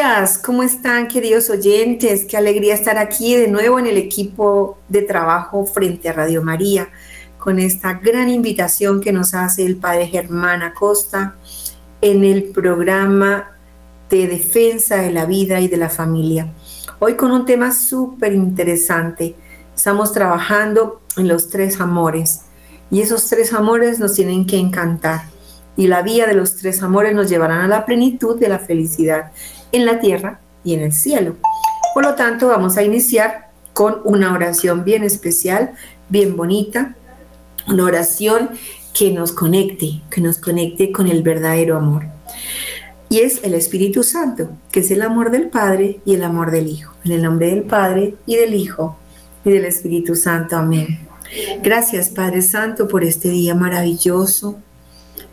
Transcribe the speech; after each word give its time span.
Días, 0.00 0.38
¿cómo 0.38 0.62
están 0.62 1.08
queridos 1.08 1.50
oyentes? 1.50 2.24
Qué 2.24 2.38
alegría 2.38 2.72
estar 2.72 2.96
aquí 2.96 3.36
de 3.36 3.48
nuevo 3.48 3.78
en 3.78 3.86
el 3.86 3.98
equipo 3.98 4.78
de 4.88 5.02
trabajo 5.02 5.66
frente 5.66 6.08
a 6.08 6.14
Radio 6.14 6.42
María, 6.42 6.88
con 7.36 7.58
esta 7.58 7.92
gran 7.92 8.30
invitación 8.30 9.02
que 9.02 9.12
nos 9.12 9.34
hace 9.34 9.66
el 9.66 9.76
Padre 9.76 10.06
Germán 10.06 10.62
Acosta 10.62 11.34
en 12.00 12.24
el 12.24 12.44
programa 12.44 13.50
de 14.08 14.26
defensa 14.26 14.96
de 14.96 15.10
la 15.10 15.26
vida 15.26 15.60
y 15.60 15.68
de 15.68 15.76
la 15.76 15.90
familia. 15.90 16.50
Hoy 16.98 17.14
con 17.16 17.30
un 17.30 17.44
tema 17.44 17.70
súper 17.70 18.32
interesante. 18.32 19.36
Estamos 19.76 20.14
trabajando 20.14 21.02
en 21.18 21.28
los 21.28 21.50
tres 21.50 21.78
amores 21.78 22.46
y 22.90 23.02
esos 23.02 23.28
tres 23.28 23.52
amores 23.52 23.98
nos 23.98 24.14
tienen 24.14 24.46
que 24.46 24.56
encantar 24.56 25.24
y 25.76 25.88
la 25.88 26.00
vía 26.00 26.26
de 26.26 26.34
los 26.34 26.56
tres 26.56 26.82
amores 26.82 27.14
nos 27.14 27.28
llevarán 27.28 27.60
a 27.60 27.68
la 27.68 27.84
plenitud 27.84 28.40
de 28.40 28.48
la 28.48 28.60
felicidad 28.60 29.30
en 29.72 29.86
la 29.86 30.00
tierra 30.00 30.40
y 30.64 30.74
en 30.74 30.80
el 30.80 30.92
cielo. 30.92 31.36
Por 31.94 32.04
lo 32.04 32.14
tanto, 32.14 32.48
vamos 32.48 32.76
a 32.76 32.82
iniciar 32.82 33.50
con 33.72 34.00
una 34.04 34.32
oración 34.32 34.84
bien 34.84 35.04
especial, 35.04 35.72
bien 36.08 36.36
bonita, 36.36 36.94
una 37.66 37.84
oración 37.84 38.50
que 38.92 39.12
nos 39.12 39.32
conecte, 39.32 40.02
que 40.10 40.20
nos 40.20 40.38
conecte 40.38 40.92
con 40.92 41.08
el 41.08 41.22
verdadero 41.22 41.76
amor. 41.76 42.04
Y 43.08 43.20
es 43.20 43.42
el 43.42 43.54
Espíritu 43.54 44.02
Santo, 44.02 44.50
que 44.70 44.80
es 44.80 44.90
el 44.90 45.02
amor 45.02 45.30
del 45.30 45.48
Padre 45.48 46.00
y 46.04 46.14
el 46.14 46.22
amor 46.22 46.50
del 46.50 46.68
Hijo. 46.68 46.94
En 47.04 47.12
el 47.12 47.22
nombre 47.22 47.50
del 47.50 47.62
Padre 47.62 48.14
y 48.26 48.36
del 48.36 48.54
Hijo 48.54 48.96
y 49.44 49.50
del 49.50 49.64
Espíritu 49.64 50.14
Santo. 50.14 50.56
Amén. 50.56 51.00
Gracias 51.62 52.08
Padre 52.08 52.42
Santo 52.42 52.88
por 52.88 53.04
este 53.04 53.28
día 53.28 53.54
maravilloso 53.54 54.58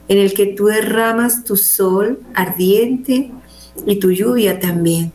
en 0.07 0.19
el 0.19 0.33
que 0.33 0.47
tú 0.47 0.67
derramas 0.67 1.43
tu 1.43 1.57
sol 1.57 2.19
ardiente 2.33 3.31
y 3.85 3.99
tu 3.99 4.11
lluvia 4.11 4.59
también. 4.59 5.13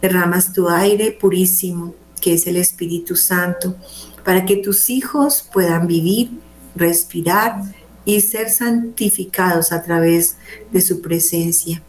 Derramas 0.00 0.52
tu 0.52 0.68
aire 0.68 1.12
purísimo, 1.12 1.94
que 2.20 2.34
es 2.34 2.46
el 2.46 2.56
Espíritu 2.56 3.16
Santo, 3.16 3.74
para 4.24 4.44
que 4.44 4.56
tus 4.56 4.90
hijos 4.90 5.48
puedan 5.52 5.86
vivir, 5.86 6.30
respirar 6.74 7.62
y 8.04 8.20
ser 8.20 8.50
santificados 8.50 9.72
a 9.72 9.82
través 9.82 10.36
de 10.72 10.80
su 10.80 11.00
presencia. 11.00 11.82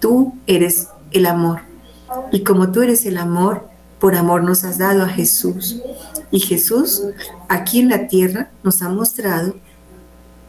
Tú 0.00 0.34
eres 0.46 0.88
el 1.12 1.26
amor. 1.26 1.60
Y 2.32 2.44
como 2.44 2.70
tú 2.70 2.82
eres 2.82 3.06
el 3.06 3.18
amor, 3.18 3.68
por 3.98 4.14
amor 4.14 4.42
nos 4.42 4.64
has 4.64 4.78
dado 4.78 5.02
a 5.02 5.08
Jesús. 5.08 5.80
Y 6.30 6.40
Jesús 6.40 7.02
aquí 7.48 7.80
en 7.80 7.88
la 7.88 8.08
tierra 8.08 8.50
nos 8.62 8.82
ha 8.82 8.88
mostrado 8.88 9.56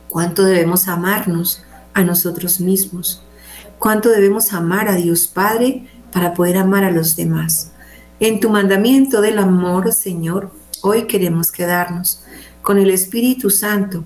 cuánto 0.10 0.44
debemos 0.44 0.88
amarnos 0.88 1.64
a 1.94 2.04
nosotros 2.04 2.60
mismos, 2.60 3.24
cuánto 3.80 4.10
debemos 4.10 4.54
amar 4.54 4.88
a 4.88 4.96
Dios 4.96 5.28
Padre 5.28 5.88
para 6.12 6.34
poder 6.34 6.58
amar 6.58 6.84
a 6.84 6.92
los 6.92 7.16
demás. 7.16 7.72
En 8.20 8.40
tu 8.40 8.50
mandamiento 8.50 9.22
del 9.22 9.40
amor, 9.40 9.94
Señor, 9.94 10.52
hoy 10.82 11.06
queremos 11.08 11.52
quedarnos 11.52 12.24
con 12.62 12.78
el 12.78 12.90
Espíritu 12.90 13.50
Santo, 13.50 14.04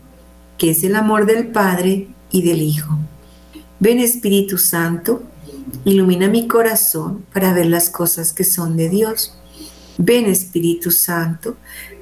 que 0.57 0.71
es 0.71 0.83
el 0.83 0.95
amor 0.95 1.25
del 1.25 1.47
Padre 1.47 2.09
y 2.29 2.41
del 2.41 2.61
Hijo. 2.61 2.97
Ven 3.79 3.99
Espíritu 3.99 4.57
Santo, 4.57 5.23
ilumina 5.85 6.27
mi 6.27 6.47
corazón 6.47 7.25
para 7.33 7.53
ver 7.53 7.65
las 7.65 7.89
cosas 7.89 8.33
que 8.33 8.43
son 8.43 8.77
de 8.77 8.89
Dios. 8.89 9.37
Ven 9.97 10.25
Espíritu 10.25 10.91
Santo 10.91 11.55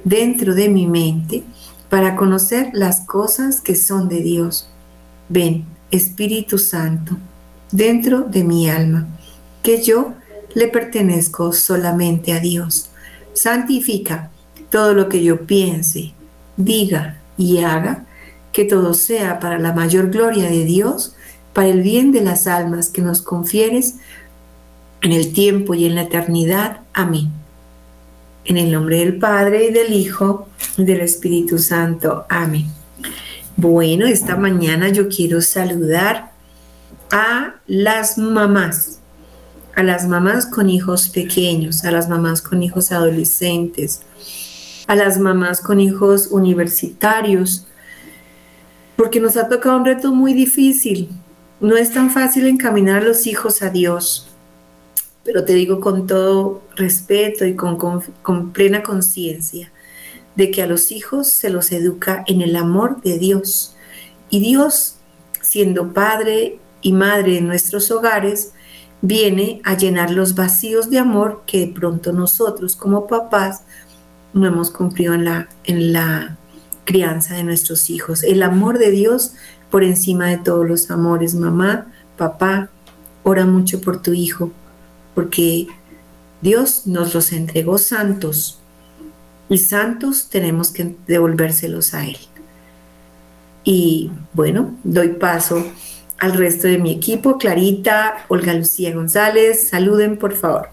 dentro 0.04 0.54
de 0.54 0.68
mi 0.68 0.86
mente 0.86 1.44
para 1.88 2.16
conocer 2.16 2.70
las 2.72 3.06
cosas 3.06 3.60
que 3.60 3.76
son 3.76 4.08
de 4.08 4.20
Dios. 4.20 4.68
Ven, 5.28 5.66
Espíritu 5.90 6.58
Santo, 6.58 7.16
dentro 7.72 8.20
de 8.20 8.44
mi 8.44 8.68
alma, 8.68 9.06
que 9.62 9.82
yo 9.82 10.14
le 10.54 10.68
pertenezco 10.68 11.52
solamente 11.52 12.32
a 12.32 12.40
Dios. 12.40 12.90
Santifica 13.32 14.30
todo 14.70 14.94
lo 14.94 15.08
que 15.08 15.22
yo 15.22 15.46
piense, 15.46 16.12
diga 16.56 17.18
y 17.36 17.58
haga, 17.58 18.04
que 18.52 18.64
todo 18.64 18.94
sea 18.94 19.38
para 19.38 19.58
la 19.58 19.72
mayor 19.72 20.10
gloria 20.10 20.50
de 20.50 20.64
Dios, 20.64 21.14
para 21.52 21.68
el 21.68 21.82
bien 21.82 22.12
de 22.12 22.20
las 22.20 22.46
almas 22.46 22.88
que 22.88 23.02
nos 23.02 23.22
confieres 23.22 23.96
en 25.02 25.12
el 25.12 25.32
tiempo 25.32 25.74
y 25.74 25.86
en 25.86 25.94
la 25.94 26.02
eternidad. 26.02 26.80
Amén. 26.92 27.30
En 28.44 28.56
el 28.56 28.72
nombre 28.72 28.98
del 28.98 29.18
Padre 29.18 29.66
y 29.66 29.72
del 29.72 29.92
Hijo 29.92 30.48
y 30.76 30.84
del 30.84 31.00
Espíritu 31.00 31.58
Santo. 31.58 32.26
Amén. 32.28 32.66
Bueno, 33.56 34.06
esta 34.06 34.36
mañana 34.36 34.88
yo 34.88 35.08
quiero 35.08 35.40
saludar 35.40 36.29
a 37.10 37.56
las 37.66 38.18
mamás, 38.18 39.00
a 39.74 39.82
las 39.82 40.06
mamás 40.06 40.46
con 40.46 40.70
hijos 40.70 41.08
pequeños, 41.08 41.84
a 41.84 41.90
las 41.90 42.08
mamás 42.08 42.42
con 42.42 42.62
hijos 42.62 42.92
adolescentes, 42.92 44.02
a 44.86 44.94
las 44.94 45.18
mamás 45.18 45.60
con 45.60 45.80
hijos 45.80 46.28
universitarios, 46.30 47.66
porque 48.96 49.20
nos 49.20 49.36
ha 49.36 49.48
tocado 49.48 49.76
un 49.76 49.84
reto 49.84 50.12
muy 50.12 50.34
difícil. 50.34 51.08
No 51.60 51.76
es 51.76 51.92
tan 51.92 52.10
fácil 52.10 52.46
encaminar 52.46 53.02
a 53.02 53.06
los 53.06 53.26
hijos 53.26 53.62
a 53.62 53.70
Dios 53.70 54.30
pero 55.24 55.44
te 55.44 55.54
digo 55.54 55.80
con 55.80 56.06
todo 56.06 56.62
respeto 56.76 57.44
y 57.44 57.54
con, 57.54 57.76
con, 58.22 58.52
plena 58.52 58.82
conciencia 58.82 59.70
de 60.34 60.50
que 60.50 60.62
a 60.62 60.66
los 60.66 60.90
hijos 60.90 61.28
se 61.28 61.50
los 61.50 61.72
educa 61.72 62.24
en 62.26 62.40
el 62.40 62.56
amor 62.56 63.02
de 63.02 63.18
Dios. 63.18 63.76
Y 64.30 64.40
Dios, 64.40 64.96
siendo 65.42 65.92
Padre 65.92 66.58
y 66.82 66.92
Madre 66.92 67.38
en 67.38 67.46
nuestros 67.46 67.90
hogares, 67.90 68.52
viene 69.02 69.60
a 69.64 69.76
llenar 69.76 70.10
los 70.10 70.34
vacíos 70.34 70.90
de 70.90 70.98
amor 70.98 71.42
que 71.46 71.66
de 71.66 71.72
pronto 71.72 72.12
nosotros 72.12 72.76
como 72.76 73.06
papás 73.06 73.62
no 74.32 74.46
hemos 74.46 74.70
cumplido 74.70 75.14
en 75.14 75.24
la, 75.24 75.48
en 75.64 75.92
la 75.92 76.36
crianza 76.84 77.34
de 77.34 77.44
nuestros 77.44 77.90
hijos. 77.90 78.22
El 78.22 78.42
amor 78.42 78.78
de 78.78 78.90
Dios 78.90 79.32
por 79.70 79.84
encima 79.84 80.26
de 80.26 80.38
todos 80.38 80.68
los 80.68 80.90
amores. 80.90 81.34
Mamá, 81.34 81.86
papá, 82.16 82.70
ora 83.22 83.46
mucho 83.46 83.80
por 83.80 84.02
tu 84.02 84.12
hijo, 84.12 84.52
porque 85.14 85.66
Dios 86.42 86.86
nos 86.86 87.14
los 87.14 87.32
entregó 87.32 87.78
santos 87.78 88.58
y 89.48 89.58
santos 89.58 90.28
tenemos 90.30 90.70
que 90.70 90.96
devolvérselos 91.06 91.94
a 91.94 92.06
Él. 92.06 92.18
Y 93.64 94.10
bueno, 94.32 94.76
doy 94.84 95.08
paso 95.08 95.64
al 96.20 96.34
resto 96.34 96.68
de 96.68 96.78
mi 96.78 96.92
equipo. 96.92 97.38
Clarita, 97.38 98.18
Olga 98.28 98.54
Lucía 98.54 98.94
González, 98.94 99.68
saluden 99.68 100.16
por 100.16 100.34
favor. 100.34 100.68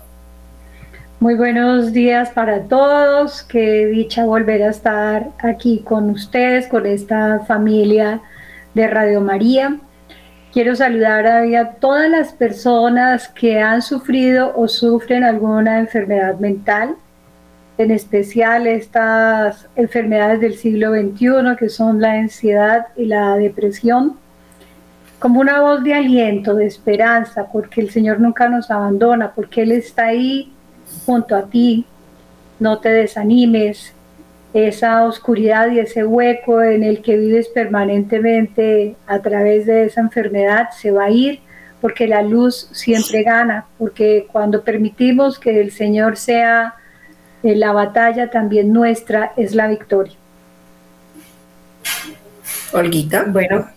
Muy 1.20 1.34
buenos 1.34 1.94
días 1.94 2.30
para 2.30 2.66
todos. 2.66 3.42
Qué 3.42 3.88
dicha 3.88 4.26
volver 4.26 4.62
a 4.62 4.70
estar 4.70 5.32
aquí 5.40 5.82
con 5.84 6.12
ustedes, 6.12 6.68
con 6.68 6.86
esta 6.86 7.40
familia 7.48 8.22
de 8.76 8.88
Radio 8.88 9.22
María. 9.22 9.80
Quiero 10.54 10.76
saludar 10.76 11.26
a, 11.26 11.72
todas 11.80 12.10
las 12.10 12.34
personas 12.34 13.28
que 13.30 13.60
han 13.60 13.82
sufrido 13.82 14.54
o 14.56 14.68
sufren 14.68 15.24
alguna 15.24 15.80
enfermedad 15.80 16.40
mental, 16.40 16.96
en 17.78 17.92
especial 17.92 18.68
estas 18.68 19.68
enfermedades 19.76 20.40
del 20.40 20.56
siglo 20.56 20.92
XXI 20.92 21.56
que 21.58 21.70
son 21.70 22.00
la 22.00 22.14
ansiedad 22.14 22.88
y 22.96 23.06
la 23.06 23.36
depresión, 23.38 24.18
como 25.20 25.40
una 25.40 25.62
voz 25.62 25.84
de 25.84 25.94
aliento, 25.94 26.56
de 26.56 26.66
esperanza, 26.66 27.48
porque 27.52 27.82
el 27.82 27.90
Señor 27.90 28.20
nunca 28.20 28.48
nos 28.50 28.70
abandona, 28.70 29.34
porque 29.34 29.64
Él 29.64 29.72
está 29.72 30.08
ahí 30.08 30.54
junto 31.06 31.36
a 31.36 31.48
ti. 31.48 31.86
No 32.60 32.80
te 32.80 32.90
desanimes, 32.90 33.94
esa 34.54 35.04
oscuridad 35.04 35.70
y 35.72 35.80
ese 35.80 36.04
hueco 36.06 36.62
en 36.62 36.84
el 36.84 37.02
que 37.02 37.18
vives 37.18 37.48
permanentemente 37.50 38.96
a 39.06 39.20
través 39.20 39.66
de 39.66 39.86
esa 39.86 40.02
enfermedad 40.02 40.70
se 40.72 40.92
va 40.92 41.06
a 41.06 41.10
ir 41.10 41.42
porque 41.82 42.08
la 42.08 42.24
luz 42.24 42.70
siempre 42.72 43.24
gana, 43.24 43.66
porque 43.78 44.28
cuando 44.32 44.64
permitimos 44.64 45.38
que 45.38 45.62
el 45.62 45.72
Señor 45.72 46.18
sea 46.18 46.74
eh, 47.44 47.56
la 47.56 47.72
batalla 47.72 48.32
también 48.32 48.74
nuestra, 48.74 49.34
es 49.38 49.54
la 49.54 49.68
victoria. 49.68 50.16
Olguita. 52.74 53.26
Bueno, 53.28 53.68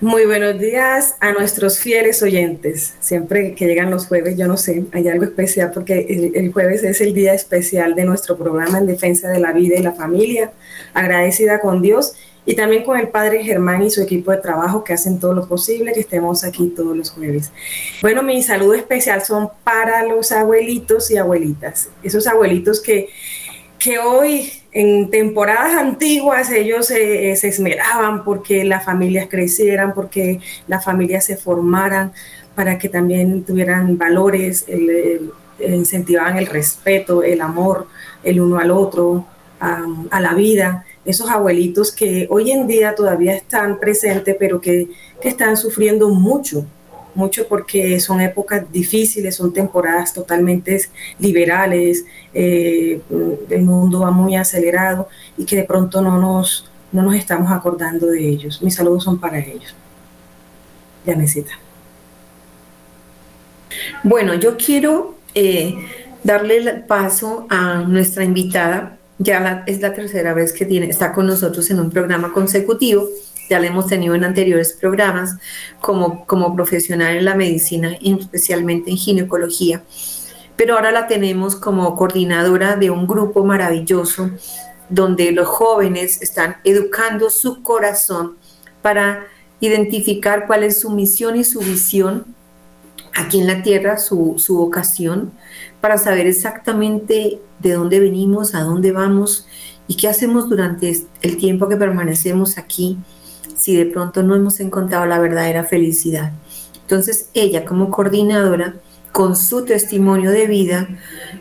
muy 0.00 0.26
buenos 0.26 0.58
días 0.58 1.16
a 1.20 1.32
nuestros 1.32 1.78
fieles 1.78 2.22
oyentes. 2.22 2.94
Siempre 3.00 3.54
que 3.54 3.66
llegan 3.66 3.90
los 3.90 4.06
jueves, 4.06 4.36
yo 4.36 4.46
no 4.46 4.56
sé, 4.56 4.84
hay 4.92 5.08
algo 5.08 5.24
especial 5.24 5.70
porque 5.72 6.32
el, 6.34 6.52
jueves 6.52 6.82
es 6.82 7.00
el 7.00 7.14
día 7.14 7.34
especial 7.34 7.94
de 7.94 8.04
nuestro 8.04 8.36
programa 8.36 8.78
en 8.78 8.86
defensa 8.86 9.28
de 9.28 9.40
la 9.40 9.52
vida 9.52 9.76
y 9.78 9.82
la 9.82 9.92
familia. 9.92 10.52
Agradecida 10.94 11.60
con 11.60 11.82
Dios 11.82 12.14
y 12.44 12.56
también 12.56 12.82
con 12.82 12.98
el 12.98 13.08
Padre 13.08 13.44
Germán 13.44 13.82
y 13.82 13.90
su 13.90 14.02
equipo 14.02 14.32
de 14.32 14.38
trabajo 14.38 14.82
que 14.82 14.92
hacen 14.92 15.20
todo 15.20 15.32
lo 15.32 15.46
posible 15.46 15.92
que 15.92 16.00
estemos 16.00 16.44
aquí 16.44 16.72
todos 16.74 16.96
los 16.96 17.10
jueves. 17.10 17.52
Bueno, 18.00 18.22
mi 18.22 18.42
saludo 18.42 18.74
especial 18.74 19.22
son 19.22 19.50
para 19.62 20.04
los 20.04 20.32
abuelitos 20.32 21.10
y 21.10 21.16
abuelitas, 21.16 21.88
esos 22.02 22.26
abuelitos 22.26 22.80
que, 22.80 23.08
que 23.78 23.98
hoy 23.98 24.61
en 24.72 25.10
temporadas 25.10 25.74
antiguas 25.74 26.50
ellos 26.50 26.86
se 26.86 27.32
esmeraban 27.32 28.24
porque 28.24 28.64
las 28.64 28.84
familias 28.84 29.28
crecieran, 29.30 29.92
porque 29.94 30.40
las 30.66 30.84
familias 30.84 31.26
se 31.26 31.36
formaran, 31.36 32.12
para 32.54 32.78
que 32.78 32.88
también 32.88 33.44
tuvieran 33.44 33.98
valores, 33.98 34.66
incentivaban 35.58 36.38
el 36.38 36.46
respeto, 36.46 37.22
el 37.22 37.40
amor, 37.40 37.86
el 38.22 38.40
uno 38.40 38.58
al 38.58 38.70
otro, 38.70 39.26
a 39.60 40.20
la 40.20 40.34
vida. 40.34 40.84
Esos 41.04 41.28
abuelitos 41.30 41.92
que 41.92 42.26
hoy 42.30 42.50
en 42.50 42.66
día 42.66 42.94
todavía 42.94 43.34
están 43.34 43.78
presentes, 43.78 44.36
pero 44.38 44.60
que, 44.60 44.88
que 45.20 45.28
están 45.28 45.56
sufriendo 45.56 46.08
mucho 46.08 46.64
mucho 47.14 47.46
porque 47.48 48.00
son 48.00 48.20
épocas 48.20 48.70
difíciles, 48.72 49.36
son 49.36 49.52
temporadas 49.52 50.12
totalmente 50.12 50.80
liberales, 51.18 52.04
eh, 52.32 53.00
el 53.50 53.62
mundo 53.62 54.00
va 54.00 54.10
muy 54.10 54.36
acelerado 54.36 55.08
y 55.36 55.44
que 55.44 55.56
de 55.56 55.64
pronto 55.64 56.00
no 56.02 56.18
nos, 56.18 56.70
no 56.90 57.02
nos 57.02 57.14
estamos 57.14 57.50
acordando 57.50 58.06
de 58.06 58.28
ellos. 58.28 58.62
Mis 58.62 58.74
saludos 58.74 59.04
son 59.04 59.18
para 59.18 59.38
ellos. 59.38 59.74
Ya 61.04 61.14
necesita. 61.14 61.52
Bueno, 64.02 64.34
yo 64.34 64.56
quiero 64.56 65.16
eh, 65.34 65.74
darle 66.22 66.58
el 66.58 66.82
paso 66.84 67.46
a 67.48 67.82
nuestra 67.82 68.24
invitada. 68.24 68.98
Ya 69.18 69.62
es 69.66 69.80
la 69.80 69.94
tercera 69.94 70.34
vez 70.34 70.52
que 70.52 70.64
tiene, 70.64 70.86
está 70.86 71.12
con 71.12 71.26
nosotros 71.26 71.70
en 71.70 71.78
un 71.78 71.90
programa 71.90 72.32
consecutivo 72.32 73.06
ya 73.52 73.60
la 73.60 73.66
hemos 73.66 73.86
tenido 73.86 74.14
en 74.14 74.24
anteriores 74.24 74.72
programas 74.72 75.36
como, 75.78 76.24
como 76.24 76.56
profesional 76.56 77.16
en 77.16 77.26
la 77.26 77.34
medicina, 77.34 77.94
especialmente 78.02 78.90
en 78.90 78.96
ginecología, 78.96 79.82
pero 80.56 80.76
ahora 80.76 80.90
la 80.90 81.06
tenemos 81.06 81.54
como 81.54 81.94
coordinadora 81.94 82.76
de 82.76 82.90
un 82.90 83.06
grupo 83.06 83.44
maravilloso 83.44 84.30
donde 84.88 85.32
los 85.32 85.46
jóvenes 85.48 86.22
están 86.22 86.56
educando 86.64 87.28
su 87.28 87.62
corazón 87.62 88.38
para 88.80 89.26
identificar 89.60 90.46
cuál 90.46 90.62
es 90.62 90.80
su 90.80 90.88
misión 90.88 91.36
y 91.36 91.44
su 91.44 91.60
visión 91.60 92.24
aquí 93.14 93.38
en 93.38 93.48
la 93.48 93.62
tierra, 93.62 93.98
su, 93.98 94.36
su 94.38 94.56
vocación, 94.56 95.30
para 95.82 95.98
saber 95.98 96.26
exactamente 96.26 97.38
de 97.58 97.72
dónde 97.72 98.00
venimos, 98.00 98.54
a 98.54 98.62
dónde 98.62 98.92
vamos 98.92 99.46
y 99.88 99.96
qué 99.96 100.08
hacemos 100.08 100.48
durante 100.48 101.06
el 101.20 101.36
tiempo 101.36 101.68
que 101.68 101.76
permanecemos 101.76 102.56
aquí 102.56 102.96
si 103.62 103.76
de 103.76 103.86
pronto 103.86 104.24
no 104.24 104.34
hemos 104.34 104.58
encontrado 104.58 105.06
la 105.06 105.20
verdadera 105.20 105.62
felicidad. 105.62 106.32
Entonces 106.80 107.28
ella 107.32 107.64
como 107.64 107.92
coordinadora, 107.92 108.74
con 109.12 109.36
su 109.36 109.64
testimonio 109.64 110.32
de 110.32 110.48
vida 110.48 110.88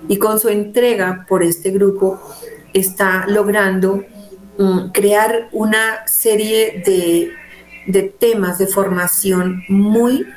y 0.07 0.17
con 0.17 0.39
su 0.39 0.49
entrega 0.49 1.25
por 1.27 1.41
este 1.41 1.71
grupo, 1.71 2.21
está 2.73 3.25
logrando 3.27 4.03
mm, 4.59 4.91
crear 4.91 5.49
una 5.51 6.05
serie 6.05 6.83
de, 6.85 7.31
de, 7.87 8.03
temas 8.03 8.59
de 8.59 8.67
formación 8.67 9.63
muy, 9.67 10.27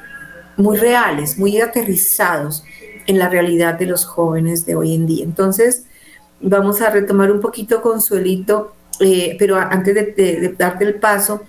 muy 0.56 0.78
reales, 0.78 1.36
muy 1.36 1.60
aterrizados 1.60 2.64
en 3.06 3.18
la 3.18 3.28
realidad 3.28 3.78
de 3.78 3.84
los 3.84 4.06
jóvenes 4.06 4.64
de 4.64 4.74
hoy 4.74 4.94
en 4.94 5.06
día. 5.06 5.24
Entonces, 5.24 5.84
vamos 6.40 6.80
a 6.80 6.88
retomar 6.88 7.30
un 7.30 7.42
poquito, 7.42 7.82
Consuelito, 7.82 8.72
eh, 9.00 9.36
pero 9.38 9.56
antes 9.56 9.94
de, 9.94 10.54
darte 10.58 10.84
el 10.84 10.94
paso, 10.94 11.42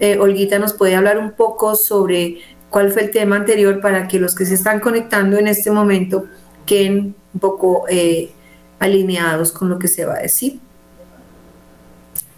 eh, 0.00 0.18
Olguita 0.18 0.58
nos 0.58 0.72
puede 0.72 0.94
hablar 0.94 1.18
un 1.18 1.32
poco 1.32 1.74
sobre 1.74 2.38
cuál 2.70 2.90
fue 2.90 3.02
el 3.02 3.10
tema 3.10 3.36
anterior 3.36 3.80
para 3.80 4.08
que 4.08 4.18
los 4.18 4.34
que 4.34 4.44
se 4.44 4.54
están 4.54 4.80
conectando 4.80 5.38
en 5.38 5.48
este 5.48 5.70
momento 5.70 6.26
queden 6.66 7.14
un 7.34 7.40
poco 7.40 7.84
eh, 7.88 8.30
alineados 8.78 9.52
con 9.52 9.68
lo 9.68 9.78
que 9.78 9.88
se 9.88 10.04
va 10.04 10.14
a 10.14 10.20
decir. 10.20 10.58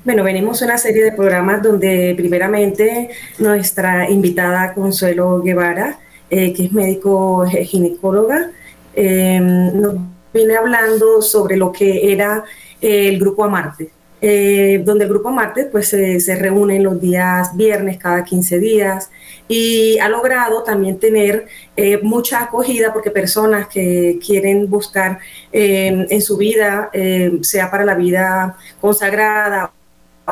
Bueno, 0.04 0.24
venimos 0.24 0.62
a 0.62 0.64
una 0.64 0.78
serie 0.78 1.04
de 1.04 1.12
programas 1.12 1.62
donde 1.62 2.14
primeramente 2.16 3.10
nuestra 3.38 4.08
invitada 4.08 4.72
Consuelo 4.72 5.42
Guevara, 5.42 5.98
que 6.30 6.54
es 6.56 6.72
médico 6.72 7.44
ginecóloga, 7.44 8.50
nos 8.96 9.96
viene 10.32 10.56
hablando 10.56 11.20
sobre 11.20 11.58
lo 11.58 11.70
que 11.70 12.12
era 12.12 12.44
el 12.80 13.18
grupo 13.18 13.44
Amarte. 13.44 13.90
Eh, 14.22 14.82
donde 14.84 15.04
el 15.04 15.10
Grupo 15.10 15.30
Marte 15.30 15.64
pues, 15.64 15.88
se 15.88 16.36
reúne 16.36 16.78
los 16.80 17.00
días 17.00 17.56
viernes 17.56 17.96
cada 17.96 18.22
15 18.22 18.58
días 18.58 19.10
y 19.48 19.98
ha 19.98 20.10
logrado 20.10 20.62
también 20.62 20.98
tener 20.98 21.46
eh, 21.74 21.98
mucha 22.02 22.42
acogida 22.42 22.92
porque 22.92 23.10
personas 23.10 23.68
que 23.68 24.18
quieren 24.24 24.68
buscar 24.68 25.18
eh, 25.52 26.06
en 26.10 26.22
su 26.22 26.36
vida, 26.36 26.90
sea 27.40 27.70
para 27.70 27.84
la 27.84 27.94
vida 27.94 28.56
consagrada 28.80 29.72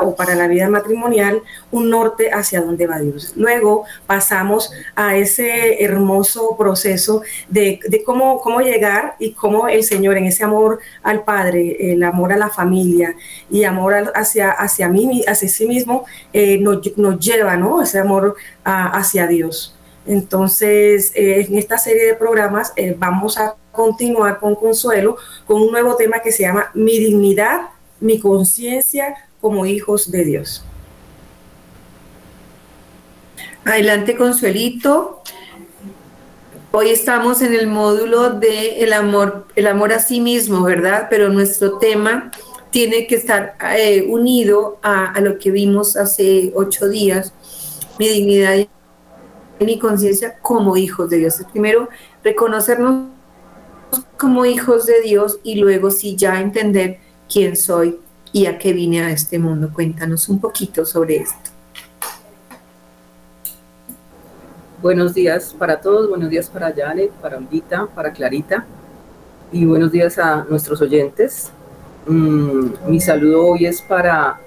o 0.02 0.14
para 0.14 0.34
la 0.34 0.46
vida 0.46 0.68
matrimonial 0.68 1.42
un 1.70 1.90
norte 1.90 2.30
hacia 2.32 2.60
dónde 2.60 2.86
va 2.86 2.98
Dios. 2.98 3.32
Luego 3.36 3.84
pasamos 4.06 4.70
a 4.94 5.16
ese 5.16 5.82
hermoso 5.82 6.56
proceso 6.56 7.22
de, 7.48 7.80
cómo, 8.04 8.40
cómo 8.40 8.60
llegar 8.60 9.14
y 9.18 9.32
cómo 9.32 9.68
el 9.68 9.84
Señor 9.84 10.16
en 10.16 10.26
ese 10.26 10.44
amor 10.44 10.80
al 11.02 11.24
Padre, 11.24 11.92
el 11.92 12.02
amor 12.02 12.32
a 12.32 12.36
la 12.36 12.48
familia 12.48 13.14
y 13.50 13.64
amor 13.64 13.94
hacia, 14.14 14.50
hacia, 14.50 14.88
mí, 14.88 15.24
hacia 15.26 15.48
sí 15.48 15.66
mismo, 15.66 16.04
eh, 16.32 16.58
nos, 16.58 16.80
lleva, 17.18 17.56
¿no? 17.56 17.82
Ese 17.82 17.98
amor 17.98 18.36
hacia 18.64 19.26
Dios. 19.26 19.74
Entonces, 20.08 21.12
eh, 21.14 21.46
en 21.46 21.58
esta 21.58 21.76
serie 21.76 22.06
de 22.06 22.14
programas 22.14 22.72
eh, 22.76 22.96
vamos 22.98 23.36
a 23.36 23.56
continuar 23.72 24.40
con 24.40 24.54
Consuelo 24.54 25.18
con 25.46 25.60
un 25.60 25.70
nuevo 25.70 25.96
tema 25.96 26.20
que 26.20 26.32
se 26.32 26.44
llama 26.44 26.70
Mi 26.72 26.98
dignidad, 26.98 27.68
mi 28.00 28.18
conciencia, 28.18 29.14
como 29.40 29.66
hijos 29.66 30.10
de 30.10 30.24
Dios. 30.24 30.64
Adelante, 33.64 34.16
Consuelito. 34.16 35.22
Hoy 36.70 36.90
estamos 36.90 37.42
en 37.42 37.54
el 37.54 37.66
módulo 37.66 38.30
de 38.30 38.82
el 38.82 38.92
amor, 38.92 39.46
el 39.56 39.66
amor 39.66 39.92
a 39.92 40.00
sí 40.00 40.20
mismo, 40.20 40.62
¿verdad? 40.62 41.08
Pero 41.10 41.28
nuestro 41.28 41.78
tema 41.78 42.30
tiene 42.70 43.06
que 43.06 43.14
estar 43.14 43.56
eh, 43.76 44.06
unido 44.08 44.78
a, 44.82 45.18
lo 45.20 45.38
que 45.38 45.50
vimos 45.50 45.96
hace 45.96 46.52
ocho 46.54 46.88
días, 46.88 47.32
mi 47.98 48.08
dignidad 48.08 48.56
y 49.58 49.64
mi 49.64 49.78
conciencia 49.78 50.38
como 50.40 50.76
hijos 50.76 51.08
de 51.10 51.18
Dios. 51.18 51.42
Primero, 51.52 51.88
reconocernos 52.22 53.08
como 54.18 54.44
hijos 54.44 54.86
de 54.86 55.00
Dios 55.00 55.40
y 55.42 55.56
luego 55.56 55.90
sí 55.90 56.16
ya 56.16 56.40
entender 56.40 56.98
quién 57.28 57.56
soy 57.56 57.98
y 58.32 58.46
a 58.46 58.58
qué 58.58 58.72
vine 58.72 59.02
a 59.02 59.10
este 59.10 59.38
mundo. 59.38 59.70
Cuéntanos 59.72 60.28
un 60.28 60.40
poquito 60.40 60.84
sobre 60.84 61.16
esto. 61.16 61.50
Buenos 64.80 65.14
días 65.14 65.54
para 65.58 65.80
todos, 65.80 66.08
buenos 66.08 66.30
días 66.30 66.48
para 66.48 66.72
Janet, 66.72 67.10
para 67.20 67.36
Olvita, 67.36 67.86
para 67.86 68.12
Clarita 68.12 68.64
y 69.50 69.64
buenos 69.64 69.90
días 69.90 70.18
a 70.18 70.44
nuestros 70.48 70.80
oyentes. 70.80 71.50
Mm, 72.06 72.68
mi 72.86 73.00
saludo 73.00 73.46
hoy 73.48 73.66
es 73.66 73.82
para 73.82 74.38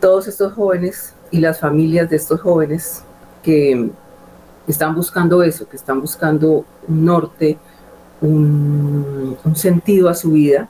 todos 0.00 0.28
estos 0.28 0.52
jóvenes 0.52 1.14
y 1.30 1.40
las 1.40 1.58
familias 1.58 2.10
de 2.10 2.16
estos 2.16 2.40
jóvenes 2.40 3.02
que 3.42 3.88
están 4.66 4.94
buscando 4.94 5.42
eso, 5.42 5.66
que 5.66 5.76
están 5.76 6.00
buscando 6.02 6.66
un 6.86 7.04
norte, 7.04 7.56
un 8.20 9.36
sentido 9.54 10.08
a 10.08 10.14
su 10.14 10.32
vida 10.32 10.68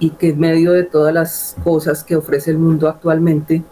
y 0.00 0.10
que 0.10 0.30
en 0.30 0.40
medio 0.40 0.72
de 0.72 0.82
todas 0.82 1.14
las 1.14 1.56
cosas 1.62 2.02
que 2.02 2.16
ofrece 2.16 2.50
el 2.50 2.58
mundo 2.58 2.88
actualmente, 2.88 3.62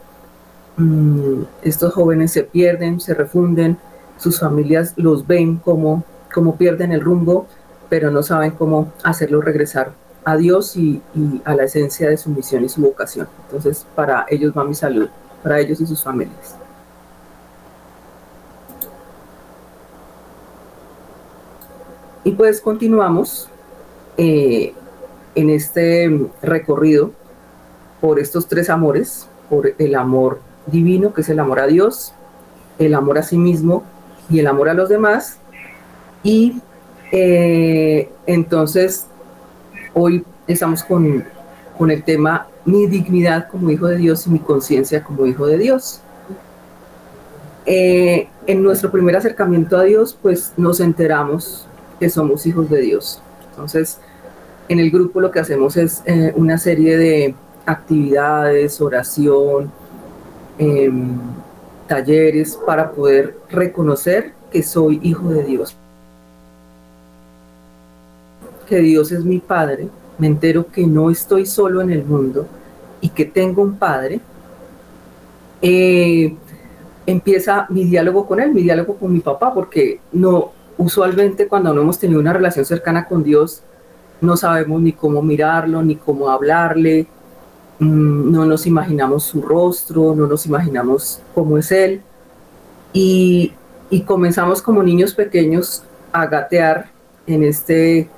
mm, 0.76 1.42
estos 1.62 1.94
jóvenes 1.94 2.30
se 2.32 2.44
pierden, 2.44 3.00
se 3.00 3.14
refunden, 3.14 3.78
sus 4.18 4.38
familias 4.38 4.92
los 4.96 5.26
ven 5.26 5.56
como, 5.56 6.04
como 6.32 6.56
pierden 6.56 6.92
el 6.92 7.00
rumbo, 7.00 7.46
pero 7.88 8.10
no 8.10 8.22
saben 8.22 8.50
cómo 8.52 8.92
hacerlo 9.02 9.40
regresar 9.40 9.92
a 10.24 10.36
Dios 10.36 10.76
y, 10.76 11.00
a 11.44 11.54
la 11.54 11.64
esencia 11.64 12.10
de 12.10 12.18
su 12.18 12.28
misión 12.28 12.62
y 12.62 12.68
su 12.68 12.82
vocación. 12.82 13.26
Entonces, 13.46 13.86
para 13.94 14.26
ellos 14.28 14.52
va 14.56 14.64
mi 14.64 14.74
salud, 14.74 15.08
para 15.42 15.58
ellos 15.58 15.80
y 15.80 15.86
sus 15.86 16.02
familias. 16.02 16.54
Y 22.24 22.32
pues 22.32 22.60
continuamos. 22.60 23.48
Eh, 24.18 24.74
en 25.38 25.50
este 25.50 26.28
recorrido 26.42 27.12
por 28.00 28.18
estos 28.18 28.48
tres 28.48 28.68
amores, 28.70 29.28
por 29.48 29.72
el 29.78 29.94
amor 29.94 30.40
divino, 30.66 31.14
que 31.14 31.20
es 31.20 31.28
el 31.28 31.38
amor 31.38 31.60
a 31.60 31.68
Dios, 31.68 32.12
el 32.80 32.92
amor 32.92 33.18
a 33.18 33.22
sí 33.22 33.38
mismo 33.38 33.84
y 34.28 34.40
el 34.40 34.48
amor 34.48 34.68
a 34.68 34.74
los 34.74 34.88
demás. 34.88 35.38
Y 36.24 36.60
eh, 37.12 38.10
entonces, 38.26 39.06
hoy 39.94 40.24
estamos 40.48 40.82
con, 40.82 41.24
con 41.78 41.92
el 41.92 42.02
tema 42.02 42.48
mi 42.64 42.88
dignidad 42.88 43.48
como 43.48 43.70
hijo 43.70 43.86
de 43.86 43.96
Dios 43.96 44.26
y 44.26 44.30
mi 44.30 44.40
conciencia 44.40 45.04
como 45.04 45.24
hijo 45.24 45.46
de 45.46 45.58
Dios. 45.58 46.00
Eh, 47.64 48.28
en 48.48 48.62
nuestro 48.64 48.90
primer 48.90 49.14
acercamiento 49.14 49.78
a 49.78 49.84
Dios, 49.84 50.18
pues 50.20 50.52
nos 50.56 50.80
enteramos 50.80 51.64
que 52.00 52.10
somos 52.10 52.44
hijos 52.44 52.68
de 52.68 52.80
Dios. 52.80 53.22
Entonces, 53.50 54.00
en 54.68 54.80
el 54.80 54.90
grupo 54.90 55.20
lo 55.20 55.30
que 55.30 55.40
hacemos 55.40 55.76
es 55.76 56.02
eh, 56.04 56.32
una 56.36 56.58
serie 56.58 56.96
de 56.96 57.34
actividades, 57.66 58.80
oración, 58.80 59.70
em, 60.58 61.18
talleres 61.86 62.58
para 62.66 62.90
poder 62.90 63.36
reconocer 63.50 64.32
que 64.50 64.62
soy 64.62 65.00
hijo 65.02 65.30
de 65.30 65.44
Dios, 65.44 65.76
que 68.68 68.78
Dios 68.78 69.10
es 69.12 69.24
mi 69.24 69.38
Padre, 69.38 69.88
me 70.18 70.26
entero 70.26 70.66
que 70.66 70.86
no 70.86 71.10
estoy 71.10 71.46
solo 71.46 71.80
en 71.80 71.90
el 71.90 72.04
mundo 72.04 72.46
y 73.00 73.08
que 73.08 73.24
tengo 73.24 73.62
un 73.62 73.76
Padre, 73.76 74.20
eh, 75.62 76.36
empieza 77.06 77.66
mi 77.70 77.84
diálogo 77.84 78.26
con 78.26 78.40
Él, 78.40 78.52
mi 78.52 78.62
diálogo 78.62 78.96
con 78.96 79.12
mi 79.12 79.20
papá, 79.20 79.54
porque 79.54 80.00
no, 80.12 80.52
usualmente 80.76 81.48
cuando 81.48 81.72
no 81.72 81.80
hemos 81.80 81.98
tenido 81.98 82.20
una 82.20 82.32
relación 82.32 82.64
cercana 82.64 83.06
con 83.06 83.22
Dios, 83.22 83.62
no 84.20 84.36
sabemos 84.36 84.80
ni 84.80 84.92
cómo 84.92 85.22
mirarlo, 85.22 85.82
ni 85.82 85.96
cómo 85.96 86.30
hablarle, 86.30 87.06
mm, 87.78 88.32
no 88.32 88.44
nos 88.44 88.66
imaginamos 88.66 89.24
su 89.24 89.42
rostro, 89.42 90.14
no 90.14 90.26
nos 90.26 90.46
imaginamos 90.46 91.20
cómo 91.34 91.58
es 91.58 91.70
Él. 91.72 92.02
Y, 92.92 93.54
comenzamos 94.06 94.60
como 94.60 94.82
niños 94.82 95.14
pequeños 95.14 95.82
a 96.12 96.26
gatear 96.26 96.90
en 97.26 97.42
este 97.42 98.08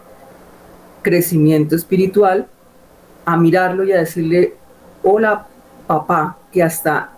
crecimiento 1.03 1.77
espiritual, 1.77 2.49
a 3.25 3.37
mirarlo 3.37 3.85
y 3.85 3.93
a 3.93 3.99
decirle, 3.99 4.55
hola 5.03 5.47
papá, 5.87 6.39
que 6.53 6.63
hasta 6.63 7.11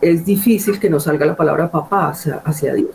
es 0.00 0.24
difícil 0.24 0.80
que 0.80 0.90
nos 0.90 1.04
salga 1.04 1.26
la 1.26 1.36
palabra 1.36 1.70
papá 1.70 2.08
hacia, 2.08 2.36
hacia 2.44 2.74
Dios. 2.74 2.90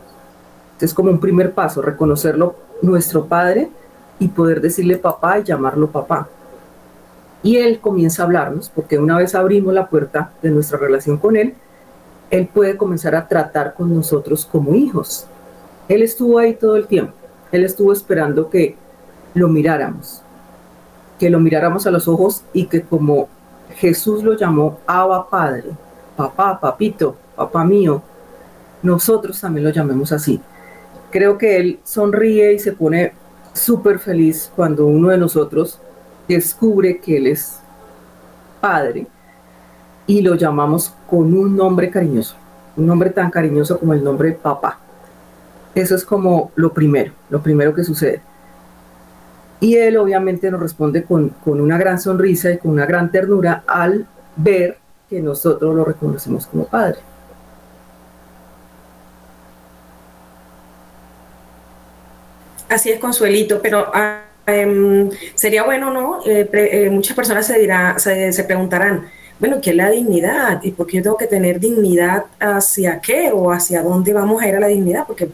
Es 0.80 0.94
como 0.94 1.12
un 1.12 1.20
primer 1.20 1.54
paso, 1.54 1.82
reconocerlo 1.82 2.56
nuestro 2.82 3.26
Padre 3.26 3.70
y 4.20 4.28
poder 4.30 4.62
decirle 4.62 4.98
papá 4.98 5.40
y 5.40 5.44
llamarlo 5.44 5.90
papá. 5.90 6.28
Y 7.44 7.58
Él 7.58 7.80
comienza 7.80 8.24
a 8.24 8.26
hablarnos, 8.26 8.70
porque 8.74 8.98
una 8.98 9.18
vez 9.18 9.36
abrimos 9.36 9.74
la 9.74 9.88
puerta 9.88 10.32
de 10.42 10.50
nuestra 10.50 10.78
relación 10.78 11.18
con 11.18 11.36
Él, 11.36 11.54
Él 12.32 12.50
puede 12.52 12.78
comenzar 12.78 13.16
a 13.16 13.28
tratar 13.28 13.74
con 13.76 13.94
nosotros 13.94 14.46
como 14.46 14.74
hijos. 14.74 15.28
Él 15.88 16.02
estuvo 16.02 16.40
ahí 16.40 16.56
todo 16.56 16.76
el 16.76 16.88
tiempo. 16.88 17.14
Él 17.52 17.64
estuvo 17.64 17.94
esperando 17.94 18.50
que 18.50 18.76
lo 19.36 19.48
miráramos, 19.48 20.22
que 21.20 21.30
lo 21.30 21.40
miráramos 21.40 21.86
a 21.86 21.92
los 21.92 22.08
ojos 22.08 22.44
y 22.54 22.66
que 22.66 22.82
como 22.82 23.30
Jesús 23.76 24.24
lo 24.24 24.34
llamó 24.36 24.80
Abba 24.88 25.30
Padre, 25.30 25.70
papá, 26.16 26.60
papito, 26.60 27.16
papá 27.36 27.64
mío, 27.64 28.02
nosotros 28.82 29.40
también 29.40 29.66
lo 29.66 29.72
llamemos 29.72 30.12
así. 30.12 30.42
Creo 31.12 31.38
que 31.38 31.58
Él 31.58 31.80
sonríe 31.84 32.54
y 32.54 32.60
se 32.60 32.72
pone 32.72 33.14
súper 33.56 34.00
feliz 34.00 34.52
cuando 34.56 34.86
uno 34.86 35.10
de 35.10 35.18
nosotros 35.18 35.80
descubre 36.28 37.00
que 37.00 37.18
Él 37.18 37.28
es 37.28 37.60
Padre 38.62 39.08
y 40.08 40.22
lo 40.22 40.36
llamamos 40.36 40.94
con 41.10 41.34
un 41.34 41.56
nombre 41.56 41.90
cariñoso, 41.90 42.36
un 42.78 42.86
nombre 42.86 43.10
tan 43.10 43.32
cariñoso 43.32 43.80
como 43.80 43.94
el 43.94 44.04
nombre 44.04 44.34
papá. 44.34 44.80
Eso 45.74 45.96
es 45.96 46.06
como 46.06 46.52
lo 46.56 46.72
primero, 46.74 47.14
lo 47.30 47.42
primero 47.42 47.74
que 47.74 47.84
sucede. 47.84 48.22
Y 49.60 49.76
él 49.76 49.98
obviamente 49.98 50.52
nos 50.52 50.62
responde 50.62 51.04
con, 51.04 51.30
con, 51.44 51.60
una 51.60 51.78
gran 51.78 52.00
sonrisa 52.00 52.52
y 52.52 52.58
con 52.58 52.72
una 52.72 52.86
gran 52.86 53.12
ternura 53.12 53.64
al 53.66 54.06
ver 54.36 54.78
que 55.10 55.22
nosotros 55.22 55.76
lo 55.76 55.84
reconocemos 55.86 56.46
como 56.48 56.66
Padre. 56.66 56.98
Así 62.70 62.92
es, 62.92 63.00
Consuelito, 63.00 63.62
pero 63.62 63.92
ah, 63.94 64.24
em, 64.48 65.10
sería 65.36 65.64
bueno, 65.64 65.92
¿no? 65.92 66.22
Eh, 66.26 66.50
eh, 66.54 66.90
muchas 66.90 67.16
personas 67.16 67.46
se, 67.46 67.60
dirá, 67.60 67.98
se, 68.00 68.32
se, 68.32 68.44
preguntarán, 68.44 69.08
bueno, 69.40 69.60
¿qué 69.62 69.72
es 69.72 69.76
la 69.76 69.90
dignidad? 69.90 70.64
¿Y 70.64 70.72
por 70.72 70.88
qué 70.88 70.98
yo 70.98 71.04
tengo 71.04 71.18
que 71.18 71.28
tener 71.28 71.60
dignidad 71.60 72.26
hacia 72.40 73.02
qué 73.02 73.32
o 73.32 73.52
hacia 73.52 73.84
dónde 73.84 74.14
vamos 74.14 74.42
a 74.42 74.48
ir 74.48 74.56
a 74.56 74.60
la 74.60 74.68
dignidad? 74.68 75.06
Porque 75.06 75.30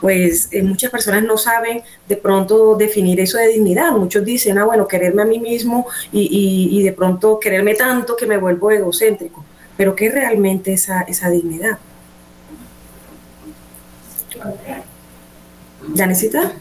pues 0.00 0.48
eh, 0.50 0.62
muchas 0.62 0.90
personas 0.90 1.22
no 1.24 1.36
saben 1.36 1.82
de 2.08 2.16
pronto 2.16 2.74
definir 2.76 3.20
eso 3.20 3.38
de 3.38 3.48
dignidad. 3.48 3.92
Muchos 3.92 4.24
dicen, 4.24 4.58
ah, 4.58 4.64
bueno, 4.64 4.88
quererme 4.88 5.22
a 5.22 5.26
mí 5.26 5.38
mismo 5.38 5.86
y, 6.12 6.68
y, 6.70 6.82
de 6.82 6.92
pronto 6.92 7.38
quererme 7.38 7.74
tanto 7.74 8.16
que 8.16 8.26
me 8.26 8.38
vuelvo 8.38 8.70
egocéntrico. 8.70 9.44
Pero 9.76 9.94
¿qué 9.94 10.06
es 10.06 10.14
realmente 10.14 10.72
esa, 10.72 11.02
esa 11.02 11.30
dignidad? 11.30 11.78
¿Ya 15.94 16.06
necesita? 16.06 16.52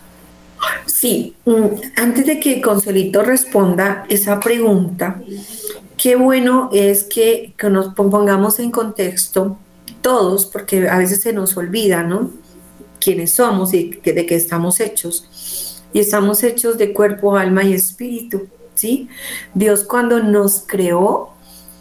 Sí, 0.86 1.36
mm, 1.46 1.66
antes 1.98 2.26
de 2.26 2.40
que 2.40 2.62
Consuelito 2.62 3.24
responda 3.24 4.06
esa 4.10 4.40
pregunta, 4.40 5.22
qué 5.98 6.16
bueno 6.16 6.70
es 6.74 7.04
que, 7.04 7.54
que 7.58 7.70
nos 7.70 7.94
pongamos 7.94 8.60
en 8.60 8.72
contexto 8.72 9.58
todos, 10.02 10.46
porque 10.46 10.88
a 10.90 10.98
veces 10.98 11.22
se 11.22 11.34
nos 11.34 11.56
olvida, 11.58 12.04
¿no? 12.04 12.44
quiénes 13.04 13.36
somos 13.36 13.74
y 13.74 14.00
de 14.04 14.26
qué 14.26 14.36
estamos 14.36 14.80
hechos. 14.80 15.82
Y 15.92 16.00
estamos 16.00 16.44
hechos 16.44 16.78
de 16.78 16.94
cuerpo, 16.94 17.36
alma 17.36 17.64
y 17.64 17.74
espíritu, 17.74 18.48
¿sí? 18.74 19.10
Dios 19.54 19.84
cuando 19.84 20.20
nos 20.22 20.64
creó, 20.66 21.32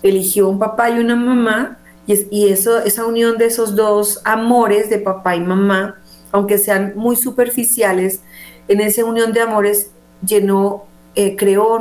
eligió 0.02 0.48
un 0.48 0.58
papá 0.58 0.90
y 0.90 0.98
una 0.98 1.16
mamá, 1.16 1.78
y, 2.06 2.48
eso, 2.48 2.80
esa 2.80 3.06
unión 3.06 3.38
de 3.38 3.46
esos 3.46 3.76
dos 3.76 4.20
amores 4.24 4.90
de 4.90 4.98
papá 4.98 5.36
y 5.36 5.40
mamá, 5.40 6.00
aunque 6.32 6.58
sean 6.58 6.94
muy 6.96 7.14
superficiales, 7.14 8.20
en 8.69 8.81
esa 8.81 9.04
unión 9.04 9.33
de 9.33 9.40
amores 9.40 9.90
llenó, 10.25 10.85
eh, 11.14 11.37
creó 11.37 11.81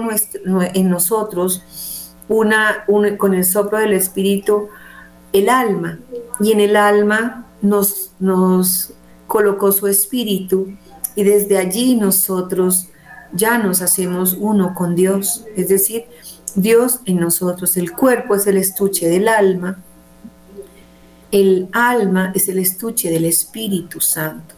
en 0.74 0.90
nosotros 0.90 1.64
una, 2.28 2.86
con 3.18 3.34
el 3.34 3.46
soplo 3.46 3.78
del 3.80 3.94
espíritu 3.94 4.70
el 5.34 5.50
alma, 5.50 6.00
y 6.40 6.52
en 6.52 6.60
el 6.60 6.76
alma 6.76 7.46
nos, 7.62 8.12
nos 8.20 8.94
colocó 9.28 9.72
su 9.72 9.88
espíritu 9.88 10.76
y 11.16 11.24
desde 11.24 11.58
allí 11.58 11.96
nosotros 11.96 12.88
ya 13.34 13.58
nos 13.58 13.82
hacemos 13.82 14.36
uno 14.38 14.74
con 14.76 14.96
Dios, 14.96 15.46
es 15.56 15.70
decir, 15.70 16.06
Dios 16.56 17.00
en 17.06 17.18
nosotros. 17.18 17.78
El 17.78 17.94
cuerpo 17.94 18.36
es 18.36 18.46
el 18.48 18.58
estuche 18.58 19.08
del 19.08 19.28
alma, 19.28 19.80
el 21.32 21.70
alma 21.72 22.34
es 22.36 22.50
el 22.50 22.60
estuche 22.60 23.10
del 23.10 23.26
Espíritu 23.26 24.02
Santo. 24.02 24.56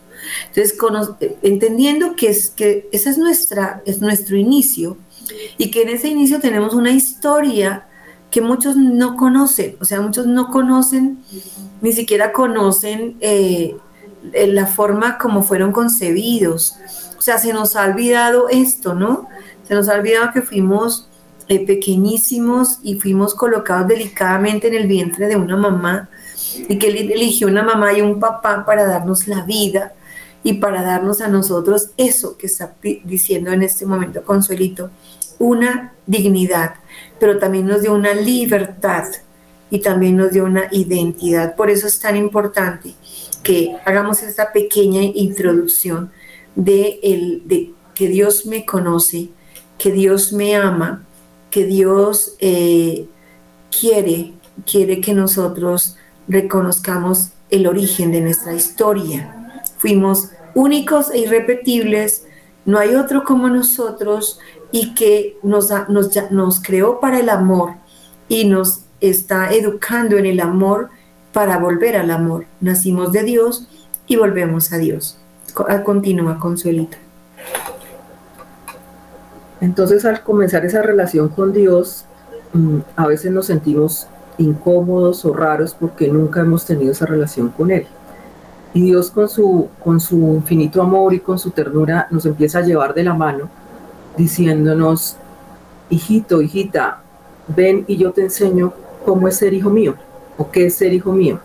Entonces, 0.48 0.78
entendiendo 1.42 2.16
que, 2.16 2.30
es, 2.30 2.50
que 2.50 2.90
ese 2.92 3.10
es, 3.10 3.18
nuestra, 3.18 3.82
es 3.86 4.02
nuestro 4.02 4.38
inicio 4.38 4.98
y 5.58 5.72
que 5.72 5.84
en 5.84 5.90
ese 5.90 6.10
inicio 6.10 6.40
tenemos 6.40 6.74
una 6.74 6.92
historia 6.92 7.88
que 8.30 8.42
muchos 8.42 8.76
no 8.76 9.16
conocen, 9.16 9.76
o 9.80 9.86
sea, 9.86 10.02
muchos 10.02 10.26
no 10.26 10.50
conocen, 10.50 11.20
ni 11.82 11.94
siquiera 11.94 12.32
conocen 12.32 13.16
eh, 13.22 13.76
la 14.32 14.66
forma 14.66 15.18
como 15.18 15.44
fueron 15.44 15.72
concebidos. 15.72 16.76
O 17.18 17.22
sea, 17.22 17.38
se 17.38 17.54
nos 17.54 17.76
ha 17.76 17.86
olvidado 17.86 18.50
esto, 18.50 18.96
¿no? 18.96 19.28
Se 19.68 19.76
nos 19.76 19.88
ha 19.88 19.94
olvidado 19.94 20.32
que 20.34 20.42
fuimos 20.42 21.08
eh, 21.48 21.66
pequeñísimos 21.66 22.80
y 22.84 23.00
fuimos 23.00 23.36
colocados 23.36 23.88
delicadamente 23.88 24.68
en 24.68 24.76
el 24.76 24.88
vientre 24.88 25.28
de 25.28 25.36
una 25.36 25.56
mamá 25.56 26.10
y 26.56 26.80
que 26.80 26.88
él 26.88 27.12
eligió 27.12 27.48
una 27.48 27.64
mamá 27.64 27.94
y 27.94 28.02
un 28.02 28.20
papá 28.20 28.66
para 28.66 28.86
darnos 28.86 29.28
la 29.28 29.44
vida 29.44 29.94
y 30.44 30.56
para 30.56 30.84
darnos 30.84 31.22
a 31.22 31.30
nosotros 31.30 31.92
eso 31.98 32.38
que 32.38 32.48
está 32.48 32.76
diciendo 33.04 33.52
en 33.52 33.64
este 33.64 33.86
momento 33.86 34.24
Consuelito, 34.24 34.92
una 35.40 35.94
dignidad, 36.06 36.76
pero 37.20 37.40
también 37.40 37.66
nos 37.66 37.82
dio 37.82 37.94
una 37.94 38.14
libertad 38.14 39.06
y 39.70 39.80
también 39.80 40.18
nos 40.18 40.32
dio 40.32 40.44
una 40.46 40.68
identidad. 40.72 41.56
Por 41.56 41.70
eso 41.70 41.88
es 41.88 42.00
tan 42.00 42.16
importante 42.16 42.94
que 43.42 43.76
hagamos 43.86 44.22
esta 44.22 44.52
pequeña 44.52 45.02
introducción 45.02 46.12
de, 46.56 47.00
el, 47.02 47.44
de 47.46 47.74
que 47.96 48.08
Dios 48.08 48.46
me 48.46 48.66
conoce, 48.66 49.30
que 49.78 49.92
Dios 49.92 50.34
me 50.34 50.56
ama, 50.56 51.06
que 51.50 51.66
Dios 51.66 52.36
eh, 52.40 53.08
quiere, 53.78 54.34
quiere 54.70 55.02
que 55.02 55.14
nosotros 55.14 55.98
reconozcamos 56.28 57.30
el 57.50 57.68
origen 57.68 58.12
de 58.12 58.22
nuestra 58.22 58.54
historia. 58.54 59.43
Fuimos 59.84 60.30
únicos 60.56 61.12
e 61.12 61.18
irrepetibles, 61.20 62.24
no 62.64 62.80
hay 62.80 62.96
otro 62.96 63.26
como 63.26 63.50
nosotros 63.50 64.40
y 64.72 64.94
que 64.94 65.38
nos, 65.44 65.74
nos, 65.90 66.32
nos 66.32 66.62
creó 66.62 67.02
para 67.02 67.20
el 67.20 67.28
amor 67.28 67.74
y 68.30 68.46
nos 68.46 68.86
está 69.02 69.52
educando 69.52 70.16
en 70.16 70.26
el 70.26 70.40
amor 70.40 70.90
para 71.34 71.58
volver 71.58 71.98
al 71.98 72.12
amor. 72.12 72.46
Nacimos 72.62 73.12
de 73.12 73.24
Dios 73.24 73.68
y 74.08 74.16
volvemos 74.16 74.72
a 74.72 74.78
Dios. 74.78 75.18
Continúa, 75.84 76.40
Consuelita. 76.40 76.98
Entonces 79.60 80.06
al 80.06 80.24
comenzar 80.24 80.66
esa 80.66 80.82
relación 80.82 81.28
con 81.28 81.52
Dios, 81.52 82.06
mm, 82.54 82.78
a 82.96 83.06
veces 83.06 83.34
nos 83.34 83.48
sentimos 83.48 84.08
incómodos 84.38 85.26
o 85.26 85.34
raros 85.34 85.76
porque 85.78 86.08
nunca 86.08 86.40
hemos 86.40 86.66
tenido 86.66 86.94
esa 86.94 87.06
relación 87.06 87.50
con 87.50 87.70
Él. 87.70 87.86
Y 88.74 88.82
Dios 88.82 89.12
con 89.12 89.30
su, 89.30 89.70
con 89.84 90.00
su 90.00 90.18
infinito 90.36 90.82
amor 90.82 91.14
y 91.14 91.20
con 91.20 91.38
su 91.38 91.52
ternura 91.52 92.08
nos 92.10 92.26
empieza 92.26 92.60
a 92.60 92.64
llevar 92.64 92.94
de 92.94 93.04
la 93.04 93.14
mano, 93.14 93.50
diciéndonos, 94.18 95.18
hijito, 95.90 96.42
hijita, 96.42 97.02
ven 97.48 97.86
y 97.88 97.98
yo 97.98 98.12
te 98.12 98.22
enseño 98.22 98.74
cómo 99.06 99.28
es 99.28 99.36
ser 99.38 99.54
hijo 99.54 99.70
mío 99.70 99.96
o 100.38 100.50
qué 100.50 100.66
es 100.68 100.76
ser 100.76 100.94
hijo 100.94 101.12
mío. 101.12 101.40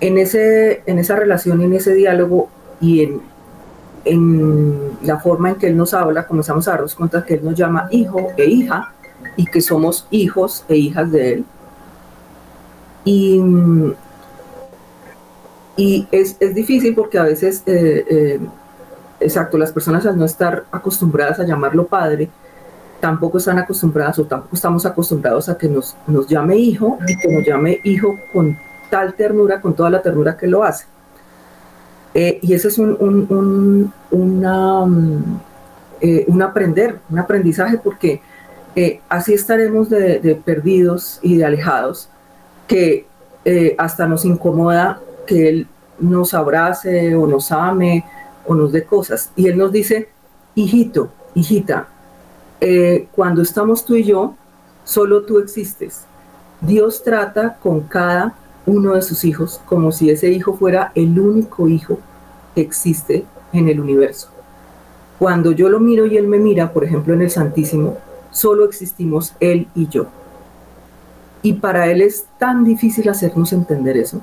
en, 0.00 0.18
ese, 0.18 0.82
en 0.86 0.98
esa 0.98 1.16
relación, 1.16 1.60
en 1.60 1.72
ese 1.74 1.94
diálogo 1.94 2.48
y 2.80 3.02
en, 3.02 3.20
en 4.04 4.92
la 5.02 5.18
forma 5.18 5.50
en 5.50 5.54
que 5.56 5.68
Él 5.68 5.76
nos 5.76 5.94
habla, 5.94 6.26
comenzamos 6.26 6.66
a 6.68 6.72
darnos 6.72 6.94
cuenta 6.94 7.24
que 7.24 7.34
Él 7.34 7.44
nos 7.44 7.54
llama 7.54 7.88
hijo 7.90 8.28
e 8.36 8.46
hija 8.46 8.92
y 9.36 9.44
que 9.44 9.60
somos 9.60 10.06
hijos 10.10 10.64
e 10.68 10.76
hijas 10.76 11.12
de 11.12 11.32
Él. 11.34 11.44
Y, 13.04 13.42
y 15.76 16.06
es, 16.10 16.36
es 16.40 16.54
difícil 16.54 16.94
porque 16.94 17.18
a 17.18 17.24
veces, 17.24 17.62
eh, 17.66 18.04
eh, 18.08 18.40
exacto, 19.20 19.58
las 19.58 19.72
personas 19.72 20.04
al 20.06 20.18
no 20.18 20.24
estar 20.24 20.64
acostumbradas 20.70 21.40
a 21.40 21.44
llamarlo 21.44 21.86
padre, 21.86 22.28
tampoco 23.00 23.38
están 23.38 23.58
acostumbradas 23.58 24.18
o 24.18 24.24
tampoco 24.24 24.56
estamos 24.56 24.84
acostumbrados 24.84 25.48
a 25.48 25.56
que 25.56 25.68
nos, 25.68 25.96
nos 26.06 26.26
llame 26.26 26.56
hijo 26.56 26.98
y 27.08 27.16
que 27.16 27.28
nos 27.28 27.46
llame 27.46 27.80
hijo 27.84 28.18
con 28.32 28.58
tal 28.90 29.14
ternura, 29.14 29.60
con 29.60 29.74
toda 29.74 29.90
la 29.90 30.02
ternura 30.02 30.36
que 30.36 30.46
lo 30.46 30.62
hace. 30.64 30.84
Eh, 32.12 32.40
y 32.42 32.52
ese 32.54 32.68
es 32.68 32.76
un, 32.76 32.96
un, 33.00 33.92
una, 34.10 34.84
mm, 34.84 35.40
un, 36.26 36.42
aprender, 36.42 36.98
un 37.08 37.18
aprendizaje, 37.20 37.78
porque 37.78 38.20
así 39.08 39.32
estaremos 39.32 39.88
de, 39.90 40.40
perdidos 40.44 41.20
y 41.22 41.36
de 41.36 41.44
alejados, 41.44 42.08
que 42.66 43.06
hasta 43.78 44.06
nos 44.06 44.24
incomoda 44.24 45.00
que 45.30 45.48
Él 45.48 45.68
nos 46.00 46.34
abrace 46.34 47.14
o 47.14 47.24
nos 47.24 47.52
ame 47.52 48.04
o 48.44 48.56
nos 48.56 48.72
dé 48.72 48.82
cosas. 48.82 49.30
Y 49.36 49.46
Él 49.46 49.56
nos 49.56 49.70
dice, 49.70 50.08
hijito, 50.56 51.12
hijita, 51.36 51.86
eh, 52.60 53.06
cuando 53.14 53.42
estamos 53.42 53.84
tú 53.84 53.94
y 53.94 54.02
yo, 54.02 54.34
solo 54.82 55.22
tú 55.22 55.38
existes. 55.38 56.04
Dios 56.60 57.04
trata 57.04 57.58
con 57.62 57.82
cada 57.82 58.34
uno 58.66 58.94
de 58.94 59.02
sus 59.02 59.24
hijos 59.24 59.60
como 59.66 59.92
si 59.92 60.10
ese 60.10 60.30
hijo 60.30 60.54
fuera 60.54 60.90
el 60.96 61.18
único 61.18 61.68
hijo 61.68 62.00
que 62.56 62.60
existe 62.60 63.24
en 63.52 63.68
el 63.68 63.78
universo. 63.78 64.30
Cuando 65.20 65.52
yo 65.52 65.68
lo 65.68 65.78
miro 65.78 66.06
y 66.06 66.16
él 66.16 66.26
me 66.26 66.38
mira, 66.38 66.72
por 66.72 66.82
ejemplo 66.82 67.14
en 67.14 67.22
el 67.22 67.30
Santísimo, 67.30 67.98
solo 68.32 68.64
existimos 68.64 69.34
él 69.38 69.68
y 69.76 69.86
yo. 69.86 70.06
Y 71.42 71.54
para 71.54 71.86
él 71.86 72.02
es 72.02 72.26
tan 72.38 72.64
difícil 72.64 73.08
hacernos 73.08 73.52
entender 73.52 73.96
eso, 73.96 74.20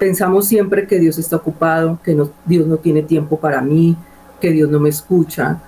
pensamos 0.00 0.48
siempre 0.48 0.86
que 0.86 0.98
Dios 0.98 1.18
está 1.18 1.36
ocupado, 1.36 1.98
que 2.02 2.16
Dios 2.46 2.66
no 2.66 2.78
tiene 2.78 3.02
tiempo 3.02 3.38
para 3.38 3.60
mí, 3.60 3.96
que 4.40 4.50
Dios 4.50 4.70
no 4.70 4.80
me 4.80 4.88
escucha, 4.88 5.60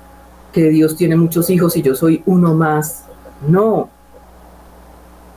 que 0.54 0.70
Dios 0.70 0.96
tiene 0.96 1.16
muchos 1.16 1.50
hijos 1.50 1.76
y 1.76 1.82
yo 1.82 1.94
soy 1.94 2.22
uno 2.24 2.54
más. 2.54 3.04
No. 3.46 3.90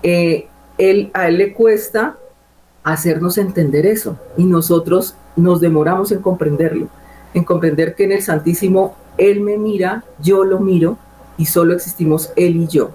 Eh, 0.02 0.48
él, 0.78 1.12
a 1.14 1.28
Él 1.28 1.38
le 1.38 1.54
cuesta 1.54 2.16
hacernos 2.84 3.38
entender 3.38 3.86
eso 3.86 4.18
y 4.38 4.46
nosotros 4.46 5.16
nos 5.36 5.60
demoramos 5.60 6.14
en 6.14 6.22
comprenderlo, 6.22 6.88
en 7.34 7.44
comprender 7.44 7.96
que 7.96 8.06
en 8.06 8.14
el 8.14 8.22
Santísimo 8.22 8.96
Él 9.18 9.42
me 9.42 9.58
mira, 9.58 10.06
yo 10.22 10.46
lo 10.46 10.62
miro 10.62 10.98
y 11.38 11.48
solo 11.48 11.74
existimos 11.74 12.32
Él 12.38 12.56
y 12.56 12.68
yo. 12.68 12.92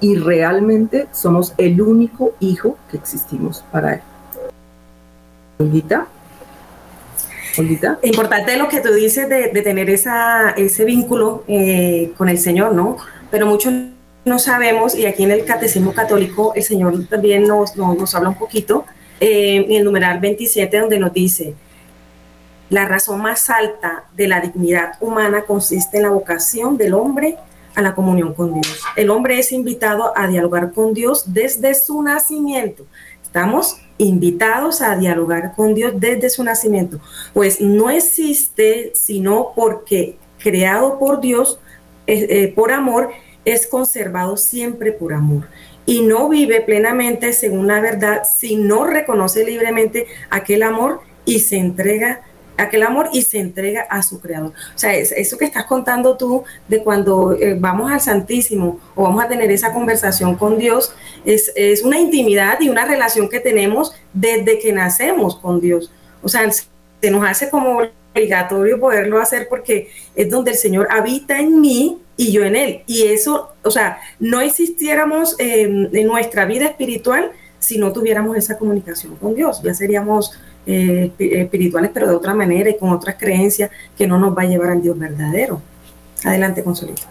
Y 0.00 0.16
realmente 0.16 1.06
somos 1.12 1.54
el 1.58 1.80
único 1.80 2.32
hijo 2.40 2.76
que 2.90 2.96
existimos 2.96 3.64
para 3.70 3.94
Él. 3.94 4.00
Olguita. 5.58 6.06
Olguita. 7.58 7.98
Importante 8.02 8.56
lo 8.56 8.68
que 8.68 8.80
tú 8.80 8.92
dices 8.92 9.28
de, 9.28 9.48
tener 9.62 9.90
ese 9.90 10.84
vínculo 10.84 11.44
eh, 11.48 12.12
con 12.16 12.28
el 12.28 12.38
Señor, 12.38 12.74
¿no? 12.74 12.96
Pero 13.30 13.46
muchos 13.46 13.72
no 14.24 14.38
sabemos, 14.38 14.94
y 14.94 15.06
aquí 15.06 15.24
en 15.24 15.32
el 15.32 15.44
Catecismo 15.44 15.92
Católico 15.92 16.52
el 16.54 16.62
Señor 16.62 17.06
también 17.08 17.46
nos, 17.46 17.76
nos, 17.76 18.14
habla 18.14 18.28
un 18.28 18.38
poquito, 18.38 18.84
eh, 19.20 19.64
en 19.68 19.72
el 19.72 19.84
numeral 19.84 20.20
27, 20.20 20.78
donde 20.78 20.98
nos 20.98 21.12
dice, 21.12 21.54
la 22.70 22.84
razón 22.84 23.20
más 23.20 23.48
alta 23.50 24.04
de 24.14 24.28
la 24.28 24.40
dignidad 24.40 24.92
humana 25.00 25.42
consiste 25.42 25.96
en 25.96 26.04
la 26.04 26.10
vocación 26.10 26.76
del 26.76 26.94
hombre 26.94 27.36
a 27.74 27.82
la 27.82 27.94
comunión 27.94 28.34
con 28.34 28.60
Dios. 28.60 28.82
El 28.94 29.10
hombre 29.10 29.38
es 29.38 29.52
invitado 29.52 30.12
a 30.16 30.26
dialogar 30.26 30.72
con 30.72 30.92
Dios 30.92 31.32
desde 31.32 31.74
su 31.74 32.02
nacimiento. 32.02 32.84
Estamos 33.22 33.80
invitados 33.98 34.80
a 34.80 34.96
dialogar 34.96 35.54
con 35.54 35.74
Dios 35.74 35.92
desde 35.96 36.30
su 36.30 36.44
nacimiento, 36.44 37.00
pues 37.34 37.60
no 37.60 37.90
existe 37.90 38.92
sino 38.94 39.52
porque 39.54 40.16
creado 40.38 40.98
por 40.98 41.20
Dios, 41.20 41.58
eh, 42.06 42.26
eh, 42.30 42.52
por 42.54 42.72
amor, 42.72 43.10
es 43.44 43.66
conservado 43.66 44.36
siempre 44.36 44.92
por 44.92 45.12
amor. 45.12 45.48
Y 45.84 46.02
no 46.02 46.28
vive 46.28 46.60
plenamente 46.60 47.32
según 47.32 47.66
la 47.66 47.80
verdad 47.80 48.22
si 48.24 48.56
no 48.56 48.84
reconoce 48.86 49.44
libremente 49.44 50.06
aquel 50.30 50.62
amor 50.62 51.00
y 51.24 51.40
se 51.40 51.56
entrega 51.56 52.22
aquel 52.58 52.82
amor 52.82 53.08
y 53.12 53.22
se 53.22 53.38
entrega 53.38 53.82
a 53.82 54.02
su 54.02 54.20
creador. 54.20 54.52
O 54.74 54.78
sea, 54.78 54.94
eso 54.94 55.38
que 55.38 55.44
estás 55.44 55.64
contando 55.64 56.16
tú 56.16 56.44
de 56.66 56.82
cuando 56.82 57.32
eh, 57.32 57.56
vamos 57.58 57.90
al 57.90 58.00
Santísimo 58.00 58.80
o 58.94 59.04
vamos 59.04 59.24
a 59.24 59.28
tener 59.28 59.50
esa 59.50 59.72
conversación 59.72 60.34
con 60.34 60.58
Dios, 60.58 60.92
es, 61.24 61.52
es, 61.56 61.82
una 61.82 61.98
intimidad 61.98 62.60
y 62.60 62.68
una 62.68 62.84
relación 62.84 63.28
que 63.28 63.40
tenemos 63.40 63.94
desde 64.12 64.58
que 64.58 64.72
nacemos 64.72 65.36
con 65.36 65.60
Dios. 65.60 65.90
O 66.22 66.28
sea, 66.28 66.50
se 66.50 67.10
nos 67.10 67.24
hace 67.24 67.48
como 67.48 67.80
obligatorio 68.14 68.80
poderlo 68.80 69.20
hacer 69.20 69.48
porque 69.48 69.90
es 70.14 70.28
donde 70.28 70.52
el 70.52 70.56
Señor 70.56 70.88
habita 70.90 71.38
en 71.38 71.60
mí 71.60 71.98
y 72.16 72.32
yo 72.32 72.44
en 72.44 72.56
Él. 72.56 72.82
Y 72.86 73.04
eso, 73.06 73.52
o 73.62 73.70
sea, 73.70 73.98
no 74.18 74.40
existiéramos 74.40 75.36
en 75.38 75.90
nuestra 76.06 76.44
vida 76.44 76.66
espiritual 76.66 77.32
si 77.58 77.78
no 77.78 77.92
tuviéramos 77.92 78.36
esa 78.36 78.58
comunicación 78.58 79.16
con 79.16 79.34
Dios. 79.34 79.62
Ya 79.62 79.74
seríamos 79.74 80.32
eh, 80.70 81.12
espirituales, 81.18 81.90
pero 81.94 82.06
de 82.08 82.14
otra 82.14 82.34
manera 82.34 82.68
y 82.68 82.76
con 82.76 82.90
otras 82.90 83.16
creencias 83.18 83.70
que 83.96 84.06
no 84.06 84.18
nos 84.18 84.36
va 84.36 84.42
a 84.42 84.44
llevar 84.44 84.70
al 84.70 84.82
Dios 84.82 84.98
verdadero. 84.98 85.62
Adelante, 86.24 86.62
Consolito. 86.62 87.02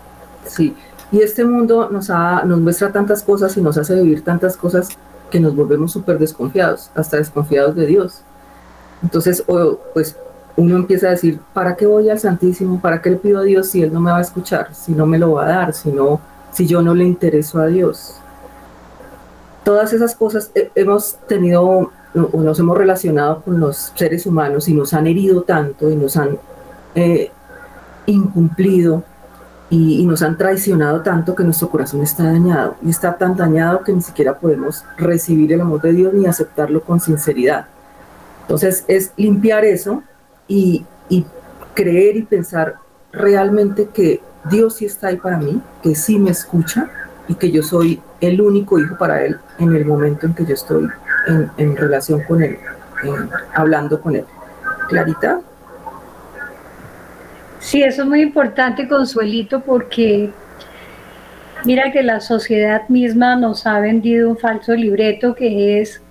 Sí, 0.46 0.76
y 1.12 1.22
este 1.22 1.44
mundo 1.44 1.90
nos, 1.90 2.10
nos 2.10 2.60
muestra 2.60 2.92
tantas 2.92 3.24
cosas 3.24 3.58
y 3.58 3.62
nos 3.62 3.78
hace 3.80 3.96
vivir 3.96 4.24
tantas 4.24 4.56
cosas 4.56 4.90
que 5.32 5.40
nos 5.40 5.56
volvemos 5.56 5.92
súper 5.92 6.20
desconfiados, 6.20 6.92
hasta 6.94 7.18
desconfiados 7.18 7.76
de 7.76 7.88
Dios. 7.88 8.22
Entonces, 9.02 9.44
pues 9.94 10.16
uno 10.56 10.76
empieza 10.76 11.08
a 11.08 11.12
decir, 11.12 11.40
¿para 11.54 11.76
qué 11.76 11.88
voy 11.88 12.10
al 12.10 12.20
Santísimo? 12.20 12.80
¿Para 12.80 13.02
qué 13.02 13.10
le 13.10 13.16
pido 13.18 13.40
a 13.40 13.44
Dios 13.44 13.70
si 13.70 13.82
Él 13.82 13.92
no 13.92 14.00
me 14.00 14.12
va 14.12 14.20
a 14.20 14.22
escuchar? 14.22 14.76
Si 14.76 14.92
no 14.92 15.08
me 15.08 15.18
lo 15.18 15.34
va 15.34 15.46
a 15.46 15.50
dar, 15.50 15.74
si, 15.74 15.92
no, 15.92 16.20
si 16.52 16.68
yo 16.68 16.84
no 16.84 16.94
le 16.94 17.06
intereso 17.06 17.60
a 17.60 17.66
Dios. 17.66 18.18
Todas 19.68 19.92
esas 19.92 20.16
cosas 20.16 20.50
eh, 20.56 20.72
hemos 20.76 21.18
tenido 21.28 21.92
nos 22.14 22.58
hemos 22.58 22.78
relacionado 22.78 23.42
con 23.42 23.60
los 23.60 23.92
seres 23.96 24.26
humanos 24.26 24.70
y 24.70 24.74
nos 24.74 24.94
han 24.94 25.08
herido 25.08 25.42
tanto 25.42 25.92
y 25.92 25.96
nos 25.98 26.16
han 26.16 26.38
eh, 26.96 27.32
incumplido 28.06 29.04
y, 29.70 30.06
nos 30.06 30.22
han 30.22 30.38
traicionado 30.38 31.02
tanto 31.02 31.36
que 31.36 31.44
nuestro 31.44 31.70
corazón 31.70 32.02
está 32.02 32.24
dañado 32.24 32.78
y 32.82 32.90
está 32.90 33.18
tan 33.18 33.36
dañado 33.36 33.84
que 33.84 33.92
ni 33.92 34.02
siquiera 34.02 34.40
podemos 34.40 34.86
recibir 34.96 35.52
el 35.52 35.60
amor 35.60 35.82
de 35.82 35.92
Dios 35.92 36.14
ni 36.14 36.28
aceptarlo 36.28 36.82
con 36.82 37.02
sinceridad. 37.02 37.66
Entonces 38.44 38.86
es 38.88 39.12
limpiar 39.18 39.66
eso 39.66 40.02
y, 40.48 40.86
y 41.10 41.26
creer 41.74 42.16
y 42.16 42.22
pensar 42.22 42.76
realmente 43.12 43.90
que 43.94 44.22
Dios 44.50 44.76
sí 44.76 44.86
está 44.86 45.08
ahí 45.08 45.18
para 45.18 45.36
mí, 45.36 45.62
que 45.84 45.94
sí 45.94 46.20
me 46.20 46.32
escucha 46.32 46.90
y 47.28 47.36
que 47.36 47.52
yo 47.52 47.62
soy 47.64 48.02
el 48.22 48.40
único 48.42 48.80
hijo 48.80 48.98
para 48.98 49.24
Él 49.24 49.38
en 49.60 49.76
el 49.76 49.86
momento 49.86 50.26
en 50.26 50.34
que 50.34 50.46
yo 50.46 50.54
estoy 50.54 50.88
en, 51.58 51.76
relación 51.76 52.22
con 52.22 52.42
él, 52.42 52.58
hablando 53.54 54.00
con 54.02 54.16
él. 54.16 54.26
Clarita. 54.88 55.42
Sí, 57.60 57.84
eso 57.84 58.04
es 58.04 58.08
muy 58.08 58.22
importante, 58.22 58.88
Consuelito, 58.88 59.62
porque 59.62 60.32
mira 61.66 61.92
que 61.92 62.04
la 62.04 62.22
sociedad 62.22 62.88
misma 62.88 63.36
nos 63.36 63.68
ha 63.68 63.80
vendido 63.80 64.30
un 64.30 64.38
falso 64.38 64.74
libreto 64.74 65.36
que 65.36 65.82
es 65.82 66.02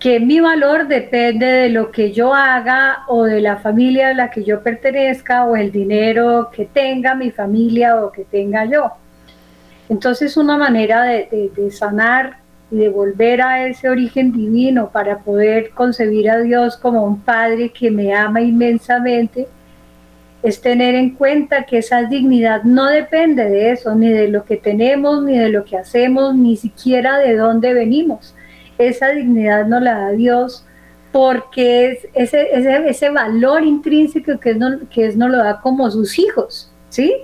que 0.00 0.18
mi 0.18 0.40
valor 0.40 0.88
depende 0.88 1.46
de 1.46 1.68
lo 1.68 1.92
que 1.92 2.10
yo 2.10 2.34
haga 2.34 3.04
o 3.06 3.22
de 3.22 3.40
la 3.40 3.58
familia 3.58 4.08
a 4.08 4.14
la 4.14 4.30
que 4.30 4.42
yo 4.42 4.60
pertenezca 4.60 5.44
o 5.44 5.54
el 5.54 5.70
dinero 5.70 6.50
que 6.52 6.64
tenga 6.64 7.14
mi 7.14 7.30
familia 7.30 8.02
o 8.02 8.10
que 8.10 8.24
tenga 8.24 8.64
yo. 8.64 8.90
Entonces 9.92 10.38
una 10.38 10.56
manera 10.56 11.02
de, 11.02 11.50
de 11.54 11.70
sanar 11.70 12.38
y 12.70 12.76
de 12.76 12.88
volver 12.88 13.42
a 13.42 13.66
ese 13.66 13.90
origen 13.90 14.32
divino 14.32 14.88
para 14.88 15.18
poder 15.18 15.72
concebir 15.72 16.30
a 16.30 16.40
Dios 16.40 16.78
como 16.78 17.04
un 17.04 17.20
Padre 17.20 17.68
que 17.68 17.90
me 17.90 18.14
ama 18.14 18.40
inmensamente, 18.40 19.48
es 20.42 20.62
tener 20.62 20.94
en 20.94 21.10
cuenta 21.10 21.66
que 21.66 21.76
esa 21.76 22.04
dignidad 22.04 22.62
no 22.62 22.86
depende 22.86 23.44
de 23.50 23.72
eso, 23.72 23.94
ni 23.94 24.08
de 24.08 24.28
lo 24.28 24.46
que 24.46 24.56
tenemos, 24.56 25.22
ni 25.22 25.36
de 25.36 25.50
lo 25.50 25.62
que 25.62 25.76
hacemos, 25.76 26.34
ni 26.34 26.56
siquiera 26.56 27.18
de 27.18 27.36
dónde 27.36 27.74
venimos. 27.74 28.34
Esa 28.78 29.10
dignidad 29.10 29.66
nos 29.66 29.82
la 29.82 29.98
da 29.98 30.12
Dios 30.12 30.64
porque 31.12 31.90
es 31.90 32.08
ese, 32.14 32.48
ese, 32.54 32.88
ese 32.88 33.10
valor 33.10 33.62
intrínseco 33.62 34.40
que, 34.40 34.52
es 34.52 34.56
no, 34.56 34.88
que 34.88 35.04
es, 35.04 35.16
nos 35.18 35.30
lo 35.30 35.36
da 35.36 35.60
como 35.60 35.90
sus 35.90 36.18
hijos, 36.18 36.72
¿sí? 36.88 37.14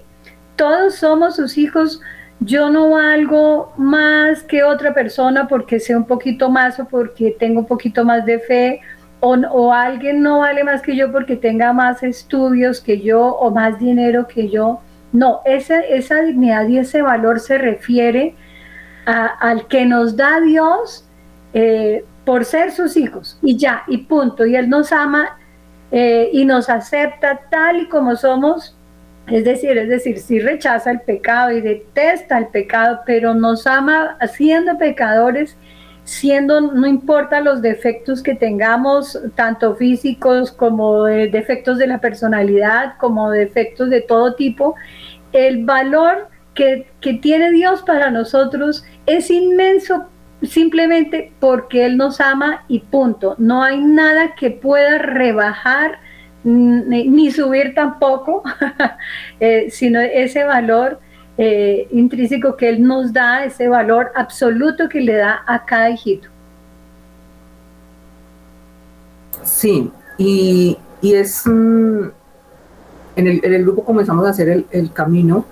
Todos 0.55 0.97
somos 0.97 1.37
sus 1.37 1.57
hijos 1.57 2.03
yo 2.41 2.71
no 2.71 2.91
valgo 2.91 3.73
más 3.77 4.43
que 4.43 4.63
otra 4.63 4.95
persona 4.95 5.49
porque 5.49 5.81
sé 5.81 5.97
un 5.97 6.07
poquito 6.07 6.51
más 6.51 6.79
o 6.79 6.87
porque 6.87 7.37
tengo 7.39 7.61
un 7.61 7.67
poquito 7.67 8.05
más 8.05 8.25
de 8.25 8.39
fe, 8.39 8.81
o, 9.21 9.73
alguien 9.73 10.23
no 10.23 10.41
vale 10.41 10.63
más 10.63 10.81
que 10.81 10.95
yo 10.95 11.11
porque 11.11 11.37
tenga 11.37 11.73
más 11.73 12.03
estudios 12.03 12.81
que 12.81 13.01
yo 13.01 13.27
o 13.27 13.51
más 13.51 13.79
dinero 13.79 14.29
que 14.29 14.49
yo. 14.49 14.81
No, 15.13 15.41
esa, 15.45 15.81
esa 15.81 16.23
dignidad 16.23 16.69
y 16.69 16.79
ese 16.79 17.03
valor 17.03 17.41
se 17.41 17.59
refiere 17.59 18.37
al 19.07 19.67
que 19.69 19.87
nos 19.87 20.17
da 20.17 20.39
Dios 20.41 21.09
eh, 21.55 22.05
por 22.27 22.45
ser 22.45 22.73
sus 22.73 22.97
hijos 22.97 23.39
y 23.43 23.57
ya, 23.57 23.83
y 23.89 23.99
punto. 23.99 24.47
Y 24.47 24.55
Él 24.55 24.69
nos 24.69 24.93
ama 24.93 25.39
eh, 25.91 26.29
y 26.33 26.45
nos 26.45 26.69
acepta 26.69 27.41
tal 27.51 27.81
y 27.81 27.89
como 27.89 28.15
somos. 28.17 28.77
Es 29.31 29.45
decir, 29.45 29.77
es 29.77 29.89
decir, 29.89 30.19
sí 30.19 30.41
rechaza 30.41 30.91
el 30.91 31.01
pecado 31.01 31.53
y 31.53 31.61
detesta 31.61 32.39
el 32.39 32.49
pecado, 32.49 33.01
pero 33.05 33.35
nos 33.35 33.67
ama 33.67 34.17
siendo 34.33 34.79
pecadores 34.79 35.57
siendo, 36.09 36.63
no 36.63 36.87
importa 36.87 37.41
los 37.41 37.61
defectos 37.61 38.23
que 38.23 38.35
tengamos, 38.35 39.21
tanto 39.35 39.75
físicos 39.75 40.51
como 40.51 41.05
defectos 41.05 41.77
de 41.77 41.87
la 41.87 42.01
personalidad, 42.01 42.95
como 42.99 43.31
defectos 43.31 43.91
de 43.91 44.01
todo 44.01 44.35
tipo, 44.35 44.75
el 45.33 45.67
valor 45.67 46.29
que, 46.55 46.87
que 47.03 47.13
tiene 47.13 47.51
Dios 47.51 47.83
para 47.83 48.11
nosotros 48.11 48.87
es 49.05 49.31
inmenso 49.31 50.07
simplemente 50.43 51.31
porque 51.41 51.85
Él 51.85 51.99
nos 51.99 52.23
ama 52.23 52.65
y 52.69 52.79
punto. 52.81 53.35
No 53.37 53.63
hay 53.63 53.79
nada 53.79 54.35
que 54.35 54.51
pueda 54.51 54.97
rebajar 54.97 55.99
ni, 56.49 57.31
subir 57.31 57.75
tampoco, 57.75 58.43
eh, 59.41 59.69
sino 59.71 60.01
ese 60.01 60.45
valor 60.45 61.01
eh, 61.37 61.87
intrínseco 61.93 62.57
que 62.57 62.69
Él 62.69 62.83
nos 62.83 63.13
da, 63.13 63.45
ese 63.45 63.69
valor 63.69 64.11
absoluto 64.15 64.89
que 64.89 65.01
le 65.01 65.15
da 65.15 65.43
a 65.47 65.65
cada 65.65 65.91
hijito. 65.91 66.29
Sí, 69.45 69.91
y, 70.19 70.77
es 71.03 71.47
mm, 71.47 72.03
en, 73.17 73.27
el, 73.43 73.63
grupo 73.63 73.85
comenzamos 73.85 74.27
a 74.27 74.31
hacer 74.31 74.65
el, 74.71 74.93
camino 74.93 75.45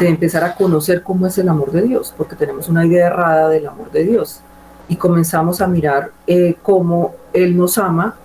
de 0.00 0.08
empezar 0.08 0.44
a 0.44 0.54
conocer 0.54 1.02
cómo 1.02 1.26
es 1.26 1.36
el 1.38 1.48
amor 1.48 1.72
de 1.72 1.82
Dios, 1.82 2.14
porque 2.16 2.36
tenemos 2.36 2.68
una 2.68 2.86
idea 2.86 3.08
errada 3.08 3.48
del 3.48 3.66
amor 3.66 3.90
de 3.90 4.04
Dios. 4.04 4.40
Y 4.88 4.96
comenzamos 4.96 5.60
a 5.60 5.66
mirar 5.66 6.10
eh, 6.26 6.56
cómo 6.62 7.14
Él 7.34 7.54
nos 7.56 7.76
ama, 7.76 8.16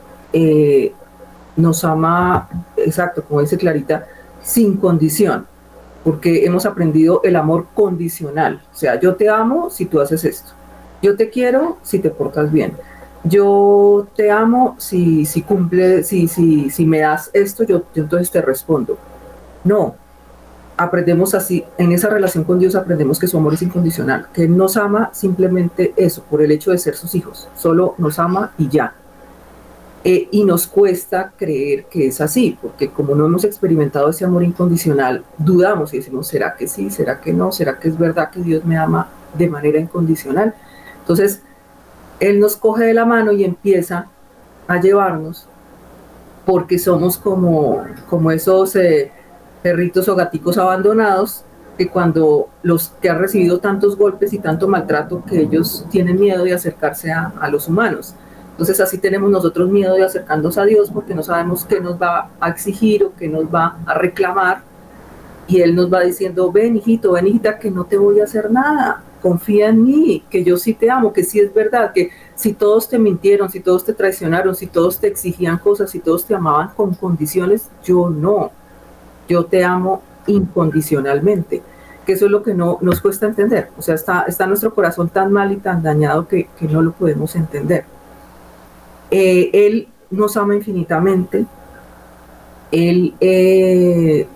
nos 1.56 1.84
ama, 1.84 2.50
exacto, 2.78 3.24
como 3.24 3.42
dice 3.42 3.58
Clarita, 3.58 4.06
sin 4.42 4.78
condición 4.78 5.46
porque 6.04 6.46
hemos 6.46 6.66
aprendido 6.66 7.22
el 7.24 7.36
amor 7.36 7.68
condicional. 7.74 8.62
O 8.72 8.76
sea, 8.76 9.00
yo 9.00 9.16
te 9.16 9.30
amo 9.30 9.70
si 9.70 9.86
tú 9.86 10.02
haces 10.02 10.26
esto. 10.26 10.52
Yo 11.02 11.16
te 11.16 11.30
quiero 11.30 11.78
si 11.82 12.00
te 12.00 12.10
portas 12.10 12.52
bien. 12.52 12.74
Yo 13.24 14.08
te 14.16 14.30
amo 14.30 14.76
si, 14.80 15.26
si 15.26 15.42
cumple, 15.44 16.04
si, 16.04 16.28
si, 16.28 16.70
si 16.70 16.86
me 16.86 17.00
das 17.00 17.30
esto, 17.34 17.64
yo, 17.64 17.84
yo 17.96 18.04
entonces 18.04 18.30
te 18.30 18.42
respondo. 18.42 18.98
No, 19.64 19.96
aprendemos 20.76 21.34
así, 21.34 21.64
en 21.78 21.94
esa 21.94 22.10
relación 22.10 22.44
con 22.44 22.60
Dios 22.60 22.76
aprendemos 22.76 23.18
que 23.18 23.28
su 23.28 23.38
amor 23.38 23.54
es 23.54 23.62
incondicional, 23.62 24.28
que 24.34 24.46
nos 24.46 24.76
ama 24.76 25.10
simplemente 25.14 25.94
eso, 25.96 26.22
por 26.24 26.42
el 26.42 26.52
hecho 26.52 26.72
de 26.72 26.78
ser 26.78 26.96
sus 26.96 27.16
hijos, 27.16 27.48
solo 27.56 27.96
nos 27.98 28.20
ama 28.20 28.52
y 28.58 28.68
ya. 28.68 28.94
Eh, 30.06 30.28
y 30.32 30.44
nos 30.44 30.68
cuesta 30.68 31.32
creer 31.38 31.86
que 31.86 32.08
es 32.08 32.20
así, 32.20 32.58
porque 32.62 32.90
como 32.90 33.16
no 33.16 33.26
hemos 33.26 33.46
experimentado 33.46 34.10
ese 34.10 34.26
amor 34.26 34.44
incondicional, 34.44 35.24
dudamos 35.38 35.94
y 35.94 35.98
decimos, 35.98 36.28
¿será 36.28 36.56
que 36.56 36.68
sí? 36.68 36.90
¿Será 36.90 37.22
que 37.22 37.32
no? 37.32 37.54
¿Será 37.54 37.80
que 37.80 37.88
es 37.88 37.98
verdad 37.98 38.30
que 38.30 38.42
Dios 38.42 38.66
me 38.66 38.78
ama 38.78 39.08
de 39.34 39.50
manera 39.50 39.80
incondicional? 39.80 40.54
Entonces, 41.00 41.42
Él 42.20 42.42
nos 42.42 42.58
coge 42.58 42.84
de 42.84 42.94
la 42.94 43.06
mano 43.06 43.32
y 43.32 43.46
empieza 43.46 44.08
a 44.68 44.82
llevarnos, 44.82 45.48
porque 46.46 46.78
somos 46.80 47.18
como, 47.18 47.86
como 48.10 48.30
esos 48.32 48.76
eh, 48.76 49.10
perritos 49.62 50.10
o 50.10 50.16
gaticos 50.18 50.58
abandonados 50.58 51.46
que 51.78 51.88
cuando 51.88 52.50
los 52.62 52.90
que 53.02 53.10
han 53.10 53.20
recibido 53.20 53.60
tantos 53.60 53.98
golpes 53.98 54.34
y 54.34 54.40
tanto 54.40 54.68
maltrato 54.68 55.24
que 55.24 55.44
ellos 55.44 55.86
tienen 55.90 56.20
miedo 56.20 56.44
de 56.44 56.54
acercarse 56.54 57.10
a 57.12 57.50
los 57.50 57.70
humanos. 57.70 58.16
Entonces 58.54 58.80
así 58.80 59.00
tenemos 59.00 59.32
nosotros 59.32 59.70
miedo 59.70 59.96
de 59.96 60.04
acercarnos 60.04 60.60
a 60.60 60.66
Dios 60.66 60.92
porque 60.92 61.16
no 61.16 61.24
sabemos 61.24 61.66
qué 61.66 61.82
nos 61.82 62.00
va 62.00 62.30
a 62.40 62.50
exigir 62.50 63.04
o 63.04 63.14
qué 63.18 63.28
nos 63.28 63.46
va 63.46 63.80
a 63.86 63.96
reclamar. 63.96 64.62
Y 65.48 65.62
Él 65.62 65.76
nos 65.76 65.92
va 65.92 66.02
diciendo, 66.02 66.52
ven 66.52 66.78
hijito, 66.78 67.14
ven 67.14 67.28
hijita, 67.28 67.58
que 67.58 67.72
no 67.72 67.84
te 67.84 67.98
voy 67.98 68.20
a 68.22 68.26
hacer 68.26 68.52
nada, 68.52 69.04
confía 69.24 69.70
en 69.70 69.84
mí, 69.84 70.24
que 70.30 70.44
yo 70.44 70.58
sí 70.58 70.74
te 70.74 70.92
amo, 70.92 71.12
que 71.12 71.24
sí 71.24 71.40
es 71.40 71.54
verdad, 71.54 71.94
que 71.94 72.12
si 72.36 72.54
todos 72.54 72.88
te 72.88 73.00
mintieron, 73.00 73.50
si 73.50 73.60
todos 73.60 73.84
te 73.84 73.94
traicionaron, 73.94 74.56
si 74.56 74.68
todos 74.68 75.00
te 75.00 75.08
exigían 75.08 75.58
cosas, 75.58 75.90
si 75.92 76.00
todos 76.00 76.26
te 76.26 76.36
amaban 76.36 76.70
con 76.76 76.94
condiciones, 76.94 77.70
yo 77.84 78.10
no, 78.10 78.52
yo 79.28 79.46
te 79.46 79.66
amo 79.66 80.02
incondicionalmente, 80.28 81.62
que 82.06 82.14
eso 82.14 82.26
es 82.26 82.32
lo 82.32 82.44
que 82.44 82.54
no 82.54 82.78
nos 82.82 83.02
cuesta 83.02 83.26
entender, 83.26 83.70
o 83.78 83.82
sea, 83.82 83.96
está, 83.96 84.24
está 84.28 84.46
nuestro 84.46 84.74
corazón 84.74 85.10
tan 85.10 85.32
mal 85.32 85.52
y 85.52 85.58
tan 85.58 85.82
dañado 85.82 86.28
que, 86.28 86.48
que 86.58 86.68
no 86.68 86.82
lo 86.82 86.92
podemos 86.92 87.36
entender. 87.36 87.86
Eh, 89.16 89.52
él 89.68 89.88
nos 90.10 90.36
ama 90.38 90.56
infinitamente, 90.56 91.46
Él 92.72 93.14
eh, 93.20 94.28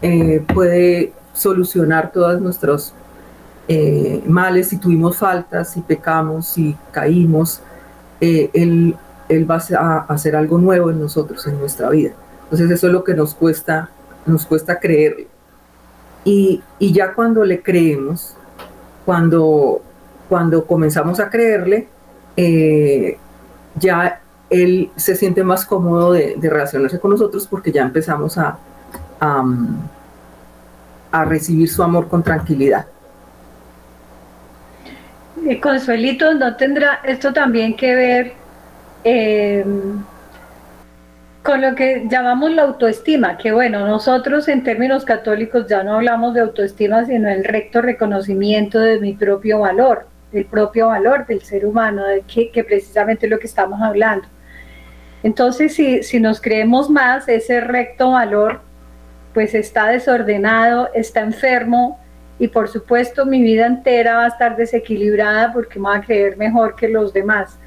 eh, 0.00 0.44
puede 0.54 1.12
solucionar 1.34 2.12
todos 2.12 2.40
nuestros 2.40 2.94
males 4.26 4.68
si 4.68 4.76
tuvimos 4.76 5.16
faltas, 5.16 5.70
si 5.70 5.80
pecamos, 5.80 6.46
si 6.46 6.76
caímos, 6.92 7.62
él, 8.20 8.94
él, 9.28 9.50
va 9.50 9.56
a 9.56 9.98
hacer 10.12 10.36
algo 10.36 10.58
nuevo 10.58 10.90
en 10.90 11.00
nosotros, 11.00 11.46
en 11.46 11.58
nuestra 11.58 11.88
vida. 11.88 12.12
Entonces 12.44 12.70
eso 12.70 12.88
es 12.88 12.92
lo 12.92 13.02
que 13.02 13.14
nos 13.14 13.34
cuesta, 13.34 13.88
nos 14.26 14.44
cuesta 14.44 14.78
creerle. 14.78 15.26
Y, 16.24 16.62
y 16.78 16.92
ya 16.92 17.14
cuando 17.14 17.44
le 17.44 17.62
creemos, 17.62 18.36
cuando, 19.06 19.80
cuando 20.28 20.66
comenzamos 20.66 21.18
a 21.18 21.30
creerle, 21.30 21.88
ya 23.76 24.20
él 24.50 24.90
se 24.96 25.16
siente 25.16 25.42
más 25.42 25.64
cómodo 25.64 26.12
de, 26.12 26.36
relacionarse 26.40 27.00
con 27.00 27.12
nosotros 27.12 27.46
porque 27.46 27.72
ya 27.72 27.82
empezamos 27.82 28.36
a, 28.36 28.58
a, 29.20 31.24
recibir 31.24 31.68
su 31.68 31.82
amor 31.82 32.08
con 32.08 32.22
tranquilidad. 32.22 32.86
Eh, 35.46 35.60
Consuelito, 35.60 36.34
¿no 36.34 36.56
tendrá 36.56 37.00
esto 37.04 37.32
también 37.32 37.76
que 37.76 37.94
ver 37.94 38.32
eh, 39.04 39.64
con 41.42 41.62
lo 41.62 41.74
que 41.74 42.06
llamamos 42.10 42.52
la 42.52 42.62
autoestima? 42.62 43.38
Que 43.38 43.52
bueno, 43.52 43.86
nosotros 43.86 44.48
en 44.48 44.62
términos 44.62 45.04
católicos 45.04 45.66
ya 45.66 45.82
no 45.82 45.94
hablamos 45.94 46.34
de 46.34 46.42
autoestima, 46.42 47.04
sino 47.06 47.28
el 47.28 47.44
recto 47.44 47.80
reconocimiento 47.80 48.78
de 48.78 49.00
mi 49.00 49.14
propio 49.14 49.60
valor 49.60 50.11
del 50.32 50.46
propio 50.46 50.88
valor 50.88 51.26
del 51.26 51.42
ser 51.42 51.66
humano, 51.66 52.04
de 52.06 52.22
que, 52.22 52.64
precisamente 52.64 53.26
es 53.26 53.30
lo 53.30 53.38
que 53.38 53.46
estamos 53.46 53.80
hablando. 53.80 54.26
Entonces, 55.22 55.74
si, 55.74 56.02
si 56.02 56.18
nos 56.18 56.40
creemos 56.40 56.90
más, 56.90 57.28
ese 57.28 57.60
recto 57.60 58.12
valor, 58.12 58.60
pues 59.34 59.54
está 59.54 59.88
desordenado, 59.88 60.88
está 60.94 61.20
enfermo 61.20 61.98
y 62.38 62.48
por 62.48 62.68
supuesto 62.68 63.24
mi 63.24 63.40
vida 63.40 63.66
entera 63.66 64.16
va 64.16 64.24
a 64.24 64.28
estar 64.28 64.56
desequilibrada 64.56 65.52
porque 65.52 65.78
me 65.78 65.88
va 65.88 65.96
a 65.96 66.00
creer 66.00 66.36
mejor 66.36 66.74
que 66.74 66.88
los 66.88 67.12
demás. 67.12 67.58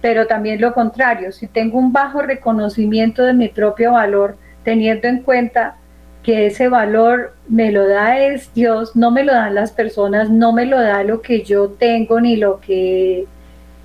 Pero 0.00 0.26
también 0.26 0.60
lo 0.60 0.72
contrario, 0.72 1.32
si 1.32 1.46
tengo 1.46 1.78
un 1.78 1.92
bajo 1.92 2.22
reconocimiento 2.22 3.24
de 3.24 3.34
mi 3.34 3.48
propio 3.48 3.92
valor, 3.92 4.36
teniendo 4.64 5.06
en 5.06 5.22
cuenta 5.22 5.76
que 6.22 6.46
ese 6.46 6.68
valor 6.68 7.34
me 7.48 7.72
lo 7.72 7.88
da 7.88 8.18
es 8.18 8.52
Dios, 8.54 8.94
no 8.94 9.10
me 9.10 9.24
lo 9.24 9.32
dan 9.32 9.54
las 9.54 9.72
personas, 9.72 10.30
no 10.30 10.52
me 10.52 10.66
lo 10.66 10.80
da 10.80 11.02
lo 11.02 11.20
que 11.20 11.42
yo 11.42 11.70
tengo 11.70 12.20
ni 12.20 12.36
lo 12.36 12.60
que 12.60 13.26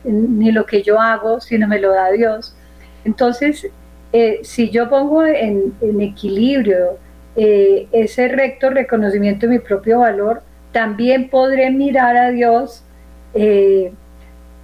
ni 0.03 0.51
lo 0.51 0.65
que 0.65 0.83
yo 0.83 1.01
hago, 1.01 1.41
sino 1.41 1.67
me 1.67 1.79
lo 1.79 1.91
da 1.91 2.11
Dios. 2.11 2.55
Entonces, 3.03 3.67
eh, 4.13 4.39
si 4.43 4.69
yo 4.69 4.89
pongo 4.89 5.25
en, 5.25 5.73
equilibrio 5.99 6.97
eh, 7.35 7.87
ese 7.91 8.29
recto 8.29 8.69
reconocimiento 8.69 9.47
de 9.47 9.53
mi 9.53 9.59
propio 9.59 9.99
valor, 9.99 10.41
también 10.71 11.29
podré 11.29 11.71
mirar 11.71 12.15
a 12.15 12.31
Dios 12.31 12.83
eh, 13.33 13.91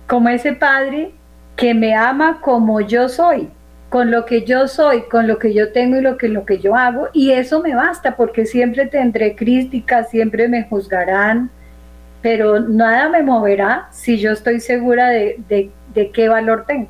como 0.08 0.30
ese 0.30 0.54
Padre 0.54 1.12
que 1.56 1.74
me 1.74 1.94
ama 1.96 2.40
como 2.42 2.82
yo 2.82 3.10
soy, 3.10 3.50
con 3.94 4.10
lo 4.10 4.26
que 4.26 4.44
yo 4.44 4.68
soy, 4.68 5.04
con 5.04 5.28
lo 5.28 5.38
que 5.38 5.54
yo 5.54 5.72
tengo 5.72 5.98
y 5.98 6.02
lo 6.02 6.18
que, 6.18 6.28
lo 6.28 6.48
que 6.48 6.58
yo 6.58 6.76
hago, 6.76 7.10
y 7.14 7.30
eso 7.30 7.62
me 7.62 7.76
basta, 7.76 8.16
porque 8.16 8.48
siempre 8.48 8.88
tendré 8.88 9.36
críticas, 9.36 10.10
siempre 10.10 10.48
me 10.48 10.64
juzgarán, 10.64 11.52
pero 12.24 12.60
nada 12.60 13.08
me 13.10 13.22
moverá 13.22 13.90
si 13.92 14.18
yo 14.18 14.32
estoy 14.32 14.62
segura 14.62 15.10
de, 15.10 15.70
de 15.94 16.10
qué 16.10 16.28
valor 16.28 16.66
tengo. 16.66 16.90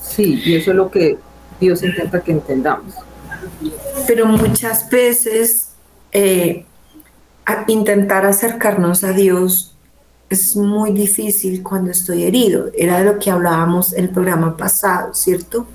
Sí, 0.00 0.40
y 0.42 0.56
eso 0.56 0.70
es 0.70 0.76
lo 0.78 0.90
que 0.90 1.18
Dios 1.60 1.82
intenta 1.82 2.22
que 2.22 2.32
entendamos. 2.32 2.94
Pero 4.06 4.24
muchas 4.24 4.88
veces 4.88 5.74
eh, 6.12 6.64
intentar 7.66 8.24
acercarnos 8.24 9.04
a 9.04 9.12
Dios 9.12 9.76
es 10.30 10.54
muy 10.54 10.92
difícil 10.92 11.62
cuando 11.62 11.90
estoy 11.90 12.22
herido. 12.22 12.70
Era 12.78 13.00
de 13.00 13.04
lo 13.04 13.18
que 13.18 13.30
hablábamos 13.30 13.92
en 13.92 14.04
el 14.04 14.10
programa 14.10 14.56
pasado, 14.56 15.12
¿cierto? 15.12 15.66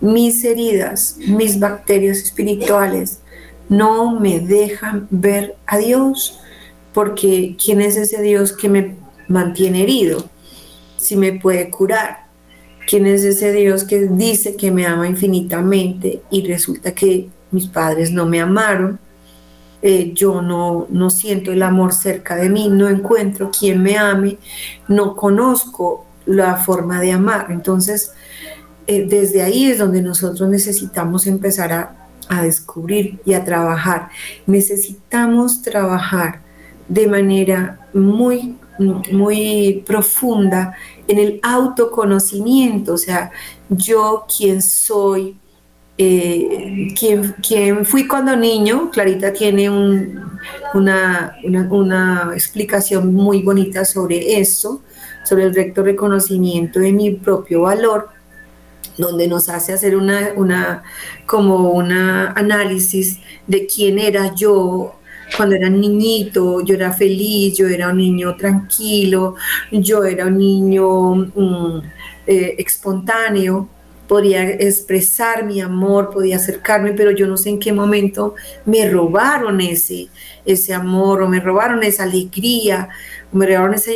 Mis 0.00 0.44
heridas, 0.44 1.16
mis 1.18 1.58
bacterias 1.58 2.18
espirituales 2.18 3.18
no 3.68 4.18
me 4.18 4.40
dejan 4.40 5.06
ver 5.10 5.56
a 5.66 5.78
Dios, 5.78 6.40
porque 6.94 7.56
¿quién 7.62 7.80
es 7.80 7.96
ese 7.96 8.22
Dios 8.22 8.52
que 8.52 8.68
me 8.68 8.96
mantiene 9.28 9.82
herido? 9.82 10.24
Si 10.96 11.16
me 11.16 11.32
puede 11.32 11.68
curar. 11.68 12.30
¿Quién 12.86 13.06
es 13.06 13.22
ese 13.22 13.52
Dios 13.52 13.84
que 13.84 14.08
dice 14.08 14.56
que 14.56 14.72
me 14.72 14.86
ama 14.86 15.06
infinitamente 15.06 16.22
y 16.30 16.44
resulta 16.46 16.92
que 16.92 17.28
mis 17.52 17.66
padres 17.66 18.10
no 18.10 18.26
me 18.26 18.40
amaron? 18.40 18.98
Eh, 19.82 20.12
yo 20.14 20.42
no, 20.42 20.86
no 20.90 21.08
siento 21.08 21.52
el 21.52 21.62
amor 21.62 21.92
cerca 21.92 22.36
de 22.36 22.50
mí, 22.50 22.68
no 22.68 22.88
encuentro 22.88 23.50
quien 23.50 23.82
me 23.82 23.96
ame, 23.96 24.38
no 24.88 25.16
conozco 25.16 26.04
la 26.26 26.56
forma 26.56 27.00
de 27.00 27.12
amar. 27.12 27.46
Entonces, 27.50 28.12
eh, 28.86 29.06
desde 29.08 29.42
ahí 29.42 29.70
es 29.70 29.78
donde 29.78 30.02
nosotros 30.02 30.48
necesitamos 30.48 31.26
empezar 31.26 31.72
a, 31.72 32.08
a 32.28 32.42
descubrir 32.42 33.20
y 33.24 33.32
a 33.32 33.44
trabajar. 33.44 34.08
Necesitamos 34.46 35.62
trabajar 35.62 36.40
de 36.88 37.06
manera 37.06 37.80
muy, 37.94 38.56
muy 39.12 39.82
profunda 39.86 40.74
en 41.06 41.18
el 41.18 41.40
autoconocimiento, 41.42 42.94
o 42.94 42.98
sea, 42.98 43.30
yo 43.68 44.26
quién 44.36 44.62
soy, 44.62 45.36
eh, 46.02 47.84
fui 47.84 48.08
cuando 48.08 48.34
niño, 48.34 48.90
Clarita 48.90 49.34
tiene 49.34 49.68
una, 49.68 51.36
una, 51.42 52.30
explicación 52.32 53.14
muy 53.14 53.42
bonita 53.42 53.84
sobre 53.84 54.40
eso, 54.40 54.80
sobre 55.24 55.44
el 55.44 55.54
recto 55.54 55.82
reconocimiento 55.82 56.80
de 56.80 56.92
mi 56.92 57.10
propio 57.10 57.62
valor, 57.62 58.08
donde 58.96 59.28
nos 59.28 59.50
hace 59.50 59.74
hacer 59.74 59.94
una, 59.94 60.30
una 60.36 60.82
como 61.26 61.70
un 61.72 61.92
análisis 61.92 63.18
de 63.46 63.66
quién 63.66 63.98
era 63.98 64.34
yo 64.34 64.94
cuando 65.36 65.54
era 65.54 65.68
niñito, 65.68 66.64
yo 66.64 66.74
era 66.74 66.92
feliz, 66.94 67.58
yo 67.58 67.68
era 67.68 67.90
un 67.90 67.98
niño 67.98 68.36
tranquilo, 68.36 69.36
yo 69.70 70.04
era 70.04 70.26
un 70.26 70.38
niño 70.38 71.14
mm, 71.14 71.82
eh, 72.26 72.54
espontáneo, 72.58 73.68
podía 74.10 74.42
expresar 74.42 75.44
mi 75.44 75.60
amor, 75.60 76.10
podía 76.10 76.34
acercarme, 76.34 76.94
pero 76.94 77.12
yo 77.12 77.28
no 77.28 77.36
sé 77.36 77.50
en 77.50 77.60
qué 77.60 77.72
momento 77.72 78.34
me 78.64 78.90
robaron 78.90 79.60
ese, 79.60 80.08
ese 80.44 80.74
amor 80.74 81.22
o 81.22 81.28
me 81.28 81.38
robaron 81.38 81.84
esa 81.84 82.02
alegría, 82.02 82.88
o 83.32 83.36
me 83.36 83.46
robaron 83.46 83.72
esa, 83.74 83.92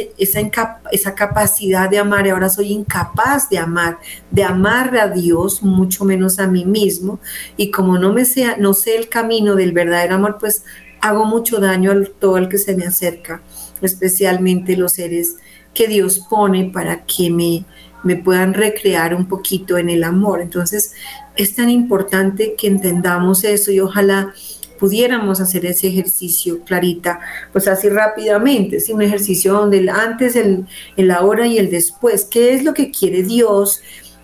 esa 0.92 1.14
capacidad 1.16 1.90
de 1.90 1.98
amar 1.98 2.29
y 2.29 2.31
ahora 2.31 2.48
soy 2.48 2.70
incapaz 2.70 3.50
de 3.50 3.59
amar, 3.59 3.98
de 4.31 4.44
amar 4.44 4.96
a 4.96 5.09
Dios, 5.09 5.64
mucho 5.64 6.05
menos 6.05 6.38
a 6.38 6.46
mí 6.46 6.64
mismo. 6.64 7.18
Y 7.57 7.72
como 7.72 7.98
no, 7.98 8.12
me 8.12 8.24
sea, 8.24 8.57
no 8.57 8.72
sé 8.72 8.94
el 8.96 9.09
camino 9.09 9.57
del 9.57 9.72
verdadero 9.72 10.14
amor, 10.14 10.37
pues 10.38 10.64
hago 11.00 11.24
mucho 11.24 11.59
daño 11.59 11.90
a 11.90 12.05
todo 12.20 12.38
el 12.38 12.48
que 12.48 12.59
se 12.59 12.77
me 12.77 12.87
acerca, 12.87 13.42
especialmente 13.83 14.77
los 14.77 14.92
seres 14.92 15.38
que 15.74 15.88
Dios 15.88 16.20
pone 16.31 16.70
para 16.72 17.05
que 17.05 17.31
me, 17.31 17.64
me 18.04 18.16
puedan 18.16 18.54
recrear 18.54 19.14
un 19.14 19.26
poquito 19.26 19.78
en 19.78 19.90
el 19.90 20.04
amor. 20.04 20.40
Entonces 20.40 20.92
es 21.36 21.54
tan 21.54 21.70
importante 21.70 22.54
que 22.56 22.68
entendamos 22.68 23.44
eso 23.44 23.70
y 23.72 23.80
ojalá 23.80 24.32
pudiéramos 24.78 25.40
hacer 25.40 25.66
ese 25.66 25.88
ejercicio, 25.88 26.60
Clarita, 26.64 27.20
pues 27.52 27.68
así 27.68 27.88
rápidamente, 27.88 28.80
¿sí? 28.80 28.92
un 28.92 29.02
ejercicio 29.02 29.54
donde 29.54 29.78
el 29.78 29.88
antes, 29.88 30.36
el, 30.36 30.66
el 30.96 31.10
ahora 31.10 31.46
y 31.46 31.58
el 31.58 31.70
después, 31.70 32.24
¿qué 32.24 32.54
es 32.54 32.64
lo 32.64 32.74
que 32.74 32.90
quiere 32.90 33.22
Dios 33.22 33.80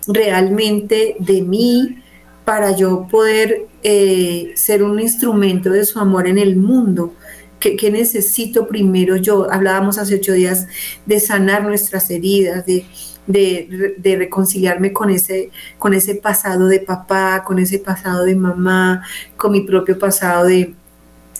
realmente 0.07 1.15
de 1.19 1.41
mí? 1.41 2.01
para 2.45 2.75
yo 2.75 3.07
poder 3.09 3.67
eh, 3.83 4.51
ser 4.55 4.83
un 4.83 4.99
instrumento 4.99 5.69
de 5.69 5.85
su 5.85 5.99
amor 5.99 6.27
en 6.27 6.37
el 6.37 6.55
mundo. 6.55 7.13
¿Qué, 7.59 7.91
necesito 7.91 8.67
primero 8.67 9.17
yo? 9.17 9.51
Hablábamos 9.51 9.99
hace 9.99 10.15
ocho 10.15 10.33
días 10.33 10.65
de 11.05 11.19
sanar 11.19 11.63
nuestras 11.63 12.09
heridas, 12.09 12.65
de, 12.65 12.85
de, 13.27 14.15
reconciliarme 14.17 14.93
con 14.93 15.09
ese, 15.09 15.51
con 15.77 15.93
ese 15.93 16.15
pasado 16.15 16.67
de 16.67 16.79
papá, 16.79 17.43
con 17.45 17.59
ese 17.59 17.79
pasado 17.79 18.25
de 18.25 18.35
mamá, 18.35 19.03
con 19.37 19.51
mi 19.51 19.61
propio 19.61 19.97
pasado 19.97 20.45
de, 20.45 20.73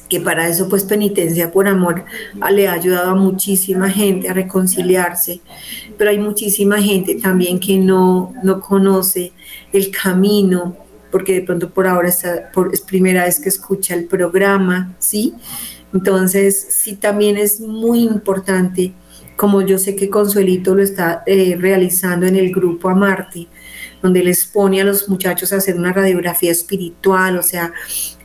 que 0.10 0.20
para 0.20 0.48
eso 0.48 0.68
pues 0.68 0.84
penitencia 0.84 1.54
por 1.54 1.70
amor 1.70 2.04
le 2.52 2.68
ha 2.68 2.74
ayudado 2.74 3.12
a 3.12 3.16
muchísima 3.16 3.90
gente 3.90 4.28
a 4.30 4.34
reconciliarse, 4.34 5.40
pero 5.98 6.10
hay 6.10 6.20
muchísima 6.20 6.82
gente 6.82 7.16
también 7.16 7.60
que 7.60 7.78
no, 7.78 8.34
no 8.44 8.60
conoce 8.60 9.32
el 9.72 9.90
camino 9.90 10.76
porque 11.12 11.34
de 11.34 11.42
pronto 11.42 11.70
por 11.70 11.88
ahora 11.88 12.10
está, 12.10 12.52
por, 12.52 12.74
es 12.74 12.82
primera 12.82 13.26
vez 13.26 13.40
que 13.40 13.50
escucha 13.50 13.94
el 13.94 14.06
programa, 14.06 14.96
¿sí? 15.00 15.34
Entonces, 15.94 16.68
sí, 16.70 16.96
también 16.96 17.38
es 17.38 17.60
muy 17.60 18.04
importante, 18.04 18.94
como 19.42 19.64
yo 19.64 19.80
sé 19.80 19.96
que 19.96 20.08
Consuelito 20.08 20.76
lo 20.76 20.84
está 20.84 21.24
eh, 21.26 21.58
realizando 21.60 22.28
en 22.28 22.36
el 22.36 22.54
grupo 22.54 22.90
Amarte, 22.90 23.48
donde 24.00 24.24
les 24.24 24.46
pone 24.46 24.80
a 24.80 24.84
los 24.84 25.10
muchachos 25.10 25.52
a 25.52 25.56
hacer 25.56 25.76
una 25.78 25.92
radiografía 25.92 26.52
espiritual, 26.52 27.40
o 27.40 27.42
sea, 27.42 27.74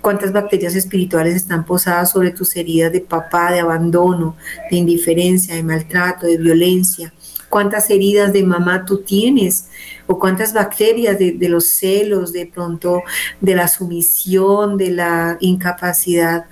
cuántas 0.02 0.30
bacterias 0.30 0.74
espirituales 0.74 1.34
están 1.34 1.64
posadas 1.64 2.10
sobre 2.10 2.32
tus 2.32 2.54
heridas 2.54 2.92
de 2.92 3.00
papá, 3.00 3.50
de 3.50 3.60
abandono, 3.60 4.36
de 4.70 4.76
indiferencia, 4.76 5.54
de 5.54 5.62
maltrato, 5.62 6.26
de 6.26 6.36
violencia, 6.36 7.14
cuántas 7.48 7.88
heridas 7.88 8.34
de 8.34 8.42
mamá 8.42 8.84
tú 8.84 8.98
tienes 8.98 9.68
o 10.06 10.18
cuántas 10.18 10.52
bacterias 10.52 11.18
de, 11.18 11.48
los 11.48 11.66
celos, 11.66 12.30
de 12.34 12.44
pronto 12.44 13.02
de 13.40 13.54
la 13.54 13.68
sumisión, 13.68 14.76
de 14.76 14.90
la 14.90 15.38
incapacidad 15.40 16.44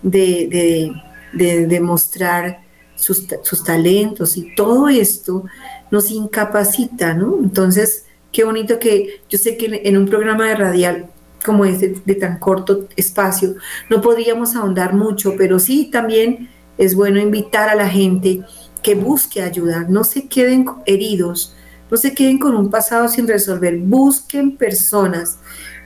de, 0.00 0.92
demostrar 1.32 2.61
sus, 3.02 3.64
talentos 3.64 4.36
y 4.36 4.54
todo 4.54 4.88
esto 4.88 5.44
nos 5.90 6.10
incapacita, 6.10 7.14
¿no? 7.14 7.38
Entonces, 7.42 8.06
qué 8.30 8.44
bonito 8.44 8.78
que 8.78 9.20
yo 9.28 9.38
sé 9.38 9.56
que 9.56 9.82
en 9.84 9.96
un 9.96 10.06
programa 10.06 10.46
de 10.46 10.54
radial 10.54 11.06
como 11.44 11.64
este 11.64 11.96
de 12.04 12.14
tan 12.14 12.38
corto 12.38 12.86
espacio, 12.94 13.56
no 13.90 14.00
podríamos 14.00 14.54
ahondar 14.54 14.94
mucho, 14.94 15.34
pero 15.36 15.58
sí 15.58 15.90
también 15.90 16.48
es 16.78 16.94
bueno 16.94 17.18
invitar 17.18 17.68
a 17.68 17.74
la 17.74 17.88
gente 17.88 18.42
que 18.80 18.94
busque 18.94 19.42
ayuda, 19.42 19.84
no 19.88 20.04
se 20.04 20.28
queden 20.28 20.66
heridos, 20.86 21.56
no 21.90 21.96
se 21.96 22.14
queden 22.14 22.38
con 22.38 22.54
un 22.54 22.70
pasado 22.70 23.08
sin 23.08 23.26
resolver, 23.26 23.76
busquen 23.78 24.56
personas 24.56 25.38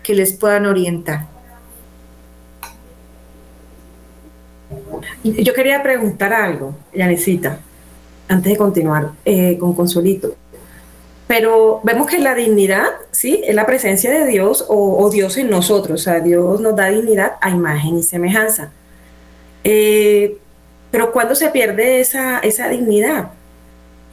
que 0.02 0.14
les 0.14 0.34
puedan 0.34 0.66
orientar. 0.66 1.35
Yo 5.22 5.54
quería 5.54 5.82
preguntar 5.82 6.32
algo, 6.32 6.74
Yanesita, 6.94 7.58
antes 8.28 8.52
de 8.52 8.58
continuar 8.58 9.10
eh, 9.24 9.56
con 9.58 9.74
Consolito. 9.74 10.34
Pero 11.26 11.80
vemos 11.82 12.06
que 12.06 12.18
la 12.18 12.34
dignidad, 12.34 12.86
¿sí? 13.10 13.42
Es 13.44 13.54
la 13.54 13.66
presencia 13.66 14.10
de 14.10 14.26
Dios 14.26 14.64
o, 14.68 15.10
Dios 15.10 15.36
en 15.36 15.50
nosotros. 15.50 16.00
O 16.00 16.04
sea, 16.04 16.20
Dios 16.20 16.60
nos 16.60 16.76
da 16.76 16.88
dignidad 16.88 17.32
a 17.40 17.50
imagen 17.50 17.98
y 17.98 18.02
semejanza. 18.02 18.70
Eh, 19.64 20.38
pero 20.90 21.10
¿cuándo 21.10 21.34
se 21.34 21.48
pierde 21.48 22.00
esa, 22.00 22.38
esa 22.38 22.68
dignidad? 22.68 23.30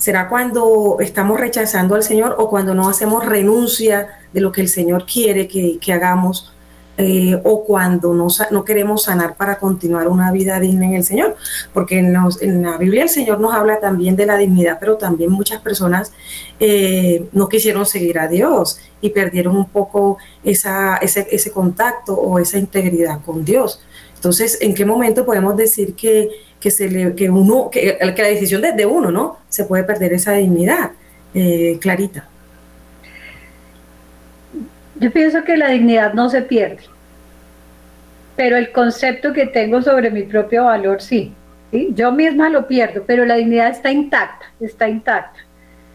¿Será 0.04 0.28
cuando 0.28 0.98
estamos 1.00 1.40
rechazando 1.40 1.96
al 1.96 2.04
Señor 2.04 2.36
o 2.40 2.50
cuando 2.50 2.74
no 2.74 2.90
hacemos 2.90 3.26
renuncia 3.26 4.20
de 4.34 4.42
lo 4.42 4.52
que 4.52 4.62
el 4.62 4.68
Señor 4.68 5.06
quiere 5.06 5.48
que, 5.48 5.94
hagamos? 5.94 6.52
Eh, 6.96 7.40
o 7.44 7.64
cuando 7.66 8.14
no, 8.14 8.28
no, 8.52 8.64
queremos 8.64 9.06
sanar 9.06 9.36
para 9.36 9.58
continuar 9.58 10.08
una 10.08 10.32
vida 10.32 10.60
digna 10.60 10.86
en 10.86 10.94
el 10.94 11.04
Señor. 11.04 11.36
Porque 11.74 12.00
en, 12.00 12.14
la 12.14 12.78
Biblia 12.78 13.04
el 13.04 13.10
Señor 13.10 13.40
nos 13.40 13.54
habla 13.54 13.80
también 13.80 14.16
de 14.16 14.26
la 14.26 14.38
dignidad, 14.38 14.78
pero 14.80 14.98
también 14.98 15.32
muchas 15.32 15.62
personas 15.62 16.12
eh, 16.60 17.28
no 17.32 17.50
quisieron 17.50 17.86
seguir 17.86 18.20
a 18.20 18.28
Dios 18.28 18.80
y 19.02 19.10
perdieron 19.10 19.58
un 19.58 19.70
poco 19.70 20.18
esa, 20.44 20.98
ese, 20.98 21.28
ese 21.32 21.52
contacto 21.52 22.14
o 22.14 22.40
esa 22.40 22.58
integridad 22.58 23.22
con 23.22 23.44
Dios. 23.44 23.82
Entonces, 24.16 24.60
¿en 24.62 24.74
qué 24.74 24.86
momento 24.86 25.26
podemos 25.26 25.58
decir 25.58 25.96
que 25.96 26.30
que, 26.64 26.72
se 26.72 26.90
le, 26.90 27.14
que, 27.14 27.30
uno, 27.30 27.70
que, 27.70 27.98
la 28.00 28.28
decisión 28.28 28.62
desde 28.62 28.86
uno, 28.86 29.12
¿no? 29.12 29.38
Se 29.50 29.66
puede 29.66 29.84
perder 29.84 30.14
esa 30.14 30.32
dignidad. 30.32 30.92
Eh, 31.34 31.78
Clarita. 31.82 32.30
Yo 35.00 35.12
pienso 35.12 35.44
que 35.44 35.58
la 35.58 35.70
dignidad 35.70 36.14
no 36.14 36.30
se 36.30 36.42
pierde, 36.42 36.84
pero 38.36 38.58
el 38.58 38.72
concepto 38.72 39.34
que 39.34 39.48
tengo 39.48 39.82
sobre 39.82 40.12
mi 40.12 40.24
propio 40.24 40.66
valor 40.66 41.02
sí. 41.02 41.34
Yo 41.96 42.12
misma 42.12 42.50
lo 42.50 42.68
pierdo, 42.68 43.04
pero 43.06 43.26
la 43.26 43.36
dignidad 43.36 43.70
está 43.70 43.92
intacta, 43.92 44.46
está 44.60 44.88
intacta. 44.88 45.40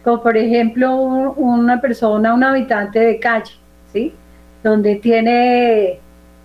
Como 0.02 0.22
por 0.22 0.36
ejemplo 0.36 0.96
una 0.96 1.80
persona, 1.80 2.34
un 2.34 2.42
habitante 2.42 2.98
de 2.98 3.20
calle, 3.20 3.52
¿sí? 3.92 4.12
Donde 4.64 4.96
tiene 4.96 6.00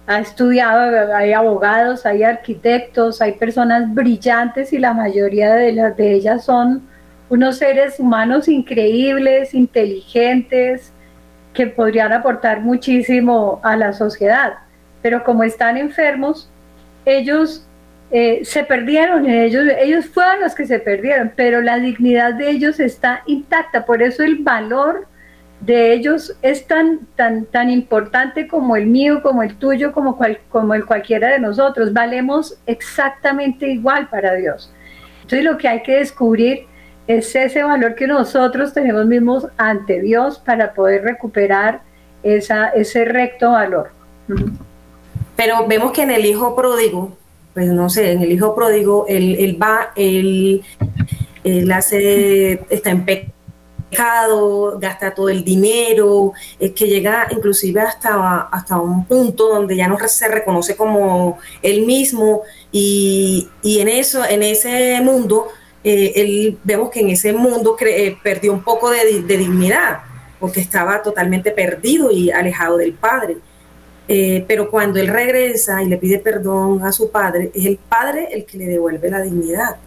ha 0.06 0.20
estudiado, 0.20 1.16
hay 1.16 1.34
abogados, 1.34 2.06
hay 2.06 2.24
arquitectos, 2.24 3.22
hay 3.22 3.34
personas 3.34 3.94
brillantes 3.94 4.74
y 4.74 4.78
la 4.80 4.94
mayoría 4.94 5.54
de, 5.56 5.72
las, 5.72 5.98
de 5.98 6.14
ellas 6.14 6.44
son 6.46 6.84
unos 7.30 7.58
seres 7.58 8.00
humanos 8.00 8.48
increíbles, 8.48 9.54
inteligentes, 9.54 10.93
que 11.54 11.68
podrían 11.68 12.12
aportar 12.14 12.62
muchísimo 12.62 13.60
a 13.64 13.76
la 13.76 13.94
sociedad. 13.94 14.56
Pero 15.02 15.24
como 15.24 15.44
están 15.44 15.78
enfermos, 15.78 16.50
ellos 17.06 17.66
eh, 18.12 18.42
se 18.44 18.64
perdieron, 18.64 19.30
ellos, 19.30 19.66
ellos 19.80 20.06
fueron 20.08 20.42
los 20.42 20.56
que 20.56 20.66
se 20.66 20.80
perdieron, 20.80 21.32
pero 21.36 21.62
la 21.62 21.80
dignidad 21.80 22.34
de 22.34 22.50
ellos 22.50 22.80
está 22.80 23.24
intacta, 23.26 23.86
por 23.86 24.02
eso 24.02 24.24
el 24.24 24.38
valor 24.38 25.08
de 25.66 25.94
ellos 25.94 26.36
es 26.42 26.68
tan, 26.68 27.08
tan, 27.16 27.46
tan 27.46 27.70
importante 27.70 28.48
como 28.48 28.76
el 28.76 28.86
mío, 28.86 29.22
como 29.22 29.44
el 29.44 29.56
tuyo, 29.56 29.94
como, 29.94 30.20
como 30.50 30.74
el 30.74 30.86
cualquiera 30.86 31.30
de 31.30 31.40
nosotros. 31.40 31.94
Valemos 31.94 32.60
exactamente 32.66 33.70
igual 33.70 34.10
para 34.10 34.36
Dios. 34.36 34.74
Entonces 35.22 35.46
lo 35.46 35.58
que 35.58 35.70
hay 35.70 35.82
que 35.82 36.00
descubrir 36.00 36.68
es 37.08 37.36
ese 37.36 37.64
valor 37.64 37.96
que 37.96 38.08
nosotros 38.08 38.74
tenemos 38.74 39.06
mismos 39.06 39.48
ante 39.58 40.02
Dios 40.02 40.40
para 40.40 40.74
poder 40.74 41.04
recuperar 41.04 41.82
esa, 42.24 42.70
ese 42.70 43.06
recto 43.06 43.52
valor. 43.52 43.92
Pero 45.36 45.68
vemos 45.68 45.92
que 45.92 46.04
en 46.04 46.12
el 46.12 46.26
hijo 46.26 46.56
pródigo, 46.56 47.18
pues 47.54 47.68
no 47.68 47.90
sé, 47.90 48.14
en 48.14 48.22
el 48.22 48.32
hijo 48.32 48.56
pródigo, 48.56 49.06
él, 49.08 49.36
él 49.38 49.62
va, 49.62 49.92
él, 49.96 50.64
él 51.44 51.72
hace, 51.72 52.66
está 52.70 52.92
en 52.92 53.04
pecado, 53.06 54.80
gasta 54.80 55.14
todo 55.14 55.30
el 55.30 55.44
dinero, 55.44 56.34
es 56.60 56.72
que 56.72 56.88
llega 56.88 57.28
inclusive 57.32 57.82
hasta, 57.82 58.44
hasta 58.44 58.78
un 58.78 59.06
punto 59.06 59.50
donde 59.50 59.76
ya 59.76 59.88
no 59.88 59.98
se 60.08 60.28
reconoce 60.30 60.78
como 60.78 61.38
él 61.62 61.86
mismo 61.86 62.44
y, 62.72 63.50
y 63.62 63.80
en 63.82 63.90
eso, 63.90 64.24
en 64.26 64.44
ese 64.44 65.00
mundo, 65.02 65.50
eh, 65.84 66.14
él, 66.16 66.58
vemos 66.64 66.90
que 66.90 67.02
en 67.02 67.10
ese 67.10 67.34
mundo 67.34 67.76
eh, 67.82 68.18
perdió 68.24 68.54
un 68.54 68.64
poco 68.64 68.90
de, 68.90 69.22
dignidad, 69.22 70.00
porque 70.40 70.62
estaba 70.62 71.02
totalmente 71.02 71.52
perdido 71.52 72.12
y 72.12 72.32
alejado 72.32 72.78
del 72.78 72.94
Padre. 72.94 73.38
Eh, 74.08 74.44
pero 74.48 74.70
cuando 74.70 75.00
él 75.00 75.08
regresa 75.08 75.82
y 75.82 75.88
le 75.88 75.98
pide 75.98 76.20
perdón 76.20 76.84
a 76.84 76.92
su 76.92 77.10
padre, 77.10 77.52
es 77.56 77.66
el 77.66 77.78
padre 77.78 78.28
el 78.32 78.44
que 78.44 78.58
le 78.58 78.66
devuelve 78.66 79.10
la 79.10 79.22
dignidad. 79.22 79.78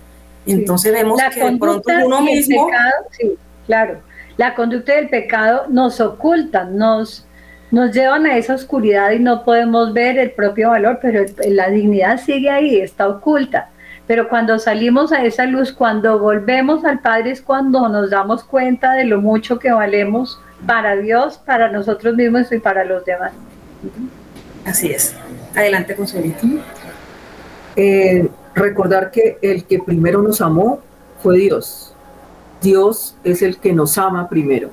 Entonces 0.46 0.90
vemos 0.90 1.20
que 1.34 1.44
de 1.44 1.58
pronto 1.58 1.92
uno 2.04 2.22
mismo... 2.22 2.68
sí, 3.10 3.36
claro, 3.66 4.00
la 4.38 4.54
conducta 4.54 4.94
del 4.94 5.10
pecado 5.10 5.66
nos 5.68 6.00
oculta, 6.00 6.64
nos, 6.64 7.26
nos 7.70 7.92
llevan 7.92 8.24
a 8.24 8.38
esa 8.38 8.54
oscuridad 8.54 9.10
y 9.10 9.18
no 9.18 9.44
podemos 9.44 9.92
ver 9.92 10.18
el 10.18 10.30
propio 10.30 10.70
valor, 10.70 10.98
pero 11.02 11.26
la 11.48 11.68
dignidad 11.68 12.18
sigue 12.18 12.48
ahí, 12.48 12.80
está 12.80 13.08
oculta. 13.08 13.68
Pero 14.06 14.28
cuando 14.28 14.58
salimos 14.58 15.12
a 15.12 15.24
esa 15.24 15.46
luz, 15.46 15.72
cuando 15.72 16.18
volvemos 16.18 16.84
al 16.84 17.00
Padre, 17.00 17.32
es 17.32 17.42
cuando 17.42 17.88
nos 17.88 18.10
damos 18.10 18.44
cuenta 18.44 18.92
de 18.92 19.04
lo 19.04 19.20
mucho 19.20 19.58
que 19.58 19.72
valemos 19.72 20.40
para 20.64 20.96
Dios, 20.96 21.38
para 21.38 21.70
nosotros 21.70 22.14
mismos 22.14 22.50
y 22.52 22.58
para 22.58 22.84
los 22.84 23.04
demás. 23.04 23.32
Así 24.64 24.90
es. 24.90 25.14
Adelante, 25.54 25.96
Consuelito. 25.96 26.46
Eh, 27.74 28.28
recordar 28.54 29.10
que 29.10 29.38
el 29.42 29.64
que 29.64 29.80
primero 29.80 30.22
nos 30.22 30.40
amó 30.40 30.80
fue 31.22 31.38
Dios. 31.38 31.94
Dios 32.62 33.16
es 33.24 33.42
el 33.42 33.58
que 33.58 33.72
nos 33.72 33.98
ama 33.98 34.28
primero. 34.28 34.70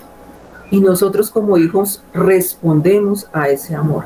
Y 0.72 0.80
nosotros 0.80 1.30
como 1.30 1.58
hijos 1.58 2.02
respondemos 2.14 3.28
a 3.34 3.50
ese 3.50 3.76
amor. 3.76 4.06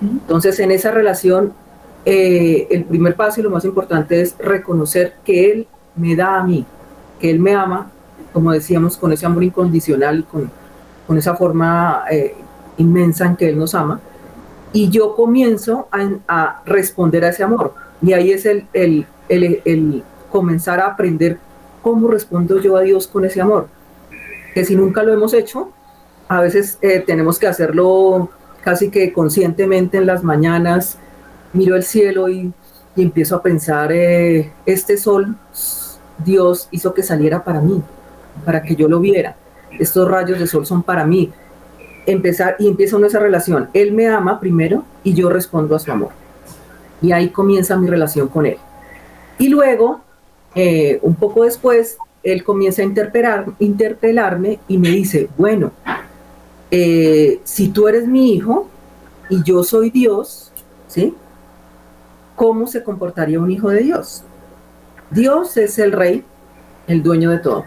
Entonces 0.00 0.60
en 0.60 0.70
esa 0.70 0.90
relación 0.90 1.54
eh, 2.04 2.66
el 2.70 2.84
primer 2.84 3.14
paso 3.14 3.40
y 3.40 3.42
lo 3.44 3.50
más 3.50 3.64
importante 3.64 4.20
es 4.20 4.36
reconocer 4.38 5.14
que 5.24 5.52
Él 5.52 5.68
me 5.94 6.16
da 6.16 6.38
a 6.38 6.44
mí, 6.44 6.64
que 7.20 7.30
Él 7.30 7.38
me 7.38 7.54
ama, 7.54 7.90
como 8.32 8.50
decíamos, 8.52 8.96
con 8.96 9.12
ese 9.12 9.26
amor 9.26 9.44
incondicional, 9.44 10.24
con, 10.24 10.50
con 11.06 11.18
esa 11.18 11.36
forma 11.36 12.04
eh, 12.10 12.34
inmensa 12.78 13.26
en 13.26 13.36
que 13.36 13.48
Él 13.48 13.58
nos 13.58 13.74
ama, 13.74 14.00
y 14.72 14.88
yo 14.88 15.14
comienzo 15.14 15.88
a, 15.92 16.62
responder 16.64 17.24
a 17.24 17.28
ese 17.28 17.42
amor. 17.42 17.74
Y 18.00 18.14
ahí 18.14 18.32
es 18.32 18.46
el, 18.46 18.66
el, 18.72 19.06
el, 19.28 20.02
comenzar 20.30 20.80
a 20.80 20.86
aprender 20.86 21.38
cómo 21.82 22.08
respondo 22.08 22.58
yo 22.60 22.76
a 22.76 22.80
Dios 22.80 23.06
con 23.06 23.24
ese 23.24 23.40
amor. 23.40 23.68
Que 24.54 24.64
si 24.64 24.74
nunca 24.74 25.02
lo 25.02 25.12
hemos 25.12 25.34
hecho, 25.34 25.70
a 26.28 26.40
veces 26.40 26.78
eh, 26.80 27.02
tenemos 27.06 27.38
que 27.38 27.46
hacerlo 27.46 28.30
casi 28.62 28.90
que 28.90 29.12
conscientemente 29.12 29.98
en 29.98 30.06
las 30.06 30.24
mañanas, 30.24 30.98
miro 31.52 31.76
el 31.76 31.82
cielo 31.82 32.28
y, 32.28 32.52
empiezo 32.96 33.36
a 33.36 33.42
pensar, 33.42 33.90
eh, 33.90 34.52
este 34.66 34.98
sol 34.98 35.34
Dios 36.24 36.68
hizo 36.70 36.92
que 36.92 37.02
saliera 37.02 37.42
para 37.42 37.60
mí, 37.60 37.82
para 38.44 38.62
que 38.62 38.76
yo 38.76 38.88
lo 38.88 39.00
viera. 39.00 39.36
Estos 39.78 40.08
rayos 40.08 40.38
de 40.38 40.46
sol 40.46 40.66
son 40.66 40.82
para 40.82 41.06
mí. 41.06 41.32
Empezar 42.04 42.56
y 42.58 42.68
empieza 42.68 42.96
una 42.96 43.06
esa 43.06 43.18
relación. 43.18 43.70
Él 43.72 43.92
me 43.92 44.08
ama 44.08 44.40
primero 44.40 44.84
y 45.04 45.14
yo 45.14 45.30
respondo 45.30 45.74
a 45.74 45.78
su 45.78 45.90
amor. 45.90 46.10
Y 47.00 47.12
ahí 47.12 47.30
comienza 47.30 47.76
mi 47.76 47.88
relación 47.88 48.28
con 48.28 48.44
él. 48.46 48.58
Y 49.38 49.48
luego, 49.48 50.00
eh, 50.54 50.98
un 51.02 51.14
poco 51.14 51.44
después, 51.44 51.96
él 52.22 52.44
comienza 52.44 52.82
a 52.82 52.84
interpelar, 52.84 53.46
interpelarme 53.58 54.60
y 54.68 54.78
me 54.78 54.90
dice, 54.90 55.28
bueno, 55.36 55.72
eh, 56.70 57.40
si 57.44 57.68
tú 57.68 57.88
eres 57.88 58.06
mi 58.06 58.32
hijo 58.32 58.68
y 59.28 59.42
yo 59.42 59.64
soy 59.64 59.90
Dios, 59.90 60.52
¿sí? 60.86 61.14
¿Cómo 62.36 62.66
se 62.66 62.82
comportaría 62.82 63.40
un 63.40 63.50
hijo 63.50 63.70
de 63.70 63.82
Dios? 63.82 64.24
Dios 65.10 65.56
es 65.56 65.78
el 65.78 65.92
rey, 65.92 66.24
el 66.86 67.02
dueño 67.02 67.30
de 67.30 67.38
todo. 67.38 67.64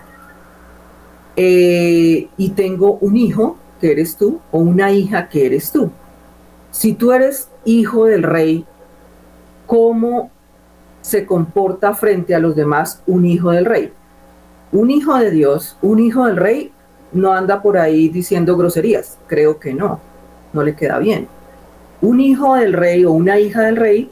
Eh, 1.36 2.28
y 2.38 2.50
tengo 2.50 2.94
un 3.02 3.18
hijo 3.18 3.58
que 3.80 3.92
eres 3.92 4.16
tú 4.16 4.40
o 4.52 4.60
una 4.60 4.92
hija 4.92 5.28
que 5.30 5.46
eres 5.46 5.72
tú. 5.72 5.92
Si 6.72 6.94
tú 6.94 7.12
eres 7.12 7.50
hijo 7.66 8.06
del 8.06 8.24
rey, 8.24 8.66
¿cómo 9.66 10.32
se 11.02 11.26
comporta 11.26 11.94
frente 11.94 12.34
a 12.34 12.40
los 12.40 12.56
demás 12.56 13.02
un 13.06 13.26
hijo 13.26 13.52
del 13.52 13.66
rey? 13.66 13.94
Un 14.72 14.92
hijo 14.92 15.16
de 15.18 15.32
Dios, 15.32 15.78
un 15.82 16.00
hijo 16.00 16.26
del 16.26 16.38
rey, 16.38 16.72
no 17.12 17.32
anda 17.34 17.62
por 17.62 17.78
ahí 17.78 18.10
diciendo 18.10 18.58
groserías. 18.58 19.18
Creo 19.28 19.60
que 19.60 19.74
no, 19.74 20.00
no 20.52 20.64
le 20.64 20.76
queda 20.76 21.00
bien. 21.00 21.28
Un 22.02 22.20
hijo 22.20 22.56
del 22.56 22.74
rey 22.74 23.06
o 23.06 23.12
una 23.12 23.40
hija 23.40 23.62
del 23.62 23.78
rey 23.78 24.12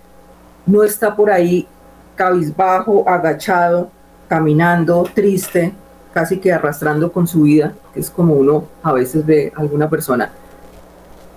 no 0.65 0.83
está 0.83 1.15
por 1.15 1.29
ahí 1.29 1.67
cabizbajo, 2.15 3.07
agachado, 3.07 3.89
caminando, 4.27 5.07
triste, 5.13 5.73
casi 6.13 6.37
que 6.37 6.53
arrastrando 6.53 7.11
con 7.11 7.27
su 7.27 7.43
vida, 7.43 7.73
que 7.93 7.99
es 7.99 8.09
como 8.09 8.35
uno 8.35 8.65
a 8.83 8.93
veces 8.93 9.25
ve 9.25 9.51
a 9.55 9.61
alguna 9.61 9.89
persona. 9.89 10.31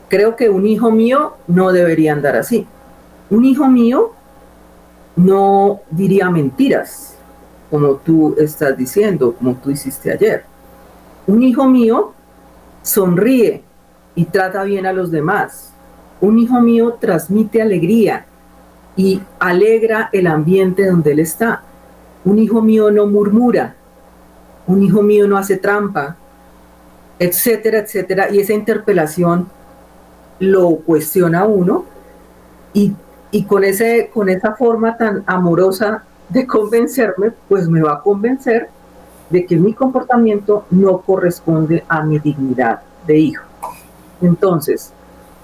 Creo 0.08 0.36
que 0.36 0.48
un 0.48 0.66
hijo 0.66 0.90
mío 0.90 1.34
no 1.46 1.72
debería 1.72 2.12
andar 2.12 2.36
así. 2.36 2.66
Un 3.30 3.44
hijo 3.44 3.66
mío 3.66 4.12
no 5.16 5.80
diría 5.90 6.30
mentiras, 6.30 7.16
como 7.70 7.94
tú 7.96 8.36
estás 8.38 8.76
diciendo, 8.76 9.34
como 9.34 9.54
tú 9.54 9.70
hiciste 9.70 10.12
ayer. 10.12 10.44
Un 11.26 11.42
hijo 11.42 11.66
mío 11.66 12.12
sonríe 12.82 13.62
y 14.14 14.26
trata 14.26 14.62
bien 14.62 14.86
a 14.86 14.92
los 14.92 15.10
demás. 15.10 15.72
Un 16.20 16.38
hijo 16.38 16.60
mío 16.60 16.96
transmite 17.00 17.60
alegría, 17.60 18.26
y 18.96 19.20
alegra 19.38 20.08
el 20.12 20.26
ambiente 20.26 20.86
donde 20.86 21.12
él 21.12 21.20
está. 21.20 21.62
Un 22.24 22.38
hijo 22.38 22.62
mío 22.62 22.90
no 22.90 23.06
murmura, 23.06 23.74
un 24.66 24.82
hijo 24.82 25.02
mío 25.02 25.28
no 25.28 25.36
hace 25.36 25.58
trampa, 25.58 26.16
etcétera, 27.18 27.78
etcétera. 27.78 28.30
Y 28.30 28.40
esa 28.40 28.54
interpelación 28.54 29.48
lo 30.38 30.76
cuestiona 30.76 31.44
uno 31.44 31.84
y, 32.72 32.94
con, 33.46 33.64
ese, 33.64 34.10
con 34.12 34.28
esa 34.28 34.54
forma 34.54 34.96
tan 34.96 35.22
amorosa 35.26 36.04
de 36.28 36.46
convencerme, 36.46 37.32
pues 37.48 37.68
me 37.68 37.82
va 37.82 37.94
a 37.94 38.02
convencer 38.02 38.68
de 39.30 39.46
que 39.46 39.56
mi 39.56 39.72
comportamiento 39.72 40.66
no 40.70 41.00
corresponde 41.00 41.84
a 41.88 42.02
mi 42.02 42.18
dignidad 42.18 42.80
de 43.06 43.18
hijo. 43.18 43.44
Entonces, 44.20 44.92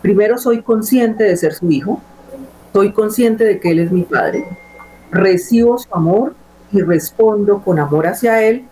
primero 0.01 0.39
soy 0.39 0.63
consciente 0.63 1.25
de 1.25 1.37
ser 1.37 1.55
su 1.55 1.71
hijo, 1.71 2.01
soy 2.73 2.93
consciente 2.93 3.45
de 3.45 3.61
que 3.61 3.71
Él 3.71 3.81
es 3.81 3.93
mi 3.93 4.03
Padre, 4.03 4.47
recibo 5.11 5.79
su 5.79 5.95
amor 5.95 6.35
y 6.73 6.81
respondo 6.81 7.61
con 7.61 7.79
amor 7.79 8.07
hacia 8.07 8.43
Él 8.43 8.67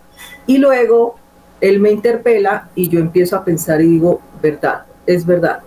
y 0.47 0.57
luego 0.57 1.15
Él 1.59 1.79
me 1.79 1.91
interpela 1.91 2.69
y 2.75 2.89
yo 2.89 2.99
empiezo 2.99 3.35
a 3.35 3.45
pensar 3.45 3.81
y 3.81 3.87
digo, 3.87 4.21
verdad, 4.41 4.85
es 5.05 5.25
verdad. 5.25 5.59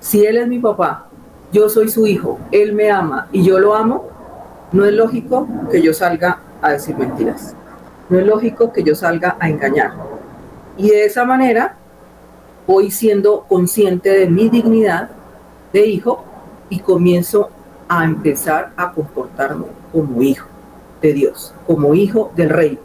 Si 0.00 0.24
Él 0.24 0.36
es 0.36 0.46
mi 0.46 0.58
papá, 0.58 1.08
yo 1.52 1.68
soy 1.68 1.88
su 1.88 2.06
hijo, 2.06 2.38
Él 2.52 2.72
me 2.72 2.90
ama 2.90 3.28
y 3.32 3.42
yo 3.42 3.58
lo 3.58 3.74
amo, 3.74 4.08
no 4.72 4.84
es 4.84 4.92
lógico 4.92 5.48
que 5.70 5.82
yo 5.82 5.92
salga 5.92 6.40
a 6.62 6.72
decir 6.72 6.96
mentiras. 6.96 7.54
No 8.08 8.20
es 8.20 8.26
lógico 8.26 8.72
que 8.72 8.84
yo 8.84 8.94
salga 8.94 9.36
a 9.40 9.48
engañar. 9.48 9.92
Y 10.76 10.90
de 10.90 11.06
esa 11.06 11.24
manera 11.24 11.76
voy 12.66 12.90
siendo 12.90 13.44
consciente 13.48 14.10
de 14.10 14.28
mi 14.28 14.48
dignidad 14.48 15.10
de 15.72 15.86
hijo 15.86 16.24
y 16.68 16.80
comienzo 16.80 17.50
a 17.88 18.04
empezar 18.04 18.72
a 18.76 18.92
comportarme 18.92 19.66
como 19.92 20.22
hijo 20.22 20.48
de 21.00 21.12
Dios, 21.12 21.54
como 21.66 21.94
hijo 21.94 22.32
del 22.36 22.50
rey, 22.50 22.78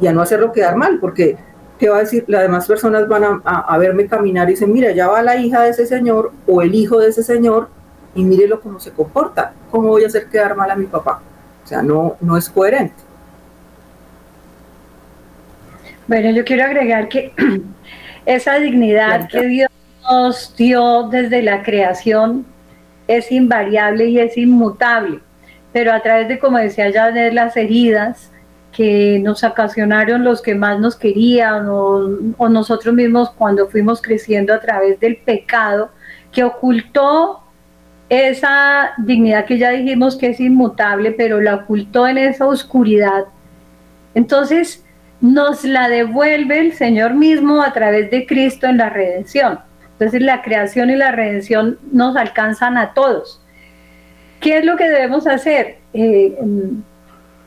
y 0.00 0.06
a 0.06 0.12
no 0.12 0.22
hacerlo 0.22 0.52
quedar 0.52 0.76
mal, 0.76 0.98
porque 1.00 1.36
¿qué 1.78 1.88
va 1.88 1.96
a 1.96 2.00
decir? 2.00 2.24
Las 2.28 2.42
demás 2.42 2.66
personas 2.66 3.08
van 3.08 3.42
a, 3.44 3.78
verme 3.78 4.06
caminar 4.06 4.48
y 4.48 4.52
dicen, 4.52 4.72
mira, 4.72 4.92
ya 4.92 5.08
va 5.08 5.22
la 5.22 5.36
hija 5.36 5.62
de 5.62 5.70
ese 5.70 5.86
señor 5.86 6.32
o 6.46 6.62
el 6.62 6.74
hijo 6.74 6.98
de 6.98 7.08
ese 7.08 7.22
señor 7.22 7.68
y 8.14 8.22
mírelo 8.22 8.60
cómo 8.60 8.78
se 8.78 8.90
comporta, 8.90 9.52
¿cómo 9.70 9.88
voy 9.88 10.04
a 10.04 10.08
hacer 10.08 10.26
quedar 10.26 10.54
mal 10.56 10.70
a 10.70 10.76
mi 10.76 10.86
papá? 10.86 11.22
O 11.64 11.66
sea, 11.66 11.82
no, 11.82 12.16
no 12.20 12.36
es 12.36 12.48
coherente. 12.50 13.02
Bueno, 16.06 16.30
yo 16.30 16.44
quiero 16.44 16.64
agregar 16.64 17.08
que 17.08 17.32
esa 18.26 18.56
dignidad 18.56 19.28
que 19.28 19.46
Dios 19.46 19.70
nos 20.10 20.54
dio 20.56 21.08
desde 21.08 21.40
la 21.42 21.62
creación 21.62 22.44
es 23.10 23.32
invariable 23.32 24.06
y 24.06 24.18
es 24.18 24.36
inmutable, 24.36 25.18
pero 25.72 25.92
a 25.92 26.00
través 26.00 26.28
de, 26.28 26.38
como 26.38 26.58
decía 26.58 26.90
ya, 26.90 27.10
las 27.10 27.56
heridas 27.56 28.30
que 28.72 29.18
nos 29.18 29.42
ocasionaron 29.42 30.24
los 30.24 30.40
que 30.40 30.54
más 30.54 30.78
nos 30.78 30.96
querían 30.96 31.66
o 31.68 32.48
nosotros 32.48 32.94
mismos 32.94 33.30
cuando 33.30 33.66
fuimos 33.68 34.00
creciendo 34.00 34.54
a 34.54 34.60
través 34.60 35.00
del 35.00 35.16
pecado 35.16 35.90
que 36.30 36.44
ocultó 36.44 37.42
esa 38.08 38.92
dignidad 38.98 39.44
que 39.44 39.58
ya 39.58 39.70
dijimos 39.70 40.16
que 40.16 40.28
es 40.28 40.40
inmutable, 40.40 41.12
pero 41.12 41.40
la 41.40 41.56
ocultó 41.56 42.06
en 42.06 42.18
esa 42.18 42.46
oscuridad. 42.46 43.24
Entonces 44.14 44.84
nos 45.20 45.64
la 45.64 45.88
devuelve 45.88 46.58
el 46.60 46.72
Señor 46.74 47.14
mismo 47.14 47.62
a 47.62 47.72
través 47.72 48.10
de 48.10 48.26
Cristo 48.26 48.66
en 48.66 48.78
la 48.78 48.88
redención. 48.88 49.60
Entonces 50.00 50.22
la 50.22 50.40
creación 50.40 50.88
y 50.88 50.96
la 50.96 51.12
redención 51.12 51.78
nos 51.92 52.16
alcanzan 52.16 52.78
a 52.78 52.94
todos. 52.94 53.38
¿Qué 54.40 54.56
es 54.56 54.64
lo 54.64 54.78
que 54.78 54.88
debemos 54.88 55.26
hacer? 55.26 55.76
Eh, 55.92 56.38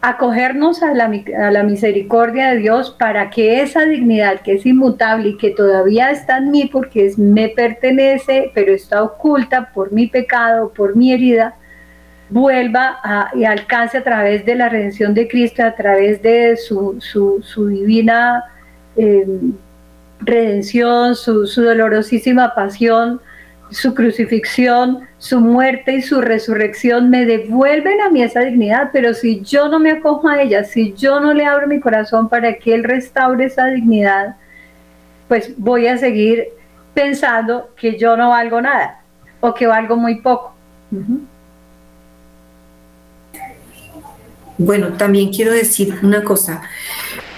acogernos 0.02 0.84
a 0.84 0.94
la, 0.94 1.64
misericordia 1.64 2.50
de 2.50 2.58
Dios 2.58 2.96
para 3.00 3.32
que 3.32 3.64
esa 3.64 3.86
dignidad 3.86 4.42
que 4.42 4.54
es 4.54 4.68
inmutable 4.68 5.30
y 5.30 5.38
que 5.38 5.50
todavía 5.50 6.12
está 6.12 6.38
en 6.38 6.52
mí 6.52 6.70
porque 6.72 7.12
me 7.18 7.50
pertenece, 7.50 8.52
pero 8.54 8.72
está 8.72 9.02
oculta 9.02 9.72
por 9.74 9.92
mi 9.92 10.06
pecado, 10.06 10.72
por 10.74 10.96
mi 10.96 11.12
herida, 11.12 11.56
vuelva 12.30 13.00
y 13.34 13.46
alcance 13.46 13.98
a 13.98 14.04
través 14.04 14.46
de 14.46 14.54
la 14.54 14.70
redención 14.70 15.16
de 15.16 15.28
Cristo, 15.28 15.64
a 15.64 15.74
través 15.74 16.22
de 16.22 16.56
su, 16.56 17.02
su, 17.02 17.68
divina 17.68 18.44
eh, 18.96 19.26
redención, 20.26 21.16
su, 21.16 21.46
dolorosísima 21.56 22.54
pasión, 22.56 23.22
su 23.70 23.94
crucifixión, 23.94 25.02
su 25.18 25.40
muerte 25.40 25.96
y 25.96 26.02
su 26.02 26.22
resurrección 26.22 27.10
me 27.10 27.26
devuelven 27.26 28.02
a 28.02 28.10
mí 28.10 28.22
esa 28.22 28.42
dignidad, 28.42 28.90
pero 28.94 29.14
si 29.14 29.42
yo 29.42 29.68
no 29.68 29.80
me 29.80 29.92
acojo 29.92 30.28
a 30.28 30.42
ella, 30.42 30.64
si 30.64 30.94
yo 30.94 31.20
no 31.20 31.34
le 31.34 31.46
abro 31.46 31.68
mi 31.68 31.80
corazón 31.80 32.30
para 32.30 32.54
que 32.56 32.76
Él 32.76 32.84
restaure 32.84 33.46
esa 33.46 33.66
dignidad, 33.68 34.36
pues 35.28 35.54
voy 35.58 35.88
a 35.88 35.98
seguir 35.98 36.50
pensando 36.94 37.74
que 37.76 37.98
yo 37.98 38.16
no 38.16 38.30
valgo 38.30 38.62
nada 38.62 39.02
o 39.40 39.54
que 39.54 39.66
valgo 39.66 39.96
muy 39.96 40.22
poco. 40.22 40.54
Bueno, 44.58 44.94
también 44.94 45.32
quiero 45.34 45.52
decir 45.52 45.98
una 46.04 46.24
cosa. 46.24 46.62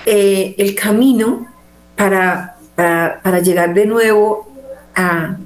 Eh, 0.05 0.53
el 0.57 0.75
camino 0.75 1.47
para, 1.95 2.54
para 2.75 3.39
llegar 3.39 3.73
de 3.73 3.85
nuevo 3.85 4.47
a, 4.95 5.37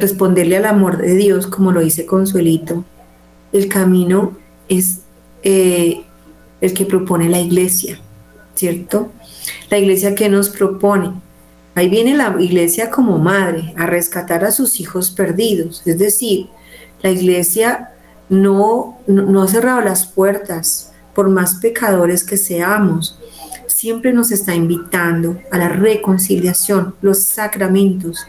responderle 0.00 0.56
al 0.56 0.64
amor 0.64 0.98
de 0.98 1.14
Dios, 1.14 1.46
como 1.46 1.70
lo 1.70 1.80
dice 1.80 2.06
Consuelito, 2.06 2.84
el 3.52 3.68
camino 3.68 4.36
es 4.68 5.02
eh, 5.44 6.02
el 6.60 6.74
que 6.74 6.84
propone 6.84 7.28
la 7.28 7.40
iglesia, 7.40 8.00
¿cierto? 8.54 9.12
La 9.70 9.78
iglesia 9.78 10.14
que 10.14 10.28
nos 10.28 10.48
propone. 10.48 11.12
Ahí 11.76 11.88
viene 11.88 12.16
la 12.16 12.36
iglesia 12.40 12.90
como 12.90 13.18
madre 13.18 13.72
a 13.76 13.86
rescatar 13.86 14.44
a 14.44 14.50
sus 14.50 14.80
hijos 14.80 15.12
perdidos. 15.12 15.82
Es 15.86 15.98
decir, 15.98 16.48
la 17.02 17.10
iglesia 17.10 17.90
no, 18.28 18.98
no 19.06 19.42
ha 19.42 19.48
cerrado 19.48 19.80
las 19.82 20.06
puertas 20.06 20.92
por 21.14 21.28
más 21.28 21.56
pecadores 21.56 22.24
que 22.24 22.36
seamos 22.36 23.18
siempre 23.84 24.14
nos 24.14 24.30
está 24.30 24.54
invitando 24.54 25.36
a 25.50 25.58
la 25.58 25.68
reconciliación, 25.68 26.94
los 27.02 27.22
sacramentos, 27.24 28.26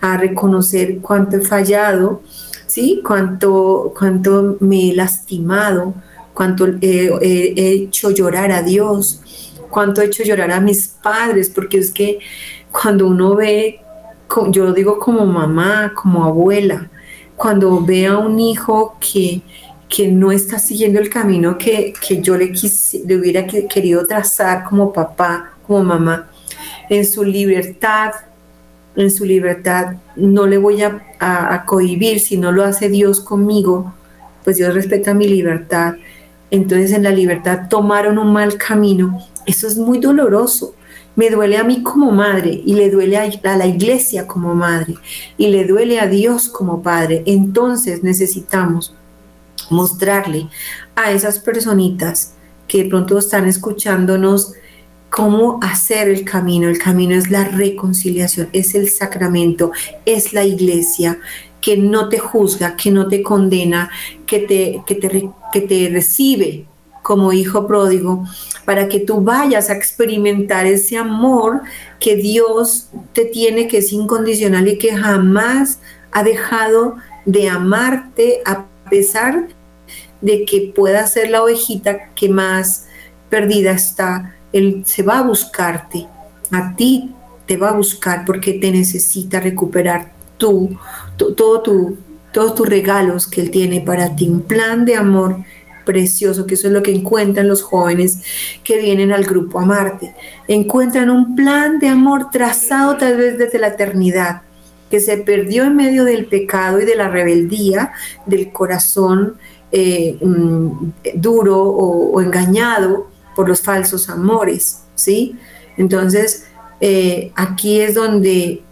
a 0.00 0.16
reconocer 0.16 0.98
cuánto 0.98 1.36
he 1.36 1.42
fallado, 1.42 2.22
¿sí? 2.66 3.02
cuánto, 3.06 3.94
cuánto 3.96 4.56
me 4.58 4.90
he 4.90 4.94
lastimado, 4.96 5.94
cuánto 6.34 6.66
he, 6.80 7.52
hecho 7.54 8.10
llorar 8.10 8.50
a 8.50 8.62
Dios, 8.62 9.20
cuánto 9.70 10.00
he 10.00 10.06
hecho 10.06 10.24
llorar 10.24 10.50
a 10.50 10.60
mis 10.60 10.88
padres, 10.88 11.50
porque 11.50 11.78
es 11.78 11.92
que 11.92 12.18
cuando 12.72 13.06
uno 13.06 13.36
ve, 13.36 13.78
yo 14.50 14.72
digo 14.72 14.98
como 14.98 15.24
mamá, 15.24 15.92
como 15.94 16.24
abuela, 16.24 16.90
cuando 17.36 17.80
ve 17.80 18.08
a 18.08 18.18
un 18.18 18.40
hijo 18.40 18.96
que 18.98 19.40
que 19.88 20.08
no 20.08 20.32
está 20.32 20.58
siguiendo 20.58 20.98
el 20.98 21.10
camino 21.10 21.58
que, 21.58 21.94
yo 22.20 22.36
le, 22.36 22.52
le 23.06 23.16
hubiera 23.16 23.46
querido 23.46 24.06
trazar 24.06 24.64
como 24.64 24.92
papá, 24.92 25.52
como 25.66 25.84
mamá, 25.84 26.28
en 26.88 27.04
su 27.06 27.24
libertad, 27.24 28.12
en 28.96 29.10
su 29.10 29.24
libertad, 29.24 29.96
no 30.16 30.46
le 30.46 30.58
voy 30.58 30.82
a, 30.82 31.02
a, 31.20 31.64
cohibir, 31.64 32.20
si 32.20 32.36
no 32.36 32.50
lo 32.50 32.64
hace 32.64 32.88
Dios 32.88 33.20
conmigo, 33.20 33.94
pues 34.42 34.56
Dios 34.56 34.74
respeta 34.74 35.14
mi 35.14 35.28
libertad. 35.28 35.96
Entonces 36.50 36.92
en 36.92 37.02
la 37.02 37.10
libertad 37.10 37.68
tomaron 37.68 38.18
un 38.18 38.32
mal 38.32 38.56
camino. 38.56 39.20
Eso 39.44 39.66
es 39.66 39.76
muy 39.76 39.98
doloroso. 39.98 40.74
Me 41.14 41.30
duele 41.30 41.56
a 41.56 41.64
mí 41.64 41.82
como 41.82 42.10
madre 42.10 42.62
y 42.64 42.74
le 42.74 42.90
duele 42.90 43.16
a, 43.16 43.28
a 43.44 43.56
la 43.56 43.66
iglesia 43.66 44.26
como 44.26 44.54
madre 44.54 44.94
y 45.36 45.48
le 45.48 45.64
duele 45.64 45.98
a 45.98 46.06
Dios 46.06 46.48
como 46.48 46.82
padre. 46.82 47.22
Entonces 47.26 48.02
necesitamos 48.02 48.94
mostrarle 49.70 50.48
a 50.94 51.12
esas 51.12 51.38
personitas 51.38 52.34
que 52.68 52.84
de 52.84 52.90
pronto 52.90 53.18
están 53.18 53.46
escuchándonos 53.46 54.54
cómo 55.10 55.58
hacer 55.62 56.08
el 56.08 56.24
camino. 56.24 56.68
El 56.68 56.78
camino 56.78 57.14
es 57.14 57.30
la 57.30 57.44
reconciliación, 57.44 58.48
es 58.52 58.74
el 58.74 58.88
sacramento, 58.90 59.72
es 60.04 60.32
la 60.32 60.44
iglesia 60.44 61.18
que 61.60 61.76
no 61.76 62.08
te 62.08 62.18
juzga, 62.18 62.76
que 62.76 62.90
no 62.90 63.08
te 63.08 63.22
condena, 63.22 63.90
que 64.26 64.40
te, 64.40 64.82
que 64.86 64.94
te, 64.94 65.30
que 65.52 65.60
te 65.60 65.88
recibe 65.90 66.66
como 67.02 67.32
hijo 67.32 67.68
pródigo, 67.68 68.24
para 68.64 68.88
que 68.88 68.98
tú 68.98 69.20
vayas 69.20 69.70
a 69.70 69.74
experimentar 69.74 70.66
ese 70.66 70.96
amor 70.96 71.62
que 72.00 72.16
Dios 72.16 72.88
te 73.12 73.24
tiene, 73.26 73.68
que 73.68 73.78
es 73.78 73.92
incondicional 73.92 74.66
y 74.66 74.76
que 74.76 74.96
jamás 74.96 75.78
ha 76.10 76.24
dejado 76.24 76.96
de 77.24 77.48
amarte 77.48 78.40
a 78.44 78.64
pesar 78.90 79.48
de 80.26 80.44
que 80.44 80.72
pueda 80.74 81.06
ser 81.06 81.30
la 81.30 81.42
ovejita 81.44 82.12
que 82.14 82.28
más 82.28 82.86
perdida 83.30 83.70
está. 83.70 84.34
Él 84.52 84.82
se 84.84 85.04
va 85.04 85.20
a 85.20 85.22
buscarte, 85.22 86.08
a 86.50 86.74
ti 86.74 87.14
te 87.46 87.56
va 87.56 87.70
a 87.70 87.74
buscar 87.74 88.24
porque 88.24 88.54
te 88.54 88.72
necesita 88.72 89.38
recuperar 89.38 90.10
tú, 90.36 90.76
todo 91.16 91.62
tu, 91.62 91.96
todos 92.32 92.56
tus 92.56 92.68
regalos 92.68 93.28
que 93.28 93.40
Él 93.40 93.52
tiene 93.52 93.80
para 93.80 94.16
ti, 94.16 94.28
un 94.28 94.42
plan 94.42 94.84
de 94.84 94.96
amor 94.96 95.44
precioso, 95.84 96.44
que 96.44 96.54
eso 96.54 96.66
es 96.66 96.72
lo 96.72 96.82
que 96.82 96.92
encuentran 96.92 97.46
los 97.46 97.62
jóvenes 97.62 98.20
que 98.64 98.78
vienen 98.78 99.12
al 99.12 99.24
grupo 99.24 99.60
Amarte. 99.60 100.12
Encuentran 100.48 101.08
un 101.08 101.36
plan 101.36 101.78
de 101.78 101.86
amor 101.86 102.30
trazado 102.32 102.96
tal 102.96 103.16
vez 103.16 103.38
desde 103.38 103.60
la 103.60 103.68
eternidad, 103.68 104.42
que 104.90 104.98
se 104.98 105.18
perdió 105.18 105.62
en 105.64 105.76
medio 105.76 106.04
del 106.04 106.26
pecado 106.26 106.80
y 106.80 106.84
de 106.84 106.96
la 106.96 107.08
rebeldía 107.08 107.92
del 108.26 108.50
corazón 108.50 109.36
eh, 109.78 110.16
mm, 110.22 110.92
duro 111.16 111.62
o, 111.62 112.22
engañado 112.22 113.08
por 113.34 113.46
los 113.46 113.60
falsos 113.60 114.08
amores, 114.08 114.84
¿sí? 114.94 115.36
Entonces, 115.76 116.46
eh, 116.80 117.30
aquí 117.34 117.80
es 117.80 117.94
donde 117.94 118.62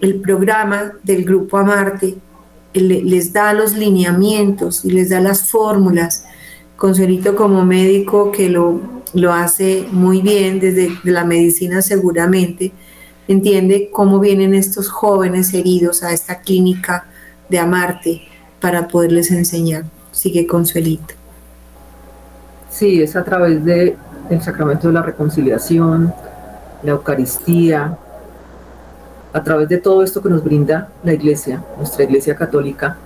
el 0.00 0.22
programa 0.22 0.94
del 1.02 1.22
Grupo 1.22 1.58
Amarte 1.58 2.14
les 2.72 3.30
da 3.34 3.52
los 3.52 3.76
lineamientos 3.76 4.86
y 4.86 4.92
les 4.92 5.10
da 5.10 5.20
las 5.20 5.50
fórmulas. 5.50 6.24
Consuelito 6.78 7.36
como 7.36 7.62
médico 7.66 8.32
que 8.32 8.48
lo, 8.48 8.80
lo 9.12 9.34
hace 9.34 9.86
muy 9.92 10.22
bien 10.22 10.60
desde 10.60 10.88
la 11.04 11.26
medicina 11.26 11.82
seguramente, 11.82 12.72
entiende 13.28 13.90
cómo 13.92 14.18
vienen 14.18 14.54
estos 14.54 14.88
jóvenes 14.88 15.52
heridos 15.52 16.02
a 16.02 16.14
esta 16.14 16.40
clínica 16.40 17.06
de 17.50 17.58
Amarte 17.58 18.22
para 18.60 18.88
poderles 18.88 19.30
enseñar 19.30 19.84
sigue 20.14 20.46
Consuelito. 20.46 21.14
Sí, 22.70 23.02
es 23.02 23.14
a 23.16 23.24
través 23.24 23.64
de, 23.64 23.96
del 24.28 24.42
sacramento 24.42 24.88
de 24.88 24.94
la 24.94 25.02
reconciliación, 25.02 26.12
la 26.82 26.92
Eucaristía, 26.92 27.98
a 29.32 29.42
través 29.42 29.68
de 29.68 29.78
todo 29.78 30.02
esto 30.02 30.22
que 30.22 30.28
nos 30.28 30.42
brinda 30.42 30.88
la 31.02 31.12
Iglesia, 31.12 31.62
nuestra 31.76 32.04
Iglesia 32.04 32.36
Católica, 32.36 32.96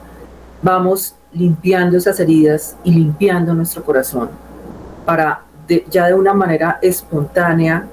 vamos 0.62 1.14
limpiando 1.32 1.96
esas 1.96 2.20
heridas 2.20 2.76
y 2.84 2.92
limpiando 2.92 3.54
nuestro 3.54 3.82
corazón 3.82 4.30
para 5.04 5.42
ya 5.90 6.06
de 6.06 6.14
una 6.14 6.32
manera 6.32 6.78
espontánea 6.80 7.86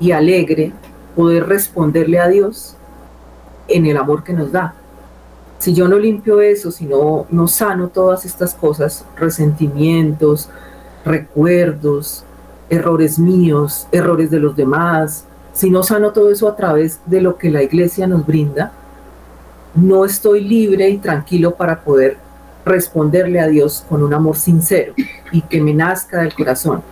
y 0.00 0.12
alegre 0.12 0.72
poder 1.14 1.46
responderle 1.46 2.18
a 2.20 2.28
Dios 2.28 2.76
en 3.68 3.86
el 3.86 3.96
amor 3.96 4.22
que 4.22 4.32
nos 4.32 4.52
da. 4.52 4.74
Si 5.58 5.72
yo 5.72 5.88
no 5.88 5.98
limpio 5.98 6.40
eso, 6.40 6.70
si 6.70 6.84
no, 6.84 7.26
no 7.30 7.48
sano 7.48 7.88
todas 7.88 8.24
estas 8.24 8.54
cosas, 8.54 9.04
resentimientos, 9.16 10.50
recuerdos, 11.04 12.24
errores 12.68 13.18
míos, 13.18 13.86
errores 13.92 14.30
de 14.30 14.40
los 14.40 14.54
demás, 14.56 15.24
si 15.52 15.70
no 15.70 15.82
sano 15.82 16.12
todo 16.12 16.30
eso 16.30 16.48
a 16.48 16.56
través 16.56 17.00
de 17.06 17.20
lo 17.20 17.38
que 17.38 17.50
la 17.50 17.62
iglesia 17.62 18.06
nos 18.06 18.26
brinda, 18.26 18.72
no 19.74 20.04
estoy 20.04 20.42
libre 20.42 20.88
y 20.88 20.98
tranquilo 20.98 21.54
para 21.54 21.80
poder 21.80 22.18
responderle 22.64 23.40
a 23.40 23.46
Dios 23.46 23.84
con 23.88 24.02
un 24.02 24.12
amor 24.12 24.36
sincero 24.36 24.92
y 25.30 25.40
que 25.42 25.60
me 25.60 25.72
nazca 25.72 26.20
del 26.20 26.34
corazón, 26.34 26.82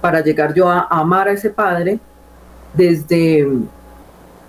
para 0.00 0.20
llegar 0.20 0.52
yo 0.52 0.68
a 0.68 0.86
amar 0.90 1.28
a 1.28 1.32
ese 1.32 1.50
Padre 1.50 2.00
desde, 2.74 3.48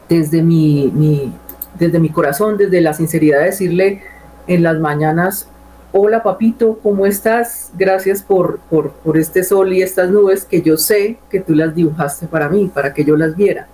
desde, 0.10 0.42
mi, 0.42 1.32
desde 1.78 2.00
mi 2.00 2.10
corazón, 2.10 2.58
desde 2.58 2.82
la 2.82 2.94
sinceridad 2.94 3.40
de 3.40 3.46
decirle 3.46 4.02
en 4.48 4.64
las 4.64 4.80
mañanas, 4.80 5.48
hola 5.92 6.24
papito, 6.24 6.80
¿cómo 6.84 7.06
estás? 7.06 7.72
Gracias 7.78 8.22
por, 8.22 8.60
por, 8.70 8.92
por, 8.92 9.18
este 9.18 9.44
sol 9.44 9.74
y 9.74 9.82
estas 9.82 10.10
nubes 10.10 10.46
que 10.46 10.62
yo 10.62 10.78
sé 10.78 11.18
que 11.30 11.40
tú 11.40 11.56
las 11.56 11.74
dibujaste 11.74 12.28
para 12.28 12.50
mí, 12.50 12.70
para 12.74 12.94
que 12.94 13.06
yo 13.06 13.16
las 13.16 13.36
viera. 13.36 13.68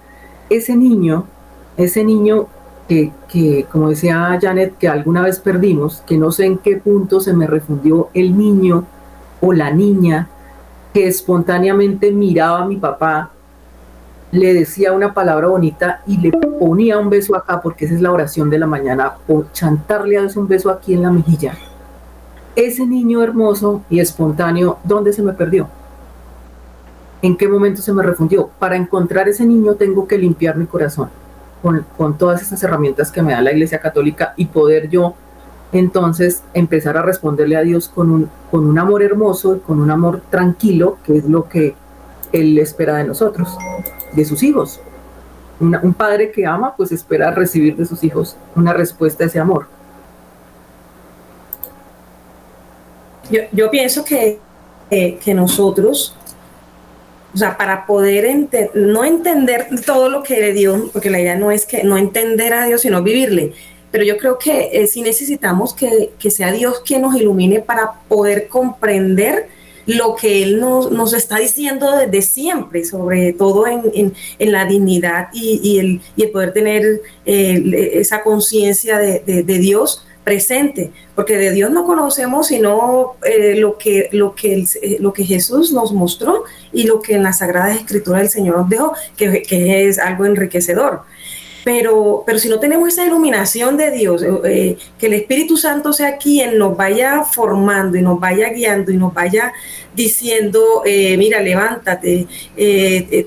Ese 0.50 0.76
niño, 0.76 1.26
ese 1.78 2.04
niño 2.04 2.48
que, 2.88 3.12
que, 3.28 3.66
como 3.72 3.90
decía 3.90 4.38
Janet, 4.40 4.78
que 4.78 4.88
alguna 4.88 5.24
vez 5.24 5.40
perdimos, 5.40 6.04
que 6.06 6.18
no 6.18 6.32
sé 6.32 6.46
en 6.46 6.58
qué 6.58 6.78
punto 6.78 7.20
se 7.22 7.34
me 7.34 7.48
refundió 7.48 8.10
el 8.14 8.38
niño 8.38 8.86
o 9.40 9.54
la 9.54 9.72
niña 9.72 10.28
que 10.94 11.08
espontáneamente 11.08 12.12
miraba 12.12 12.64
a 12.64 12.66
mi 12.66 12.78
papá 12.78 13.32
le 14.32 14.54
decía 14.54 14.94
una 14.94 15.14
palabra 15.14 15.48
bonita 15.48 16.02
y 16.08 16.18
le 16.18 16.32
ponía 16.32 16.98
un 16.98 17.10
beso 17.10 17.36
acá, 17.36 17.62
porque 17.62 17.86
esa 17.86 17.96
es 17.96 18.02
la 18.02 18.12
oración 18.12 18.50
de 18.50 18.60
la 18.60 18.68
mañana, 18.68 19.14
o 19.28 19.46
chantarle 19.52 20.18
a 20.18 20.22
Dios 20.22 20.38
un 20.38 20.48
beso 20.48 20.70
aquí 20.70 20.94
en 20.94 21.04
la 21.04 21.12
mejilla. 21.12 21.54
Ese 22.56 22.86
niño 22.86 23.22
hermoso 23.22 23.84
y 23.90 24.00
espontáneo, 24.00 24.80
¿dónde 24.84 25.14
se 25.14 25.22
me 25.22 25.34
perdió? 25.34 25.68
¿En 27.22 27.38
qué 27.38 27.48
momento 27.48 27.82
se 27.82 27.94
me 27.94 28.04
refundió? 28.04 28.50
Para 28.58 28.76
encontrar 28.76 29.28
ese 29.30 29.46
niño 29.46 29.76
tengo 29.76 30.08
que 30.08 30.18
limpiar 30.18 30.58
mi 30.58 30.66
corazón 30.66 31.10
con, 31.62 31.86
con 31.98 32.18
todas 32.18 32.42
esas 32.42 32.62
herramientas 32.64 33.12
que 33.12 33.22
me 33.22 33.34
da 33.34 33.42
la 33.42 33.52
Iglesia 33.52 33.80
Católica 33.80 34.34
y 34.38 34.46
poder 34.46 34.90
yo 34.90 35.14
entonces 35.72 36.44
empezar 36.54 36.98
a 36.98 37.02
responderle 37.02 37.56
a 37.56 37.62
Dios 37.62 37.90
con 37.90 38.12
un, 38.12 38.30
con 38.50 38.68
un 38.68 38.78
amor 38.78 39.04
hermoso 39.04 39.56
y 39.56 39.60
con 39.60 39.80
un 39.80 39.92
amor 39.92 40.22
tranquilo, 40.30 40.98
que 41.04 41.18
es 41.18 41.26
lo 41.26 41.48
que 41.48 41.76
Él 42.32 42.58
espera 42.58 42.98
de 42.98 43.04
nosotros 43.04 43.58
de 44.14 44.26
sus 44.26 44.44
hijos. 44.44 44.80
un 45.60 45.94
padre 45.94 46.32
que 46.32 46.46
ama, 46.46 46.76
pues 46.76 46.92
espera 46.92 47.32
recibir 47.32 47.76
de 47.76 47.86
sus 47.86 48.04
hijos 48.04 48.36
una 48.56 48.74
respuesta 48.74 49.24
a 49.24 49.28
ese 49.28 49.40
amor. 49.40 49.68
Yo, 53.54 53.72
pienso 53.72 54.04
que, 54.04 54.40
que 54.90 55.34
nosotros, 55.34 56.16
o 57.34 57.38
sea, 57.38 57.58
para 57.58 57.86
poder 57.86 58.50
no 58.74 59.06
entender 59.06 59.68
todo 59.86 60.10
lo 60.10 60.22
que 60.22 60.40
le 60.42 60.52
dio, 60.52 60.90
porque 60.92 61.10
la 61.10 61.22
idea 61.22 61.36
no 61.38 61.50
es 61.50 61.66
que 61.66 61.84
no 61.84 61.98
entender 61.98 62.54
a 62.54 62.66
Dios, 62.66 62.82
sino 62.82 63.02
vivirle, 63.02 63.54
pero 63.90 64.04
yo 64.04 64.18
creo 64.18 64.38
que 64.38 64.70
eh, 64.74 64.88
sí 64.88 65.02
necesitamos 65.02 65.74
que, 65.74 66.12
que, 66.20 66.30
sea 66.30 66.52
Dios 66.52 66.82
quien 66.86 67.02
nos 67.02 67.16
ilumine 67.16 67.60
para 67.62 67.94
poder 68.08 68.48
comprender 68.48 69.48
lo 69.86 70.16
que 70.16 70.44
Él 70.44 70.60
nos, 70.60 70.92
nos 70.92 71.14
está 71.14 71.38
diciendo 71.38 71.92
desde 71.96 72.22
siempre, 72.22 72.84
sobre 72.86 73.34
todo 73.34 73.68
en, 73.68 74.14
en, 74.40 74.52
la 74.52 74.66
dignidad 74.66 75.30
y, 75.34 75.80
el, 75.80 76.02
y, 76.16 76.28
poder 76.28 76.54
tener 76.54 77.02
eh, 77.26 77.92
esa 77.94 78.24
conciencia 78.24 79.00
de, 79.00 79.20
de, 79.20 79.60
Dios 79.60 80.06
presente, 80.24 80.92
porque 81.16 81.38
de 81.38 81.52
Dios 81.52 81.72
no 81.72 81.86
conocemos 81.86 82.48
sino 82.48 83.16
eh, 83.26 83.56
lo, 83.56 83.78
que, 83.78 84.10
lo, 84.12 84.36
que 84.36 84.66
eh, 84.82 84.98
lo 85.00 85.14
que 85.14 85.26
Jesús 85.26 85.72
nos 85.72 85.92
mostró 85.92 86.44
y 86.72 86.84
lo 86.84 87.02
que 87.02 87.16
en 87.16 87.24
la 87.24 87.34
Sagrada 87.34 87.74
Escritura 87.74 88.22
el 88.22 88.30
Señor 88.30 88.58
nos 88.58 88.70
dejó, 88.70 88.94
que, 89.18 89.42
que 89.42 89.88
es 89.88 89.98
algo 89.98 90.26
enriquecedor. 90.26 91.02
Pero, 91.64 92.24
pero 92.26 92.40
si 92.40 92.50
no 92.50 92.60
tenemos 92.60 92.90
esa 92.90 93.06
iluminación 93.06 93.78
de 93.78 93.92
Dios, 93.92 94.24
eh, 94.24 94.30
eh, 94.46 94.78
que 94.98 95.08
el 95.08 95.14
Espíritu 95.14 95.58
Santo 95.58 95.94
sea 95.94 96.18
quien 96.18 96.58
nos 96.58 96.76
vaya 96.76 97.24
formando 97.24 97.98
y 97.98 98.02
nos 98.02 98.20
vaya 98.20 98.50
guiando 98.50 98.92
y 98.92 98.98
nos 98.98 99.14
vaya 99.14 99.54
diciendo, 99.94 100.84
eh, 100.86 101.18
mira, 101.18 101.40
levántate, 101.40 102.28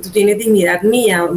tú 0.03 0.11
tienes 0.11 0.39
dignidad 0.39 0.83
mía, 0.83 1.29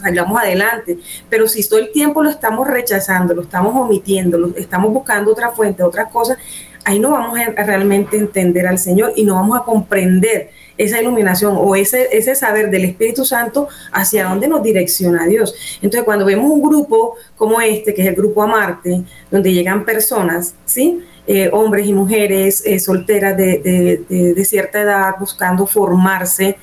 salgamos 0.00 0.40
adelante. 0.40 0.98
Pero 1.30 1.48
si 1.48 1.66
todo 1.66 1.78
el 1.78 1.90
tiempo 1.92 2.22
lo 2.22 2.30
estamos 2.30 2.66
rechazando, 2.66 3.34
lo 3.34 3.42
estamos 3.42 3.74
omitiendo, 3.74 4.38
lo, 4.38 4.56
estamos 4.56 4.92
buscando 4.92 5.32
otra 5.32 5.50
fuente, 5.50 5.82
otras 5.82 6.10
cosas, 6.10 6.36
ahí 6.84 6.98
no 6.98 7.12
vamos 7.12 7.38
a 7.38 7.62
realmente 7.62 8.16
entender 8.16 8.66
al 8.66 8.78
Señor 8.78 9.12
y 9.16 9.24
no 9.24 9.36
vamos 9.36 9.58
a 9.58 9.64
comprender 9.64 10.50
esa 10.78 11.00
iluminación 11.00 11.56
o 11.58 11.76
ese, 11.76 12.08
ese 12.12 12.34
saber 12.34 12.70
del 12.70 12.84
Espíritu 12.84 13.24
Santo 13.24 13.68
hacia 13.92 14.24
dónde 14.24 14.48
nos 14.48 14.62
direcciona 14.62 15.26
Dios. 15.26 15.54
Entonces, 15.76 16.04
cuando 16.04 16.24
vemos 16.24 16.50
un 16.50 16.62
grupo 16.62 17.16
como 17.36 17.60
este, 17.60 17.94
que 17.94 18.02
es 18.02 18.08
el 18.08 18.14
grupo 18.14 18.42
Amarte, 18.42 19.02
donde 19.30 19.52
llegan 19.52 19.84
personas, 19.84 20.54
¿sí? 20.64 21.04
Eh, 21.26 21.48
hombres 21.52 21.86
y 21.86 21.92
mujeres 21.92 22.64
eh, 22.66 22.80
solteras 22.80 23.36
de, 23.36 24.44
cierta 24.44 24.80
edad 24.80 25.14
buscando 25.20 25.66
formarse, 25.66 26.56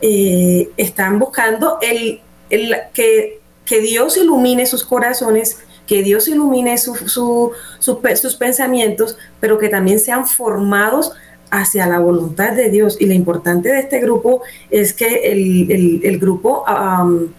eh, 0.00 0.70
están 0.76 1.18
buscando 1.18 1.78
el, 1.82 2.20
el 2.48 2.76
que, 2.92 3.40
que 3.64 3.80
Dios 3.80 4.16
ilumine 4.16 4.66
sus 4.66 4.84
corazones 4.84 5.58
que 5.86 6.02
Dios 6.02 6.28
ilumine 6.28 6.76
sus 6.78 8.36
pensamientos, 8.38 9.18
pero 9.40 9.58
que 9.58 9.68
también 9.68 9.98
sean 9.98 10.26
formados 10.26 11.12
hacia 11.54 11.86
la 11.86 12.00
voluntad 12.00 12.52
de 12.52 12.68
Dios. 12.68 12.96
Y 13.00 13.06
lo 13.06 13.12
importante 13.12 13.68
de 13.70 13.80
este 13.80 14.00
grupo 14.00 14.42
es 14.70 14.92
que 14.92 15.30
el, 15.30 16.18
grupo 16.18 16.64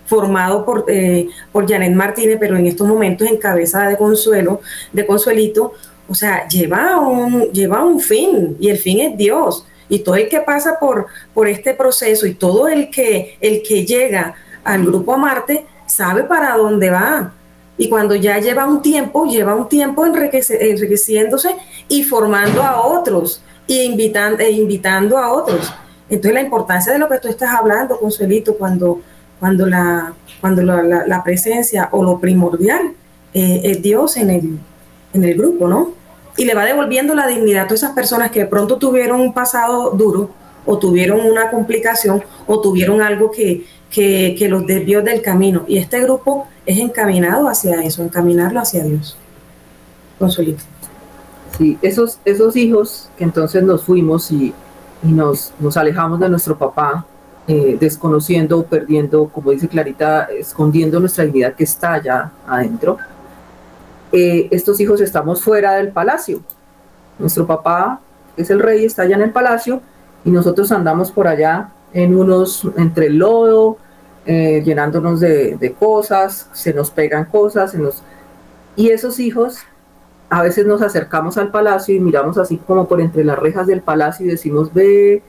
formado 0.05 0.63
por, 0.65 0.85
eh, 0.87 1.27
por 1.51 1.67
Janet 1.67 1.93
Martínez, 1.93 2.37
pero 2.39 2.55
en 2.55 2.65
estos 2.65 2.87
momentos 2.87 3.27
en 3.27 3.37
cabeza 3.37 3.87
de 3.89 3.97
Consuelo, 3.97 4.61
de 4.93 5.05
Consuelito, 5.05 5.73
o 6.07 6.15
sea, 6.15 6.47
lleva 6.47 6.99
un, 6.99 7.51
lleva 7.51 7.83
un 7.83 7.99
fin 7.99 8.55
y 8.59 8.69
el 8.69 8.77
fin 8.77 9.01
es 9.01 9.17
Dios. 9.17 9.65
Y 9.89 9.99
todo 9.99 10.15
el 10.15 10.29
que 10.29 10.39
pasa 10.39 10.79
por, 10.79 11.07
por 11.33 11.47
este 11.47 11.73
proceso 11.73 12.25
y 12.25 12.33
todo 12.33 12.67
el 12.67 12.89
que, 12.89 13.37
el 13.41 13.61
que 13.63 13.85
llega 13.85 14.35
al 14.63 14.85
grupo 14.85 15.13
a 15.13 15.17
Marte 15.17 15.65
sabe 15.87 16.23
para 16.23 16.55
dónde 16.55 16.89
va. 16.89 17.33
Y 17.77 17.89
cuando 17.89 18.15
ya 18.15 18.39
lleva 18.39 18.65
un 18.65 18.81
tiempo, 18.81 19.25
lleva 19.25 19.53
un 19.53 19.67
tiempo 19.67 20.05
enriqueciéndose 20.05 21.49
y 21.89 22.03
formando 22.03 22.63
a 22.63 22.81
otros 22.81 23.41
y 23.67 23.81
invitando, 23.81 24.39
e 24.39 24.51
invitando 24.51 25.17
a 25.17 25.31
otros. 25.31 25.73
Entonces 26.09 26.33
la 26.33 26.41
importancia 26.41 26.93
de 26.93 26.99
lo 26.99 27.09
que 27.09 27.19
tú 27.19 27.27
estás 27.27 27.53
hablando, 27.53 27.99
Consuelito, 27.99 28.55
cuando, 28.57 29.01
cuando, 29.39 29.65
la, 29.65 30.13
cuando 30.39 30.61
la, 30.61 31.23
presencia 31.23 31.89
o 31.91 32.03
lo 32.03 32.19
primordial 32.19 32.93
eh, 33.33 33.61
es 33.63 33.81
Dios 33.81 34.17
en 34.17 34.29
el, 34.29 34.59
en 35.13 35.23
el 35.23 35.35
grupo, 35.35 35.67
¿no? 35.67 35.93
Y 36.37 36.45
le 36.45 36.53
va 36.53 36.65
devolviendo 36.65 37.15
la 37.15 37.27
dignidad 37.27 37.63
a 37.63 37.67
todas 37.67 37.83
esas 37.83 37.95
personas 37.95 38.29
que 38.29 38.41
de 38.41 38.45
pronto 38.45 38.77
tuvieron 38.77 39.21
un 39.21 39.33
pasado 39.33 39.91
duro 39.91 40.29
o 40.65 40.77
tuvieron 40.77 41.21
una 41.21 41.49
complicación 41.49 42.23
o 42.45 42.59
tuvieron 42.59 43.01
algo 43.01 43.31
que, 43.31 43.65
que, 43.89 44.35
que 44.37 44.49
los 44.49 44.67
desvió 44.67 45.01
del 45.01 45.21
camino. 45.21 45.63
Y 45.67 45.77
este 45.77 46.01
grupo 46.01 46.47
es 46.65 46.77
encaminado 46.77 47.47
hacia 47.47 47.81
eso, 47.83 48.03
encaminarlo 48.03 48.59
hacia 48.59 48.83
Dios. 48.83 49.17
Consuelito. 50.19 50.63
Sí, 51.57 51.77
esos, 51.81 52.19
esos 52.25 52.55
hijos 52.55 53.09
que 53.17 53.23
entonces 53.23 53.63
nos 53.63 53.83
fuimos 53.83 54.29
y, 54.31 54.53
nos, 55.03 55.53
nos, 55.59 55.77
alejamos 55.77 56.19
de 56.19 56.27
nuestro 56.27 56.57
papá, 56.57 57.05
eh, 57.47 57.77
desconociendo, 57.79 58.63
perdiendo, 58.63 59.27
como 59.27 59.51
dice 59.51 59.67
Clarita, 59.67 60.23
escondiendo 60.25 60.99
nuestra 60.99 61.23
dignidad 61.23 61.53
que 61.53 61.63
está 61.63 61.93
allá 61.93 62.31
adentro. 62.47 62.97
Eh, 64.11 64.47
estos 64.51 64.79
hijos 64.79 64.99
estamos 64.99 65.43
fuera 65.43 65.73
del 65.73 65.89
palacio. 65.89 66.41
Nuestro 67.19 67.45
papá, 67.45 68.01
que 68.35 68.41
es 68.41 68.49
el 68.49 68.59
rey, 68.59 68.83
está 68.83 69.03
allá 69.03 69.15
en 69.15 69.21
el 69.21 69.31
palacio 69.31 69.81
y 70.25 70.31
nosotros 70.31 70.71
andamos 70.71 71.11
por 71.11 71.27
allá 71.27 71.69
en 71.93 72.17
unos, 72.17 72.67
entre 72.77 73.07
el 73.07 73.17
lodo, 73.17 73.77
eh, 74.25 74.61
llenándonos 74.65 75.19
de, 75.19 75.55
de, 75.55 75.71
cosas, 75.73 76.49
se 76.51 76.73
nos 76.73 76.89
pegan 76.89 77.25
cosas, 77.25 77.71
se 77.71 77.77
nos... 77.77 78.01
y 78.75 78.89
esos 78.89 79.19
hijos 79.19 79.59
a 80.29 80.41
veces 80.41 80.65
nos 80.65 80.81
acercamos 80.81 81.37
al 81.37 81.51
palacio 81.51 81.95
y 81.95 81.99
miramos 81.99 82.37
así 82.37 82.57
como 82.57 82.87
por 82.87 83.01
entre 83.01 83.23
las 83.23 83.37
rejas 83.37 83.67
del 83.67 83.81
palacio 83.81 84.25
y 84.25 84.29
decimos, 84.29 84.73
ve, 84.73 85.21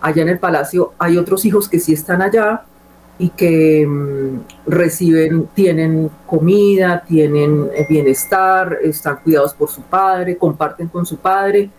allá 0.00 0.22
en 0.22 0.28
el 0.28 0.38
palacio 0.38 0.92
hay 0.98 1.18
otros 1.18 1.44
hijos 1.44 1.68
que 1.68 1.80
sí 1.80 1.92
están 1.92 2.22
allá 2.22 2.62
y 3.18 3.30
que 3.30 3.86
mm, 3.86 4.70
reciben, 4.70 5.48
tienen 5.54 6.10
comida, 6.26 7.02
tienen 7.06 7.68
eh, 7.74 7.86
bienestar, 7.88 8.78
están 8.82 9.16
cuidados 9.22 9.54
por 9.54 9.70
su 9.70 9.82
padre, 9.82 10.36
comparten 10.36 10.88
con 10.88 11.06
su 11.06 11.16
padre. 11.16 11.70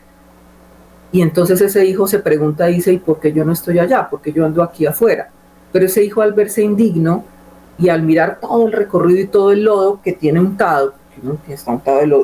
Y 1.11 1.21
entonces 1.21 1.61
ese 1.61 1.85
hijo 1.85 2.07
se 2.07 2.19
pregunta, 2.19 2.65
dice, 2.65 2.91
¿y 2.91 2.97
por 2.97 3.19
qué 3.19 3.31
yo 3.31 3.45
no 3.45 3.53
estoy 3.53 3.79
allá? 3.79 4.09
¿Por 4.09 4.21
qué 4.21 4.33
yo 4.33 4.45
ando 4.45 4.63
aquí 4.63 4.85
afuera? 4.85 5.29
Pero 5.71 5.85
ese 5.85 6.03
hijo 6.03 6.21
al 6.21 6.33
verse 6.33 6.63
indigno 6.63 7.23
y 7.77 7.89
al 7.89 8.01
mirar 8.01 8.39
todo 8.41 8.65
el 8.65 8.73
recorrido 8.73 9.21
y 9.21 9.27
todo 9.27 9.51
el 9.51 9.63
lodo 9.63 10.01
que 10.03 10.13
tiene 10.13 10.39
untado, 10.39 10.95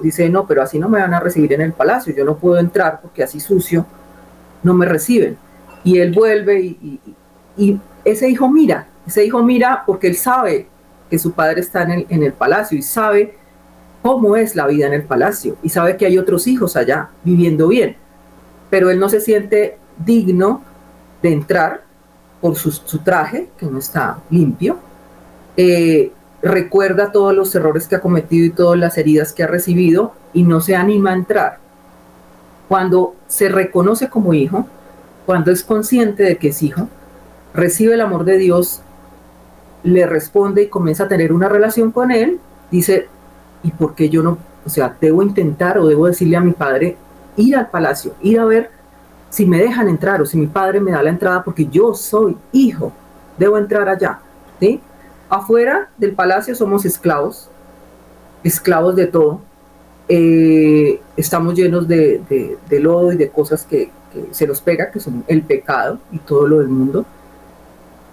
dice, 0.01 0.29
no, 0.29 0.45
pero 0.45 0.61
así 0.61 0.79
no 0.79 0.89
me 0.89 0.99
van 0.99 1.13
a 1.13 1.19
recibir 1.19 1.53
en 1.53 1.61
el 1.61 1.73
palacio, 1.73 2.13
yo 2.15 2.25
no 2.25 2.37
puedo 2.37 2.59
entrar 2.59 2.99
porque 3.01 3.23
así 3.23 3.39
sucio 3.39 3.85
no 4.63 4.73
me 4.73 4.85
reciben. 4.85 5.37
Y 5.83 5.99
él 5.99 6.13
vuelve 6.13 6.61
y, 6.61 6.99
y 7.57 7.79
ese 8.05 8.29
hijo 8.29 8.49
mira, 8.49 8.87
ese 9.05 9.25
hijo 9.25 9.43
mira 9.43 9.83
porque 9.85 10.07
él 10.07 10.15
sabe 10.15 10.67
que 11.09 11.19
su 11.19 11.33
padre 11.33 11.61
está 11.61 11.83
en 11.83 12.23
el, 12.23 12.33
palacio 12.33 12.77
y 12.77 12.81
sabe 12.81 13.35
cómo 14.01 14.35
es 14.35 14.55
la 14.55 14.67
vida 14.67 14.87
en 14.87 14.93
el 14.93 15.03
palacio 15.03 15.57
y 15.61 15.69
sabe 15.69 15.95
que 15.97 16.05
hay 16.05 16.17
otros 16.17 16.47
hijos 16.47 16.75
allá 16.75 17.09
viviendo 17.23 17.67
bien, 17.67 17.97
pero 18.69 18.89
él 18.89 18.99
no 18.99 19.09
se 19.09 19.21
siente 19.21 19.77
digno 20.03 20.63
de 21.21 21.33
entrar 21.33 21.83
por 22.41 22.55
su, 22.55 22.97
traje, 22.99 23.49
que 23.57 23.65
no 23.67 23.77
está 23.77 24.17
limpio, 24.29 24.77
eh, 25.55 26.11
recuerda 26.43 27.11
todos 27.11 27.33
los 27.33 27.53
errores 27.55 27.87
que 27.87 27.95
ha 27.95 28.01
cometido 28.01 28.45
y 28.45 28.49
todas 28.51 28.77
las 28.77 28.97
heridas 28.97 29.31
que 29.33 29.43
ha 29.43 29.47
recibido 29.47 30.13
y 30.33 30.43
no 30.43 30.61
se 30.61 30.75
anima 30.75 31.11
a 31.11 31.15
entrar. 31.15 31.57
Cuando 32.67 33.15
se 33.27 33.49
reconoce 33.49 34.09
como 34.09 34.33
hijo, 34.33 34.67
cuando 35.25 35.51
es 35.51 35.63
consciente 35.63 36.23
de 36.23 36.37
que 36.37 36.49
es 36.49 36.61
hijo, 36.61 36.89
recibe 37.53 37.93
el 37.93 38.01
amor 38.01 38.25
de 38.25 38.37
Dios 38.37 38.81
le 39.83 40.05
responde 40.05 40.63
y 40.63 40.67
comienza 40.67 41.03
a 41.03 41.07
tener 41.07 41.33
una 41.33 41.49
relación 41.49 41.91
con 41.91 42.11
él, 42.11 42.39
dice, 42.71 43.07
¿y 43.63 43.71
por 43.71 43.95
qué 43.95 44.09
yo 44.09 44.23
no? 44.23 44.37
O 44.65 44.69
sea, 44.69 44.95
debo 44.99 45.21
intentar 45.21 45.77
o 45.77 45.87
debo 45.87 46.07
decirle 46.07 46.37
a 46.37 46.41
mi 46.41 46.53
padre 46.53 46.97
ir 47.35 47.55
al 47.55 47.69
palacio, 47.69 48.15
ir 48.21 48.39
a 48.39 48.45
ver 48.45 48.71
si 49.29 49.45
me 49.45 49.59
dejan 49.59 49.89
entrar 49.89 50.21
o 50.21 50.25
si 50.25 50.37
mi 50.37 50.47
padre 50.47 50.79
me 50.79 50.91
da 50.91 51.03
la 51.03 51.09
entrada 51.09 51.43
porque 51.43 51.67
yo 51.67 51.93
soy 51.93 52.37
hijo, 52.51 52.93
debo 53.37 53.57
entrar 53.57 53.89
allá. 53.89 54.19
¿sí? 54.59 54.79
Afuera 55.33 55.89
del 55.97 56.13
palacio 56.13 56.53
somos 56.53 56.85
esclavos, 56.85 57.49
esclavos 58.43 58.95
de 58.95 59.07
todo. 59.07 59.41
Eh, 60.07 61.01
estamos 61.17 61.55
llenos 61.55 61.87
de, 61.87 62.59
lodo 62.69 63.11
y 63.11 63.17
de 63.17 63.29
cosas 63.29 63.65
que, 63.65 63.89
se 64.29 64.45
nos 64.45 64.61
pega, 64.61 64.91
que 64.91 64.99
son 64.99 65.23
el 65.27 65.41
pecado 65.41 65.97
y 66.11 66.19
todo 66.19 66.47
lo 66.47 66.59
del 66.59 66.67
mundo. 66.67 67.03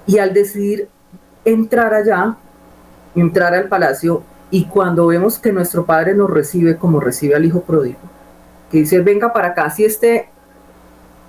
Y 0.07 0.17
al 0.17 0.33
decidir 0.33 0.89
entrar 1.45 1.93
allá, 1.93 2.37
entrar 3.15 3.53
al 3.53 3.69
palacio 3.69 4.23
y 4.51 4.65
cuando 4.65 5.07
vemos 5.07 5.39
que 5.39 5.53
nuestro 5.53 5.85
Padre 5.85 6.15
nos 6.15 6.31
recibe 6.31 6.79
como 6.79 7.01
recibe 7.01 7.35
al 7.35 7.45
Hijo 7.45 7.61
pródigo, 7.61 7.99
que 8.71 8.79
dice, 8.79 8.99
venga 9.03 9.35
para 9.35 9.49
acá, 9.49 9.67
así 9.67 9.85
esté 9.85 10.31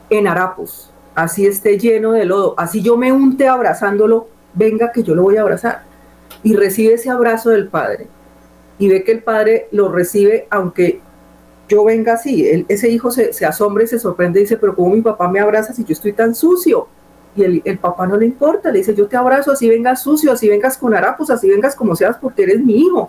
en 0.09 0.25
harapos, 0.29 0.89
así 1.15 1.45
esté 1.45 1.77
lleno 1.77 2.13
de 2.13 2.23
lodo, 2.23 2.55
así 2.57 2.81
yo 2.81 2.95
me 2.95 3.11
unte 3.11 3.49
abrazándolo, 3.49 4.29
venga 4.53 4.91
que 4.91 5.03
yo 5.03 5.15
lo 5.15 5.23
voy 5.23 5.37
a 5.37 5.41
abrazar. 5.41 5.83
Y 6.43 6.55
recibe 6.55 6.93
ese 6.93 7.09
abrazo 7.09 7.49
del 7.49 7.67
Padre. 7.67 8.07
Y 8.77 8.89
ve 8.89 9.03
que 9.03 9.11
el 9.11 9.23
Padre 9.23 9.67
lo 9.71 9.91
recibe 9.91 10.47
aunque 10.49 11.01
yo 11.71 11.85
venga 11.85 12.13
así. 12.13 12.65
ese 12.67 12.89
hijo 12.89 13.11
se, 13.11 13.45
asombra 13.45 13.83
y 13.83 13.87
se 13.87 13.97
sorprende 13.97 14.39
y 14.39 14.43
dice, 14.43 14.57
pero 14.57 14.75
¿cómo 14.75 14.89
mi 14.89 15.01
papá 15.01 15.29
me 15.29 15.39
abraza 15.39 15.73
si 15.73 15.85
yo 15.85 15.93
estoy 15.93 16.11
tan 16.11 16.35
sucio? 16.35 16.87
Y 17.33 17.43
el, 17.43 17.79
papá 17.79 18.05
no 18.07 18.17
le 18.17 18.25
importa, 18.25 18.71
le 18.71 18.79
dice, 18.79 18.93
yo 18.93 19.07
te 19.07 19.15
abrazo, 19.15 19.53
así 19.53 19.69
vengas 19.69 20.03
sucio, 20.03 20.33
así 20.33 20.49
vengas 20.49 20.77
con 20.77 20.93
harapos, 20.93 21.29
así 21.29 21.49
vengas 21.49 21.75
como 21.75 21.95
seas, 21.95 22.17
porque 22.17 22.43
eres 22.43 22.59
mi 22.59 22.75
hijo. 22.75 23.07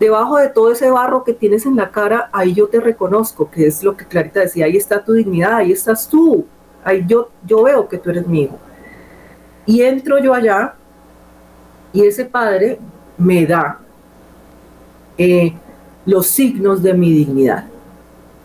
Debajo 0.00 0.36
de 0.38 0.48
todo 0.48 0.72
ese 0.72 0.90
barro 0.90 1.22
que 1.22 1.32
tienes 1.32 1.64
en 1.64 1.76
la 1.76 1.92
cara, 1.92 2.28
ahí 2.32 2.54
yo 2.54 2.66
te 2.66 2.80
reconozco, 2.80 3.48
que 3.48 3.68
es 3.68 3.84
lo 3.84 3.96
que 3.96 4.04
Clarita 4.04 4.40
decía, 4.40 4.64
ahí 4.64 4.76
está 4.76 5.04
tu 5.04 5.12
dignidad, 5.12 5.54
ahí 5.54 5.70
estás 5.70 6.08
tú, 6.08 6.44
ahí 6.82 7.04
yo, 7.06 7.28
yo 7.46 7.62
veo 7.62 7.88
que 7.88 7.98
tú 7.98 8.10
eres 8.10 8.26
mi 8.26 8.42
hijo. 8.42 8.58
Y 9.66 9.82
entro 9.82 10.18
yo 10.18 10.34
allá 10.34 10.74
y 11.92 12.04
ese 12.04 12.24
padre 12.24 12.78
me 13.18 13.46
da 13.46 13.78
eh, 15.18 15.52
los 16.06 16.26
signos 16.26 16.82
de 16.82 16.94
mi 16.94 17.12
dignidad, 17.12 17.66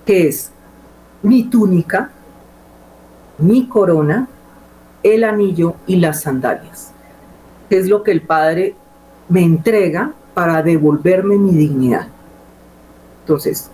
que 0.06 0.28
es 0.28 0.52
mi 1.24 1.44
túnica, 1.44 2.12
mi 3.38 3.68
corona, 3.68 4.28
el 5.04 5.24
anillo 5.24 5.76
y 5.86 5.98
las 5.98 6.22
sandalias, 6.22 6.92
es 7.70 7.88
lo 7.88 8.04
que 8.04 8.12
el 8.12 8.22
Padre 8.22 8.76
me 9.30 9.44
entrega 9.44 10.14
para 10.34 10.62
devolverme 10.62 11.38
mi 11.38 11.52
dignidad. 11.52 12.08
Entonces, 13.22 13.70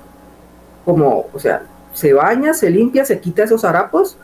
como, 0.86 1.26
o 1.34 1.39
sea, 1.39 1.64
se 1.94 2.14
baña, 2.14 2.54
se 2.54 2.70
limpia, 2.70 3.06
se 3.06 3.20
quita 3.20 3.44
esos 3.44 3.64
harapos 3.64 4.18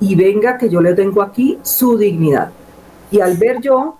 y 0.00 0.14
venga 0.14 0.58
que 0.58 0.68
yo 0.68 0.80
le 0.80 0.94
tengo 0.94 1.22
aquí 1.22 1.58
su 1.62 1.96
dignidad. 1.96 2.50
Y 3.10 3.20
al 3.20 3.36
ver 3.36 3.60
yo 3.60 3.96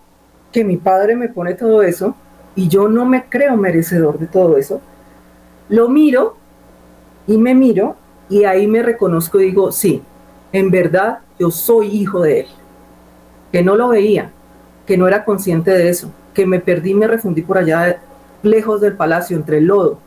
que 0.53 0.64
mi 0.64 0.76
padre 0.76 1.16
me 1.16 1.28
pone 1.28 1.55
todo 1.55 1.82
eso 1.82 2.14
y 2.55 2.68
yo 2.68 2.88
no 2.88 3.05
me 3.05 3.24
creo 3.24 3.57
merecedor 3.57 4.18
de 4.18 4.26
todo 4.26 4.57
eso, 4.57 4.80
lo 5.68 5.88
miro 5.88 6.36
y 7.26 7.36
me 7.36 7.55
miro 7.55 7.97
y 8.28 8.44
ahí 8.44 8.66
me 8.66 8.82
reconozco 8.82 9.40
y 9.40 9.47
digo, 9.47 9.72
sí, 9.72 10.03
en 10.53 10.70
verdad 10.70 11.18
yo 11.38 11.51
soy 11.51 11.88
hijo 11.88 12.22
de 12.22 12.40
Él, 12.40 12.47
que 13.53 13.62
no 13.62 13.76
lo 13.76 13.88
veía, 13.88 14.30
que 14.86 14.97
no 14.97 15.07
era 15.07 15.24
consciente 15.24 15.70
de 15.70 15.88
eso, 15.88 16.11
que 16.34 16.47
me 16.47 16.61
perdí, 16.61 16.94
me 16.94 17.07
refundí 17.07 17.42
por 17.42 17.59
allá 17.59 18.01
lejos 18.42 18.80
del 18.80 18.94
palacio, 18.94 19.36
entre 19.36 19.59
el 19.59 19.66
lodo, 19.66 19.99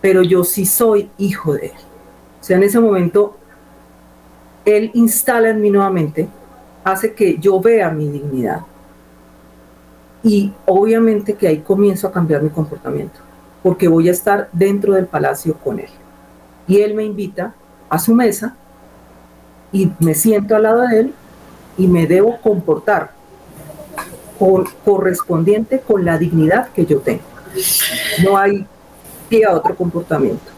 pero 0.00 0.22
yo 0.22 0.44
sí 0.44 0.66
soy 0.66 1.10
hijo 1.18 1.54
de 1.54 1.66
Él. 1.66 1.72
O 2.40 2.44
sea, 2.44 2.56
en 2.56 2.64
ese 2.64 2.80
momento, 2.80 3.36
Él 4.64 4.90
instala 4.94 5.50
en 5.50 5.60
mí 5.60 5.70
nuevamente, 5.70 6.28
hace 6.84 7.14
que 7.14 7.38
yo 7.38 7.60
vea 7.60 7.90
mi 7.90 8.08
dignidad. 8.08 8.60
Y 10.22 10.52
obviamente 10.66 11.34
que 11.34 11.48
ahí 11.48 11.58
comienzo 11.58 12.06
a 12.06 12.12
cambiar 12.12 12.42
mi 12.42 12.50
comportamiento, 12.50 13.18
porque 13.62 13.88
voy 13.88 14.08
a 14.08 14.12
estar 14.12 14.48
dentro 14.52 14.94
del 14.94 15.06
palacio 15.06 15.56
con 15.58 15.80
Él. 15.80 15.90
Y 16.68 16.80
Él 16.80 16.94
me 16.94 17.04
invita 17.04 17.54
a 17.88 17.98
su 17.98 18.14
mesa 18.14 18.56
y 19.72 19.90
me 19.98 20.14
siento 20.14 20.54
al 20.54 20.62
lado 20.62 20.82
de 20.82 21.00
él 21.00 21.14
y 21.78 21.86
me 21.86 22.06
debo 22.06 22.38
comportar 22.40 23.12
correspondiente 24.84 25.80
con 25.80 26.04
la 26.04 26.18
dignidad 26.18 26.68
que 26.70 26.84
yo 26.84 27.00
tengo. 27.00 27.22
No 28.24 28.36
hay 28.36 28.66
pie 29.28 29.44
a 29.44 29.52
otro 29.52 29.74
comportamiento. 29.74 30.51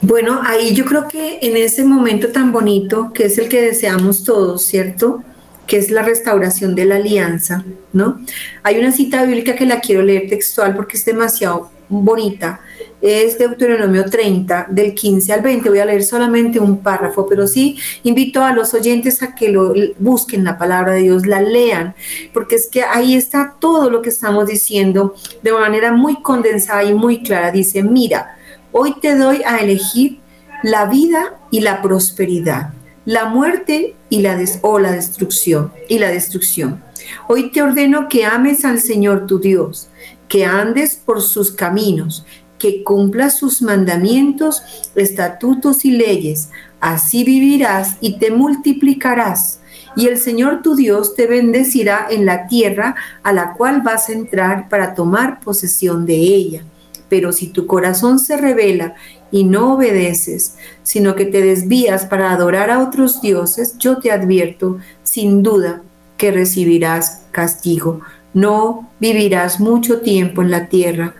Bueno, 0.00 0.40
ahí 0.44 0.74
yo 0.74 0.84
creo 0.84 1.08
que 1.08 1.38
en 1.42 1.56
ese 1.56 1.84
momento 1.84 2.28
tan 2.28 2.52
bonito, 2.52 3.12
que 3.12 3.24
es 3.26 3.38
el 3.38 3.48
que 3.48 3.60
deseamos 3.60 4.24
todos, 4.24 4.64
¿cierto? 4.64 5.22
Que 5.66 5.76
es 5.76 5.90
la 5.90 6.02
restauración 6.02 6.74
de 6.74 6.84
la 6.84 6.96
alianza, 6.96 7.64
¿no? 7.92 8.20
Hay 8.62 8.78
una 8.78 8.92
cita 8.92 9.24
bíblica 9.24 9.54
que 9.54 9.66
la 9.66 9.80
quiero 9.80 10.02
leer 10.02 10.28
textual 10.28 10.76
porque 10.76 10.96
es 10.96 11.04
demasiado 11.04 11.70
bonita 11.88 12.60
es 13.00 13.38
Deuteronomio 13.38 14.04
30, 14.04 14.66
del 14.70 14.94
15 14.94 15.32
al 15.32 15.40
20. 15.40 15.68
Voy 15.68 15.78
a 15.78 15.84
leer 15.84 16.02
solamente 16.02 16.58
un 16.58 16.78
párrafo, 16.78 17.26
pero 17.28 17.46
sí 17.46 17.78
invito 18.02 18.42
a 18.42 18.52
los 18.52 18.74
oyentes 18.74 19.22
a 19.22 19.34
que 19.34 19.50
lo 19.50 19.72
busquen 19.98 20.44
la 20.44 20.58
palabra 20.58 20.94
de 20.94 21.02
Dios, 21.02 21.26
la 21.26 21.40
lean, 21.40 21.94
porque 22.32 22.56
es 22.56 22.66
que 22.66 22.82
ahí 22.82 23.14
está 23.14 23.54
todo 23.58 23.90
lo 23.90 24.02
que 24.02 24.10
estamos 24.10 24.46
diciendo 24.46 25.14
de 25.42 25.52
manera 25.52 25.92
muy 25.92 26.20
condensada 26.22 26.82
y 26.84 26.94
muy 26.94 27.22
clara. 27.22 27.50
Dice, 27.50 27.82
mira, 27.82 28.37
hoy 28.78 28.94
te 29.00 29.16
doy 29.16 29.42
a 29.44 29.58
elegir 29.58 30.20
la 30.62 30.86
vida 30.86 31.40
y 31.50 31.60
la 31.60 31.82
prosperidad, 31.82 32.72
la 33.04 33.24
muerte 33.24 33.96
y 34.08 34.20
la 34.20 34.38
o 34.62 34.78
la 34.78 34.92
destrucción 34.92 35.72
y 35.88 35.98
la 35.98 36.10
destrucción. 36.10 36.80
Hoy 37.26 37.50
te 37.50 37.60
ordeno 37.60 38.08
que 38.08 38.24
ames 38.24 38.64
al 38.64 38.80
Señor 38.80 39.26
tu 39.26 39.40
Dios, 39.40 39.88
que 40.28 40.44
andes 40.44 40.94
por 40.94 41.22
sus 41.22 41.50
caminos, 41.50 42.24
que 42.56 42.84
cumpla 42.84 43.30
sus 43.30 43.62
mandamientos, 43.62 44.62
estatutos 44.94 45.84
y 45.84 45.92
leyes. 45.92 46.50
Así 46.80 47.24
vivirás 47.24 47.96
y 48.00 48.18
te 48.18 48.30
multiplicarás. 48.30 49.58
Y 49.96 50.06
el 50.06 50.18
Señor 50.18 50.62
tu 50.62 50.76
Dios 50.76 51.16
te 51.16 51.26
bendecirá 51.26 52.06
en 52.08 52.26
la 52.26 52.46
tierra 52.46 52.94
a 53.24 53.32
la 53.32 53.54
cual 53.54 53.82
vas 53.82 54.08
a 54.08 54.12
entrar 54.12 54.68
para 54.68 54.94
tomar 54.94 55.40
posesión 55.40 56.06
de 56.06 56.14
ella. 56.14 56.62
Pero 57.08 57.32
si 57.32 57.48
tu 57.48 57.66
corazón 57.66 58.18
se 58.18 58.36
revela 58.36 58.94
y 59.30 59.44
no 59.44 59.74
obedeces, 59.74 60.56
sino 60.82 61.14
que 61.14 61.24
te 61.24 61.40
desvías 61.42 62.04
para 62.06 62.32
adorar 62.32 62.70
a 62.70 62.82
otros 62.82 63.20
dioses, 63.20 63.76
yo 63.78 63.98
te 63.98 64.10
advierto 64.10 64.78
sin 65.02 65.42
duda 65.42 65.82
que 66.16 66.30
recibirás 66.30 67.22
castigo. 67.30 68.00
No 68.34 68.90
vivirás 69.00 69.60
mucho 69.60 70.00
tiempo 70.00 70.42
en 70.42 70.50
la 70.50 70.68
tierra 70.68 71.14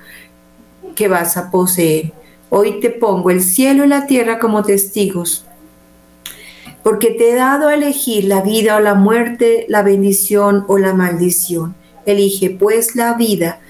que 0.95 1.09
vas 1.09 1.36
a 1.36 1.51
poseer. 1.51 2.12
Hoy 2.51 2.80
te 2.80 2.91
pongo 2.91 3.30
el 3.30 3.43
cielo 3.43 3.84
y 3.84 3.89
la 3.89 4.07
tierra 4.07 4.39
como 4.39 4.62
testigos 4.62 5.45
porque 6.89 7.11
te 7.11 7.32
he 7.32 7.34
dado 7.34 7.68
a 7.68 7.74
elegir 7.74 8.24
la 8.24 8.41
vida 8.41 8.76
o 8.76 8.80
la 8.80 8.95
muerte, 8.95 9.66
la 9.68 9.82
bendición 9.82 10.64
o 10.68 10.78
la 10.78 10.95
maldición. 10.95 11.74
Elige 12.07 12.49
pues 12.49 12.97
la 12.97 13.12
vida 13.12 13.61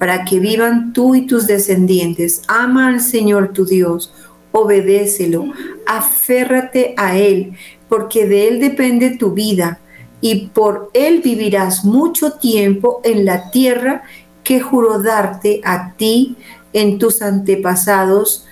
para 0.00 0.24
que 0.24 0.40
vivan 0.40 0.94
tú 0.94 1.14
y 1.14 1.26
tus 1.26 1.46
descendientes. 1.46 2.40
Ama 2.48 2.88
al 2.88 3.02
Señor 3.02 3.52
tu 3.52 3.66
Dios, 3.66 4.10
obedécelo, 4.50 5.52
aférrate 5.86 6.94
a 6.96 7.18
Él, 7.18 7.52
porque 7.86 8.26
de 8.26 8.48
Él 8.48 8.60
depende 8.60 9.18
tu 9.18 9.32
vida, 9.32 9.78
y 10.22 10.46
por 10.54 10.90
Él 10.94 11.20
vivirás 11.22 11.84
mucho 11.84 12.32
tiempo 12.32 13.02
en 13.04 13.26
la 13.26 13.50
tierra 13.50 14.02
que 14.42 14.62
juró 14.62 15.02
darte 15.02 15.60
a 15.64 15.92
ti 15.92 16.38
en 16.72 16.96
tus 16.96 17.20
antepasados, 17.20 18.46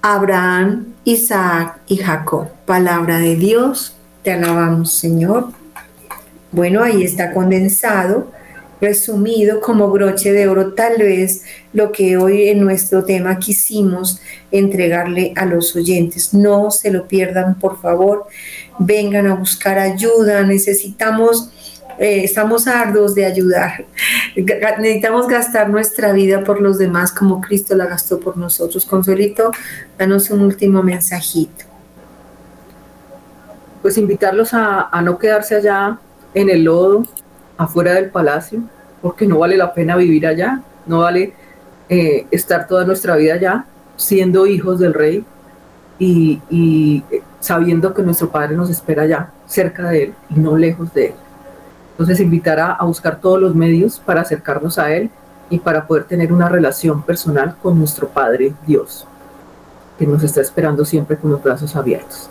Abraham, 0.00 0.94
Isaac 1.02 1.80
y 1.88 1.96
Jacob. 1.96 2.46
Palabra 2.66 3.18
de 3.18 3.34
Dios, 3.34 3.96
te 4.22 4.30
alabamos 4.30 4.92
Señor. 4.92 5.48
Bueno, 6.52 6.84
ahí 6.84 7.02
está 7.02 7.32
condensado, 7.32 8.30
resumido 8.80 9.60
como 9.60 9.90
broche 9.90 10.32
de 10.32 10.48
oro, 10.48 10.72
tal 10.72 10.98
vez 10.98 11.42
lo 11.72 11.92
que 11.92 12.16
hoy 12.16 12.48
en 12.48 12.60
nuestro 12.60 13.04
tema 13.04 13.38
quisimos 13.38 14.20
entregarle 14.50 15.32
a 15.36 15.44
los 15.44 15.76
oyentes. 15.76 16.32
No 16.34 16.70
se 16.70 16.90
lo 16.90 17.06
pierdan, 17.06 17.58
por 17.58 17.80
favor. 17.80 18.26
Vengan 18.78 19.26
a 19.26 19.34
buscar 19.34 19.78
ayuda. 19.78 20.42
Necesitamos 20.42 21.50
eh, 22.00 22.24
estamos 22.24 22.66
ardos 22.66 23.14
de 23.14 23.26
ayudar. 23.26 23.84
Necesitamos 24.34 25.28
gastar 25.28 25.68
nuestra 25.68 26.12
vida 26.12 26.42
por 26.42 26.58
los 26.58 26.78
demás 26.78 27.12
como 27.12 27.42
Cristo 27.42 27.76
la 27.76 27.84
gastó 27.84 28.18
por 28.18 28.38
nosotros. 28.38 28.86
Consuelito, 28.86 29.52
danos 29.98 30.30
un 30.30 30.40
último 30.40 30.82
mensajito. 30.82 31.66
Pues 33.82 33.98
invitarlos 33.98 34.54
a, 34.54 34.88
no 35.04 35.18
quedarse 35.18 35.56
allá 35.56 35.98
en 36.32 36.48
el 36.48 36.64
lodo, 36.64 37.04
afuera 37.60 37.92
del 37.92 38.08
palacio, 38.08 38.62
porque 39.02 39.26
no 39.26 39.38
vale 39.38 39.56
la 39.56 39.74
pena 39.74 39.96
vivir 39.96 40.26
allá, 40.26 40.62
no 40.86 41.00
vale 41.00 41.34
eh, 41.90 42.26
estar 42.30 42.66
toda 42.66 42.84
nuestra 42.86 43.16
vida 43.16 43.34
allá, 43.34 43.66
siendo 43.96 44.46
hijos 44.46 44.78
del 44.78 44.94
rey 44.94 45.24
y, 45.98 46.40
y 46.48 47.04
sabiendo 47.38 47.92
que 47.92 48.02
nuestro 48.02 48.30
Padre 48.30 48.56
nos 48.56 48.70
espera 48.70 49.02
allá, 49.02 49.30
cerca 49.46 49.90
de 49.90 50.04
Él 50.04 50.14
y 50.30 50.40
no 50.40 50.56
lejos 50.56 50.92
de 50.94 51.08
Él. 51.08 51.14
Entonces, 51.92 52.20
invitar 52.20 52.58
a, 52.58 52.82
buscar 52.82 53.20
todos 53.20 53.38
los 53.38 53.54
medios 53.54 54.00
para 54.00 54.22
acercarnos 54.22 54.78
a 54.78 54.90
Él 54.90 55.10
y 55.50 55.58
para 55.58 55.86
poder 55.86 56.04
tener 56.04 56.32
una 56.32 56.48
relación 56.48 57.02
personal 57.02 57.56
con 57.62 57.78
nuestro 57.78 58.08
Padre 58.08 58.54
Dios, 58.66 59.06
que 59.98 60.06
nos 60.06 60.22
está 60.22 60.40
esperando 60.40 60.86
siempre 60.86 61.18
con 61.18 61.30
los 61.30 61.42
brazos 61.42 61.76
abiertos. 61.76 62.30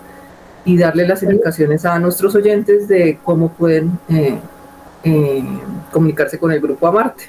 Y 0.65 0.75
darle 0.75 1.07
las 1.07 1.21
indicaciones 1.21 1.85
a 1.85 1.99
nuestros 1.99 2.33
oyentes 2.33 2.87
de 2.87 3.19
cómo 3.23 3.49
pueden 3.49 3.99
eh, 4.09 4.39
eh, 5.03 5.43
comunicarse 5.91 6.37
con 6.37 6.51
el 6.51 6.59
grupo 6.59 6.87
Amarte. 6.87 7.25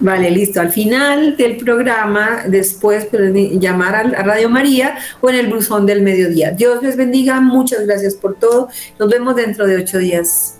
Vale, 0.00 0.30
listo. 0.30 0.60
Al 0.60 0.70
final 0.70 1.36
del 1.36 1.56
programa, 1.56 2.42
después 2.46 3.06
pues, 3.06 3.32
llamar 3.58 3.96
a 3.96 4.22
Radio 4.22 4.48
María 4.48 4.96
o 5.20 5.28
en 5.28 5.36
el 5.36 5.48
buzón 5.48 5.86
del 5.86 6.02
mediodía. 6.02 6.52
Dios 6.52 6.82
les 6.82 6.96
bendiga, 6.96 7.40
muchas 7.40 7.84
gracias 7.84 8.14
por 8.14 8.36
todo. 8.36 8.68
Nos 8.98 9.08
vemos 9.08 9.34
dentro 9.34 9.66
de 9.66 9.76
ocho 9.76 9.98
días. 9.98 10.58